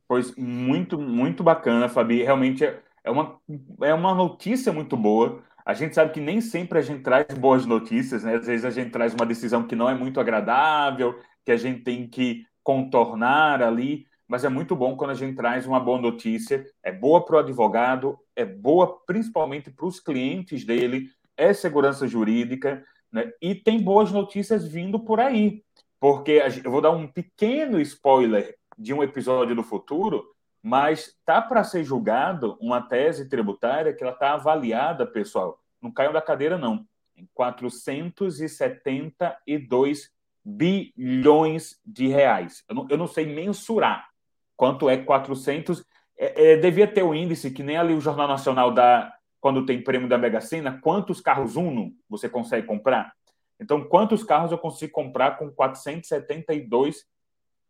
Pois 0.07 0.33
muito, 0.37 0.97
muito 0.97 1.43
bacana, 1.43 1.89
Fabi. 1.89 2.23
Realmente 2.23 2.63
é, 2.63 2.81
é 3.03 3.11
uma, 3.11 3.37
é 3.81 3.93
uma 3.93 4.15
notícia 4.15 4.71
muito 4.71 4.95
boa. 4.95 5.43
A 5.67 5.73
gente 5.73 5.93
sabe 5.93 6.13
que 6.13 6.21
nem 6.21 6.39
sempre 6.39 6.79
a 6.79 6.81
gente 6.81 7.03
traz 7.03 7.25
boas 7.37 7.65
notícias, 7.65 8.23
né? 8.23 8.35
Às 8.35 8.47
vezes 8.47 8.63
a 8.63 8.69
gente 8.69 8.89
traz 8.89 9.13
uma 9.13 9.25
decisão 9.25 9.67
que 9.67 9.75
não 9.75 9.89
é 9.89 9.93
muito 9.93 10.17
agradável, 10.17 11.19
que 11.43 11.51
a 11.51 11.57
gente 11.57 11.81
tem 11.81 12.07
que 12.07 12.45
contornar 12.63 13.61
ali, 13.61 14.05
mas 14.25 14.45
é 14.45 14.49
muito 14.49 14.77
bom 14.77 14.95
quando 14.95 15.11
a 15.11 15.13
gente 15.13 15.35
traz 15.35 15.67
uma 15.67 15.77
boa 15.77 15.99
notícia. 15.99 16.65
É 16.81 16.89
boa 16.89 17.25
para 17.25 17.35
o 17.35 17.39
advogado, 17.39 18.17
é 18.33 18.45
boa 18.45 18.97
principalmente 19.05 19.69
para 19.69 19.85
os 19.85 19.99
clientes 19.99 20.63
dele, 20.63 21.09
é 21.35 21.53
segurança 21.53 22.07
jurídica, 22.07 22.81
né? 23.11 23.29
E 23.41 23.53
tem 23.53 23.81
boas 23.81 24.09
notícias 24.09 24.65
vindo 24.65 24.97
por 25.01 25.19
aí, 25.19 25.65
porque 25.99 26.41
eu 26.63 26.71
vou 26.71 26.79
dar 26.79 26.91
um 26.91 27.07
pequeno 27.07 27.77
spoiler 27.81 28.55
de 28.77 28.93
um 28.93 29.03
episódio 29.03 29.53
do 29.53 29.63
futuro 29.63 30.23
mas 30.67 31.17
tá 31.25 31.41
para 31.41 31.63
ser 31.63 31.85
julgado 31.85 32.57
uma 32.59 32.81
tese 32.81 33.29
tributária 33.29 33.93
que 33.93 34.03
ela 34.03 34.11
está 34.11 34.33
avaliada, 34.33 35.07
pessoal, 35.07 35.63
não 35.81 35.89
caiam 35.89 36.11
da 36.11 36.21
cadeira 36.21 36.57
não, 36.57 36.85
em 37.15 37.25
472 37.33 40.11
bilhões 40.43 41.79
de 41.85 42.07
reais. 42.07 42.65
Eu 42.67 42.75
não, 42.75 42.85
eu 42.89 42.97
não 42.97 43.07
sei 43.07 43.33
mensurar 43.33 44.09
quanto 44.57 44.89
é 44.89 44.97
400. 44.97 45.85
É, 46.17 46.51
é, 46.51 46.57
devia 46.57 46.85
ter 46.85 47.03
o 47.03 47.15
índice 47.15 47.49
que 47.49 47.63
nem 47.63 47.77
ali 47.77 47.93
o 47.93 48.01
Jornal 48.01 48.27
Nacional 48.27 48.73
dá 48.73 49.13
quando 49.39 49.65
tem 49.65 49.81
prêmio 49.81 50.09
da 50.09 50.17
Mega 50.17 50.41
Sena, 50.41 50.81
quantos 50.81 51.21
carros 51.21 51.55
Uno 51.55 51.93
você 52.09 52.27
consegue 52.27 52.67
comprar? 52.67 53.13
Então, 53.57 53.87
quantos 53.87 54.21
carros 54.21 54.51
eu 54.51 54.57
consigo 54.57 54.91
comprar 54.91 55.37
com 55.37 55.49
472 55.49 57.05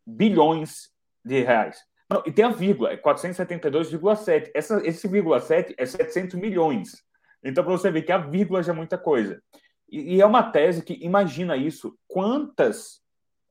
bilhões 0.04 0.90
de 1.24 1.44
reais? 1.44 1.87
Não, 2.08 2.22
e 2.24 2.32
tem 2.32 2.44
a 2.44 2.50
vírgula, 2.50 2.92
é 2.92 2.96
472,7. 2.96 4.50
Essa, 4.54 4.80
esse 4.86 5.06
vírgula 5.06 5.40
7 5.40 5.74
é 5.76 5.84
700 5.84 6.38
milhões. 6.38 7.04
Então, 7.42 7.62
para 7.62 7.72
você 7.72 7.90
ver 7.90 8.02
que 8.02 8.12
a 8.12 8.18
vírgula 8.18 8.62
já 8.62 8.72
é 8.72 8.76
muita 8.76 8.96
coisa. 8.96 9.42
E, 9.88 10.16
e 10.16 10.20
é 10.20 10.26
uma 10.26 10.50
tese 10.50 10.82
que, 10.82 10.94
imagina 11.04 11.56
isso, 11.56 11.98
quantas 12.06 13.02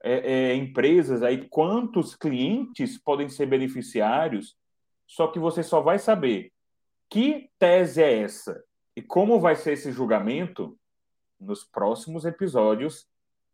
é, 0.03 0.51
é, 0.51 0.55
empresas 0.55 1.23
aí, 1.23 1.47
quantos 1.49 2.15
clientes 2.15 2.97
podem 2.97 3.29
ser 3.29 3.45
beneficiários, 3.45 4.55
só 5.05 5.27
que 5.27 5.39
você 5.39 5.63
só 5.63 5.81
vai 5.81 5.99
saber 5.99 6.51
que 7.09 7.49
tese 7.57 8.01
é 8.01 8.19
essa 8.19 8.63
e 8.95 9.01
como 9.01 9.39
vai 9.39 9.55
ser 9.55 9.73
esse 9.73 9.91
julgamento 9.91 10.77
nos 11.39 11.63
próximos 11.63 12.25
episódios 12.25 13.07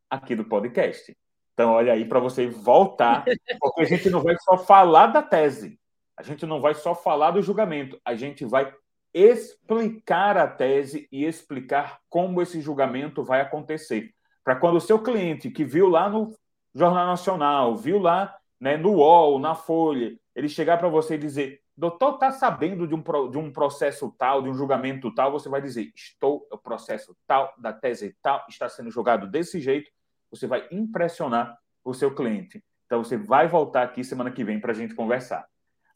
aqui 0.09 0.35
do 0.35 0.45
podcast. 0.45 1.15
Então, 1.53 1.71
olha 1.71 1.93
aí 1.93 2.05
para 2.05 2.19
você 2.19 2.47
voltar, 2.47 3.23
porque 3.59 3.81
a 3.81 3.85
gente 3.85 4.09
não 4.09 4.21
vai 4.21 4.35
só 4.39 4.57
falar 4.57 5.07
da 5.07 5.21
tese, 5.21 5.79
a 6.17 6.23
gente 6.23 6.45
não 6.45 6.59
vai 6.59 6.73
só 6.73 6.95
falar 6.95 7.31
do 7.31 7.41
julgamento, 7.41 7.99
a 8.03 8.15
gente 8.15 8.43
vai 8.43 8.73
explicar 9.13 10.35
a 10.35 10.47
tese 10.47 11.07
e 11.11 11.23
explicar 11.25 11.99
como 12.09 12.41
esse 12.41 12.59
julgamento 12.59 13.23
vai 13.23 13.41
acontecer. 13.41 14.11
Para 14.43 14.55
quando 14.55 14.77
o 14.77 14.81
seu 14.81 14.99
cliente 14.99 15.51
que 15.51 15.63
viu 15.63 15.87
lá 15.87 16.09
no 16.09 16.35
Jornal 16.73 17.05
Nacional, 17.05 17.75
viu 17.75 17.99
lá 17.99 18.35
né, 18.59 18.75
no 18.75 18.93
UOL, 18.93 19.39
na 19.39 19.53
Folha, 19.53 20.17
ele 20.35 20.49
chegar 20.49 20.77
para 20.77 20.89
você 20.89 21.15
e 21.15 21.19
dizer, 21.19 21.61
doutor, 21.77 22.15
está 22.15 22.31
sabendo 22.31 22.87
de 22.87 22.95
um, 22.95 23.03
de 23.29 23.37
um 23.37 23.51
processo 23.51 24.13
tal, 24.17 24.41
de 24.41 24.49
um 24.49 24.53
julgamento 24.53 25.13
tal, 25.13 25.31
você 25.31 25.47
vai 25.47 25.61
dizer, 25.61 25.91
estou, 25.95 26.47
o 26.51 26.57
processo 26.57 27.15
tal, 27.27 27.53
da 27.57 27.71
tese 27.71 28.15
tal, 28.21 28.43
está 28.49 28.67
sendo 28.67 28.89
julgado 28.89 29.27
desse 29.27 29.59
jeito, 29.61 29.91
você 30.33 30.47
vai 30.47 30.67
impressionar 30.71 31.57
o 31.83 31.93
seu 31.93 32.13
cliente. 32.13 32.63
Então, 32.85 33.03
você 33.03 33.17
vai 33.17 33.47
voltar 33.47 33.83
aqui 33.83 34.03
semana 34.03 34.31
que 34.31 34.43
vem 34.43 34.59
para 34.59 34.71
a 34.71 34.75
gente 34.75 34.95
conversar. 34.95 35.47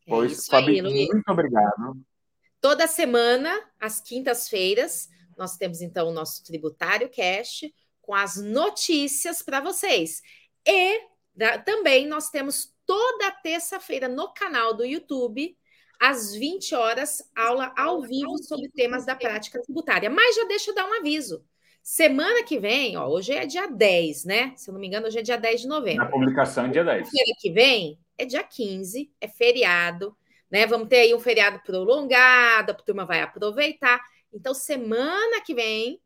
É 0.06 0.10
pois, 0.10 0.46
Fabi, 0.48 0.82
muito 0.82 1.24
obrigado. 1.28 1.98
Toda 2.62 2.88
semana, 2.88 3.52
às 3.80 4.00
quintas-feiras, 4.00 5.10
nós 5.38 5.58
temos 5.58 5.82
então 5.82 6.10
o 6.10 6.14
nosso 6.14 6.44
Tributário 6.44 7.10
Cash 7.10 7.62
com 8.02 8.14
as 8.14 8.38
notícias 8.38 9.42
para 9.42 9.60
vocês. 9.60 10.22
E 10.66 11.02
da, 11.36 11.58
também 11.58 12.08
nós 12.08 12.30
temos 12.30 12.74
toda 12.86 13.32
terça-feira 13.44 14.08
no 14.08 14.34
canal 14.34 14.74
do 14.74 14.86
YouTube, 14.86 15.58
às 16.00 16.34
20 16.34 16.76
horas, 16.76 17.22
aula 17.36 17.74
ao 17.76 18.02
vivo 18.02 18.38
sobre 18.44 18.70
temas 18.70 19.06
da 19.06 19.16
prática 19.16 19.62
tributária. 19.62 20.10
Mas 20.10 20.36
já 20.36 20.46
deixa 20.46 20.72
eu 20.72 20.76
dar 20.76 20.88
um 20.88 20.94
aviso. 20.94 21.44
Semana 21.90 22.44
que 22.44 22.60
vem, 22.60 22.98
ó, 22.98 23.08
hoje 23.08 23.32
é 23.32 23.46
dia 23.46 23.66
10, 23.66 24.26
né? 24.26 24.54
Se 24.58 24.70
eu 24.70 24.74
não 24.74 24.82
me 24.82 24.88
engano, 24.88 25.08
hoje 25.08 25.20
é 25.20 25.22
dia 25.22 25.38
10 25.38 25.62
de 25.62 25.68
novembro. 25.70 26.04
Na 26.04 26.12
publicação 26.12 26.66
é 26.66 26.68
dia 26.68 26.84
10. 26.84 27.08
Semana 27.10 27.38
que 27.40 27.50
vem 27.50 27.98
é 28.18 28.26
dia 28.26 28.44
15, 28.44 29.10
é 29.22 29.28
feriado, 29.30 30.14
né? 30.52 30.68
Vamos 30.68 30.90
ter 30.90 30.98
aí 30.98 31.16
um 31.16 31.20
feriado 31.22 31.62
prolongado, 31.66 32.74
a 32.74 32.76
turma 32.76 33.06
vai 33.06 33.22
aproveitar. 33.22 34.02
Então, 34.34 34.54
semana 34.54 35.40
que 35.40 35.56
vem, 35.56 36.02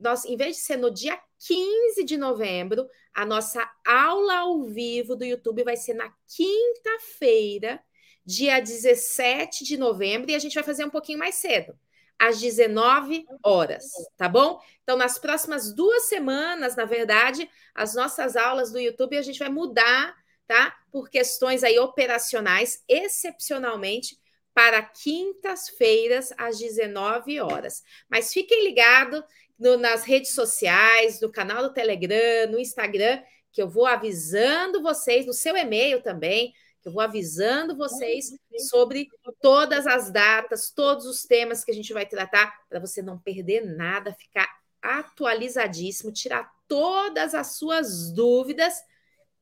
nós, 0.00 0.24
em 0.24 0.38
vez 0.38 0.56
de 0.56 0.62
ser 0.62 0.78
no 0.78 0.90
dia 0.90 1.20
15 1.46 2.02
de 2.02 2.16
novembro, 2.16 2.88
a 3.12 3.26
nossa 3.26 3.70
aula 3.86 4.36
ao 4.36 4.64
vivo 4.64 5.14
do 5.14 5.24
YouTube 5.26 5.64
vai 5.64 5.76
ser 5.76 5.92
na 5.92 6.10
quinta-feira, 6.34 7.78
dia 8.24 8.58
17 8.58 9.64
de 9.64 9.76
novembro, 9.76 10.30
e 10.30 10.34
a 10.34 10.38
gente 10.38 10.54
vai 10.54 10.64
fazer 10.64 10.86
um 10.86 10.90
pouquinho 10.90 11.18
mais 11.18 11.34
cedo 11.34 11.78
às 12.18 12.40
19 12.40 13.26
horas, 13.42 13.84
tá 14.16 14.28
bom? 14.28 14.60
Então, 14.82 14.96
nas 14.96 15.18
próximas 15.18 15.74
duas 15.74 16.04
semanas, 16.04 16.76
na 16.76 16.84
verdade, 16.84 17.48
as 17.74 17.94
nossas 17.94 18.36
aulas 18.36 18.72
do 18.72 18.78
YouTube 18.78 19.16
a 19.16 19.22
gente 19.22 19.38
vai 19.38 19.48
mudar, 19.48 20.14
tá? 20.46 20.76
Por 20.90 21.10
questões 21.10 21.62
aí 21.62 21.78
operacionais, 21.78 22.82
excepcionalmente 22.88 24.18
para 24.54 24.80
quintas-feiras 24.80 26.32
às 26.38 26.58
19 26.58 27.40
horas. 27.40 27.82
Mas 28.08 28.32
fiquem 28.32 28.64
ligados 28.64 29.22
no, 29.58 29.76
nas 29.76 30.04
redes 30.04 30.30
sociais, 30.30 31.20
no 31.20 31.30
canal 31.30 31.62
do 31.62 31.74
Telegram, 31.74 32.50
no 32.50 32.58
Instagram, 32.58 33.22
que 33.52 33.60
eu 33.60 33.68
vou 33.68 33.86
avisando 33.86 34.82
vocês, 34.82 35.26
no 35.26 35.32
seu 35.32 35.56
e-mail 35.56 36.02
também, 36.02 36.54
eu 36.86 36.92
vou 36.92 37.02
avisando 37.02 37.76
vocês 37.76 38.32
sobre 38.70 39.08
todas 39.42 39.88
as 39.88 40.08
datas, 40.08 40.70
todos 40.70 41.04
os 41.04 41.24
temas 41.24 41.64
que 41.64 41.72
a 41.72 41.74
gente 41.74 41.92
vai 41.92 42.06
tratar, 42.06 42.64
para 42.68 42.78
você 42.78 43.02
não 43.02 43.18
perder 43.18 43.66
nada, 43.66 44.14
ficar 44.14 44.48
atualizadíssimo, 44.80 46.12
tirar 46.12 46.48
todas 46.68 47.34
as 47.34 47.56
suas 47.56 48.12
dúvidas 48.12 48.72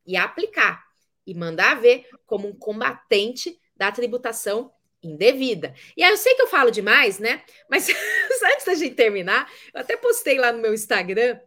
e 0.07 0.17
aplicar. 0.17 0.83
E 1.27 1.35
mandar 1.35 1.79
ver 1.79 2.09
como 2.25 2.49
um 2.49 2.57
combatente 2.57 3.61
da 3.77 3.93
tributação 3.93 4.73
indevida. 5.03 5.75
E 5.95 6.03
aí 6.03 6.11
eu 6.11 6.17
sei 6.17 6.35
que 6.35 6.43
eu 6.43 6.47
falo 6.47 6.71
demais, 6.71 7.19
né? 7.19 7.45
Mas 7.69 7.89
antes 8.43 8.65
da 8.65 8.75
gente 8.75 8.95
terminar, 8.95 9.53
eu 9.75 9.83
até 9.83 9.99
postei 9.99 10.39
lá 10.39 10.51
no 10.51 10.63
meu 10.63 10.73
Instagram 10.73 11.39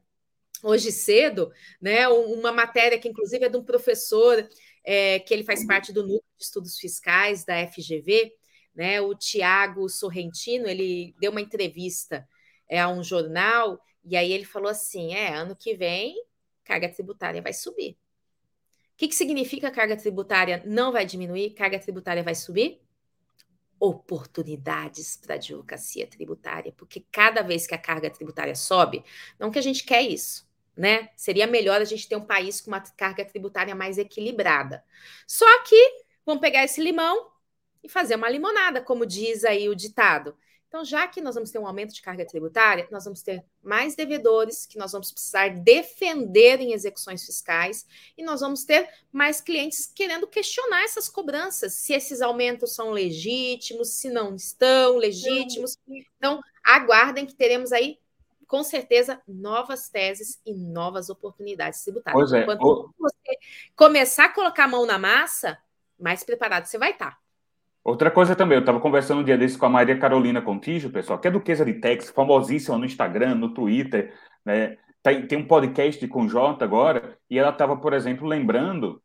hoje 0.64 0.92
cedo, 0.92 1.52
né? 1.82 2.08
Uma 2.08 2.52
matéria 2.52 3.00
que 3.00 3.08
inclusive 3.08 3.46
é 3.46 3.50
de 3.50 3.58
um 3.58 3.64
professor 3.64 4.48
é, 4.90 5.20
que 5.20 5.34
ele 5.34 5.44
faz 5.44 5.68
parte 5.68 5.92
do 5.92 6.02
núcleo 6.02 6.24
de 6.38 6.46
estudos 6.46 6.78
fiscais 6.78 7.44
da 7.44 7.68
FGV, 7.68 8.32
né? 8.74 9.02
O 9.02 9.14
Tiago 9.14 9.90
Sorrentino, 9.90 10.66
ele 10.66 11.14
deu 11.20 11.30
uma 11.30 11.42
entrevista 11.42 12.26
é, 12.70 12.80
a 12.80 12.88
um 12.88 13.04
jornal 13.04 13.84
e 14.02 14.16
aí 14.16 14.32
ele 14.32 14.46
falou 14.46 14.72
assim: 14.72 15.14
é, 15.14 15.34
ano 15.34 15.58
que 15.58 15.76
vem 15.76 16.16
carga 16.64 16.88
tributária 16.88 17.42
vai 17.42 17.52
subir. 17.52 17.98
O 18.94 18.98
que, 18.98 19.10
que 19.10 19.16
significa 19.16 19.70
carga 19.70 19.98
tributária 19.98 20.64
não 20.66 20.92
vai 20.94 21.06
diminuir, 21.06 21.52
carga 21.52 21.80
tributária 21.80 22.24
vai 22.24 22.34
subir? 22.34 22.82
Oportunidades 23.80 25.18
para 25.18 25.36
a 25.36 25.38
advocacia 25.38 26.08
tributária, 26.08 26.72
porque 26.72 27.06
cada 27.12 27.42
vez 27.42 27.68
que 27.68 27.76
a 27.76 27.78
carga 27.78 28.10
tributária 28.10 28.56
sobe, 28.56 29.04
não 29.38 29.52
que 29.52 29.60
a 29.60 29.62
gente 29.62 29.84
quer 29.84 30.02
isso, 30.02 30.47
né? 30.78 31.10
Seria 31.16 31.48
melhor 31.48 31.82
a 31.82 31.86
gente 31.86 32.08
ter 32.08 32.16
um 32.16 32.26
país 32.26 32.62
com 32.62 32.70
uma 32.70 32.82
carga 32.82 33.26
tributária 33.26 33.76
mais 33.76 33.98
equilibrada. 33.98 34.84
Só 35.26 35.64
que 35.64 36.06
vamos 36.26 36.42
pegar 36.42 36.64
esse 36.64 36.82
limão 36.82 37.30
e 37.84 37.90
fazer 37.90 38.16
uma 38.16 38.30
limonada, 38.30 38.82
como 38.82 39.06
diz 39.06 39.44
aí 39.44 39.68
o 39.68 39.76
ditado. 39.76 40.38
Então, 40.68 40.84
já 40.84 41.08
que 41.08 41.22
nós 41.22 41.34
vamos 41.34 41.50
ter 41.50 41.60
um 41.60 41.66
aumento 41.66 41.94
de 41.94 42.02
carga 42.02 42.26
tributária, 42.26 42.88
nós 42.92 43.06
vamos 43.06 43.24
ter 43.24 43.44
mais 43.64 43.96
devedores 43.96 44.66
que 44.66 44.78
nós 44.78 44.92
vamos 44.92 45.12
precisar 45.12 45.50
defender 45.50 46.60
em 46.60 46.74
execuções 46.74 47.26
fiscais 47.26 47.86
e 48.18 48.24
nós 48.24 48.42
vamos 48.42 48.66
ter 48.66 48.90
mais 49.10 49.40
clientes 49.40 49.90
querendo 49.96 50.28
questionar 50.28 50.84
essas 50.84 51.08
cobranças, 51.08 51.74
se 51.74 51.94
esses 51.94 52.22
aumentos 52.22 52.76
são 52.76 52.92
legítimos, 52.92 53.92
se 53.92 54.10
não 54.10 54.36
estão 54.36 54.98
legítimos. 54.98 55.78
Então, 56.18 56.42
aguardem 56.66 57.26
que 57.26 57.34
teremos 57.34 57.72
aí 57.72 57.98
com 58.48 58.64
certeza, 58.64 59.22
novas 59.28 59.90
teses 59.90 60.42
e 60.46 60.54
novas 60.54 61.10
oportunidades 61.10 61.84
tributárias. 61.84 62.20
Pois 62.20 62.34
é. 62.34 62.46
Quando 62.46 62.94
você 62.98 63.38
começar 63.76 64.26
a 64.26 64.34
colocar 64.34 64.64
a 64.64 64.68
mão 64.68 64.86
na 64.86 64.98
massa, 64.98 65.58
mais 66.00 66.24
preparado 66.24 66.66
você 66.66 66.78
vai 66.78 66.92
estar. 66.92 67.18
Outra 67.84 68.12
coisa 68.12 68.36
também, 68.36 68.58
eu 68.58 68.62
estava 68.62 68.80
conversando 68.80 69.22
um 69.22 69.24
dia 69.24 69.38
desse 69.38 69.58
com 69.58 69.66
a 69.66 69.70
Maria 69.70 69.98
Carolina 69.98 70.42
Contígio, 70.42 70.90
pessoal, 70.90 71.20
que 71.20 71.28
é 71.28 71.32
duquesa 71.32 71.64
de 71.64 71.76
Tex, 71.76 72.10
famosíssima 72.10 72.78
no 72.78 72.86
Instagram, 72.86 73.36
no 73.36 73.54
Twitter, 73.54 74.14
né? 74.44 74.78
Tem, 75.02 75.26
tem 75.26 75.38
um 75.40 75.48
podcast 75.48 76.06
com 76.10 76.26
o 76.26 76.28
Jota 76.28 76.66
agora, 76.66 77.18
e 77.30 77.40
ela 77.40 77.50
estava, 77.50 77.78
por 77.78 77.94
exemplo, 77.94 78.28
lembrando 78.28 79.02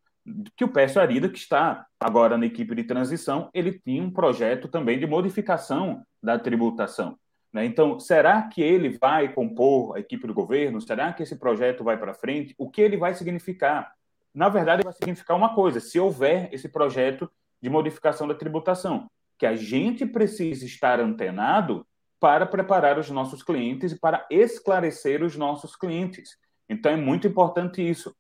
que 0.57 0.65
o 0.65 0.69
Pécio 0.69 1.01
Arida, 1.01 1.29
que 1.29 1.39
está 1.39 1.87
agora 2.01 2.37
na 2.37 2.47
equipe 2.47 2.75
de 2.75 2.83
transição, 2.83 3.51
ele 3.55 3.79
tinha 3.79 4.03
um 4.03 4.11
projeto 4.11 4.67
também 4.67 4.99
de 4.99 5.07
modificação 5.07 6.03
da 6.21 6.37
tributação. 6.37 7.17
Né? 7.53 7.67
Então, 7.67 8.01
será 8.01 8.43
que 8.43 8.63
ele 8.63 8.97
vai 8.97 9.33
compor 9.33 9.97
a 9.97 10.01
equipe 10.01 10.27
do 10.27 10.33
governo? 10.33 10.81
Será 10.81 11.13
que 11.13 11.23
esse 11.23 11.37
projeto 11.37 11.85
vai 11.85 11.99
para 11.99 12.15
frente? 12.15 12.55
O 12.57 12.71
que 12.71 12.81
ele 12.81 12.97
vai 12.97 13.15
significar? 13.15 13.93
Na 14.35 14.49
verdade, 14.49 14.83
vai 14.83 14.93
significar 14.93 15.37
uma 15.37 15.55
coisa: 15.55 15.79
se 15.79 16.01
houver 16.01 16.49
esse 16.53 16.69
projeto 16.69 17.31
de 17.61 17.69
modificação 17.69 18.27
da 18.27 18.35
tributação, 18.35 19.07
que 19.39 19.45
a 19.45 19.55
gente 19.55 20.07
precisa 20.07 20.65
estar 20.65 20.99
antenado 20.99 21.87
para 22.19 22.47
preparar 22.47 22.99
os 22.99 23.11
nossos 23.11 23.43
clientes 23.43 23.93
e 23.93 23.99
para 23.99 24.27
esclarecer 24.31 25.23
os 25.23 25.37
nossos 25.37 25.77
clientes. 25.77 26.39
Então, 26.69 26.93
é 26.93 26.97
muito 26.97 27.27
importante 27.27 27.87
isso. 27.87 28.15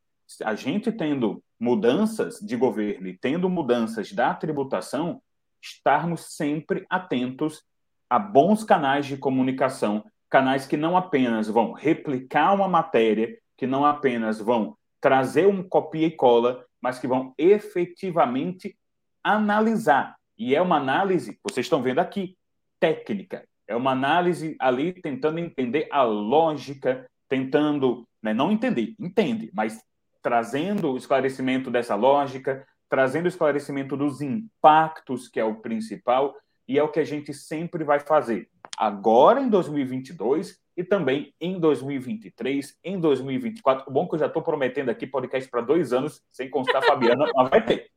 A 0.44 0.54
gente 0.54 0.90
tendo 0.92 1.42
mudanças 1.58 2.40
de 2.40 2.56
governo 2.56 3.06
e 3.06 3.16
tendo 3.16 3.48
mudanças 3.48 4.12
da 4.12 4.34
tributação, 4.34 5.22
estarmos 5.60 6.34
sempre 6.36 6.84
atentos 6.90 7.62
a 8.12 8.18
bons 8.18 8.62
canais 8.62 9.06
de 9.06 9.16
comunicação, 9.16 10.04
canais 10.28 10.66
que 10.66 10.76
não 10.76 10.98
apenas 10.98 11.48
vão 11.48 11.72
replicar 11.72 12.52
uma 12.52 12.68
matéria, 12.68 13.38
que 13.56 13.66
não 13.66 13.86
apenas 13.86 14.38
vão 14.38 14.76
trazer 15.00 15.46
um 15.46 15.62
copia 15.66 16.08
e 16.08 16.10
cola, 16.10 16.62
mas 16.78 16.98
que 16.98 17.06
vão 17.06 17.32
efetivamente 17.38 18.76
analisar. 19.24 20.14
E 20.36 20.54
é 20.54 20.60
uma 20.60 20.76
análise, 20.76 21.38
vocês 21.42 21.64
estão 21.64 21.80
vendo 21.80 22.00
aqui, 22.00 22.36
técnica. 22.78 23.46
É 23.66 23.74
uma 23.74 23.92
análise 23.92 24.56
ali 24.60 24.92
tentando 24.92 25.38
entender 25.38 25.88
a 25.90 26.02
lógica, 26.02 27.08
tentando, 27.30 28.06
né, 28.22 28.34
não 28.34 28.52
entender, 28.52 28.94
entende, 29.00 29.50
mas 29.54 29.82
trazendo 30.20 30.92
o 30.92 30.98
esclarecimento 30.98 31.70
dessa 31.70 31.94
lógica, 31.94 32.66
trazendo 32.90 33.24
o 33.24 33.28
esclarecimento 33.28 33.96
dos 33.96 34.20
impactos, 34.20 35.30
que 35.30 35.40
é 35.40 35.44
o 35.46 35.62
principal, 35.62 36.36
e 36.66 36.78
é 36.78 36.82
o 36.82 36.90
que 36.90 37.00
a 37.00 37.04
gente 37.04 37.34
sempre 37.34 37.84
vai 37.84 38.00
fazer. 38.00 38.48
Agora 38.76 39.40
em 39.40 39.48
2022 39.48 40.60
e 40.76 40.82
também 40.82 41.34
em 41.40 41.60
2023, 41.60 42.78
em 42.82 42.98
2024. 42.98 43.88
O 43.88 43.92
bom 43.92 44.04
é 44.04 44.08
que 44.08 44.14
eu 44.14 44.18
já 44.18 44.26
estou 44.26 44.42
prometendo 44.42 44.90
aqui 44.90 45.06
podcast 45.06 45.48
para 45.50 45.60
dois 45.60 45.92
anos, 45.92 46.22
sem 46.32 46.48
constar 46.48 46.82
Fabiana, 46.84 47.26
mas 47.34 47.50
vai 47.50 47.64
ter. 47.64 47.90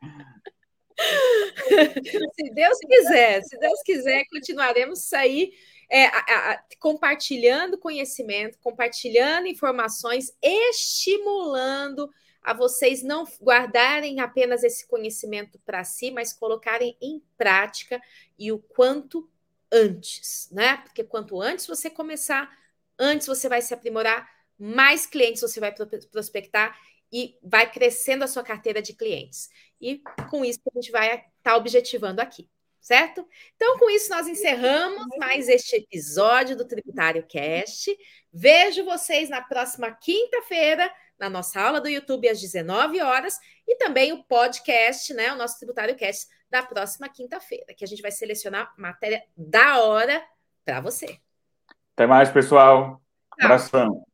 se 2.34 2.50
Deus 2.52 2.78
quiser, 2.78 3.42
se 3.42 3.58
Deus 3.58 3.82
quiser, 3.82 4.24
continuaremos 4.30 5.12
aí 5.12 5.52
é, 5.90 6.06
a, 6.06 6.52
a, 6.52 6.62
compartilhando 6.78 7.78
conhecimento, 7.78 8.58
compartilhando 8.60 9.46
informações, 9.46 10.32
estimulando 10.42 12.10
a 12.42 12.52
vocês 12.52 13.02
não 13.02 13.24
guardarem 13.40 14.20
apenas 14.20 14.64
esse 14.64 14.86
conhecimento 14.86 15.58
para 15.64 15.84
si, 15.84 16.10
mas 16.10 16.32
colocarem 16.32 16.96
em 17.00 17.22
prática 17.36 18.00
e 18.38 18.50
o 18.50 18.58
quanto 18.58 19.30
antes, 19.70 20.48
né? 20.50 20.78
Porque 20.78 21.04
quanto 21.04 21.40
antes 21.40 21.66
você 21.66 21.88
começar, 21.88 22.50
antes 22.98 23.26
você 23.26 23.48
vai 23.48 23.62
se 23.62 23.72
aprimorar, 23.72 24.28
mais 24.58 25.06
clientes 25.06 25.40
você 25.42 25.58
vai 25.58 25.74
prospectar 26.10 26.78
e 27.12 27.36
vai 27.42 27.70
crescendo 27.70 28.24
a 28.24 28.28
sua 28.28 28.42
carteira 28.42 28.80
de 28.80 28.94
clientes. 28.94 29.50
E 29.80 30.02
com 30.30 30.44
isso 30.44 30.60
a 30.70 30.78
gente 30.78 30.90
vai 30.90 31.08
estar 31.14 31.30
tá 31.42 31.56
objetivando 31.56 32.20
aqui, 32.20 32.48
certo? 32.80 33.26
Então, 33.54 33.78
com 33.78 33.90
isso, 33.90 34.08
nós 34.10 34.26
encerramos 34.26 35.06
mais 35.18 35.48
este 35.48 35.76
episódio 35.76 36.56
do 36.56 36.66
Tributário 36.66 37.26
Cast. 37.26 37.94
Vejo 38.32 38.84
vocês 38.84 39.28
na 39.28 39.42
próxima 39.42 39.90
quinta-feira, 39.92 40.90
na 41.18 41.30
nossa 41.30 41.60
aula 41.60 41.80
do 41.80 41.88
YouTube, 41.88 42.28
às 42.28 42.40
19 42.40 43.00
horas, 43.00 43.38
e 43.66 43.76
também 43.76 44.12
o 44.12 44.24
podcast, 44.24 45.12
né? 45.14 45.32
O 45.32 45.36
nosso 45.36 45.58
Tributário 45.58 45.96
Cast 45.96 46.26
da 46.50 46.62
próxima 46.62 47.08
quinta-feira, 47.08 47.72
que 47.74 47.84
a 47.84 47.88
gente 47.88 48.02
vai 48.02 48.10
selecionar 48.10 48.72
matéria 48.76 49.22
da 49.36 49.80
hora 49.80 50.22
para 50.64 50.80
você. 50.80 51.18
Até 51.94 52.06
mais, 52.06 52.30
pessoal. 52.30 53.00
Abração. 53.40 54.04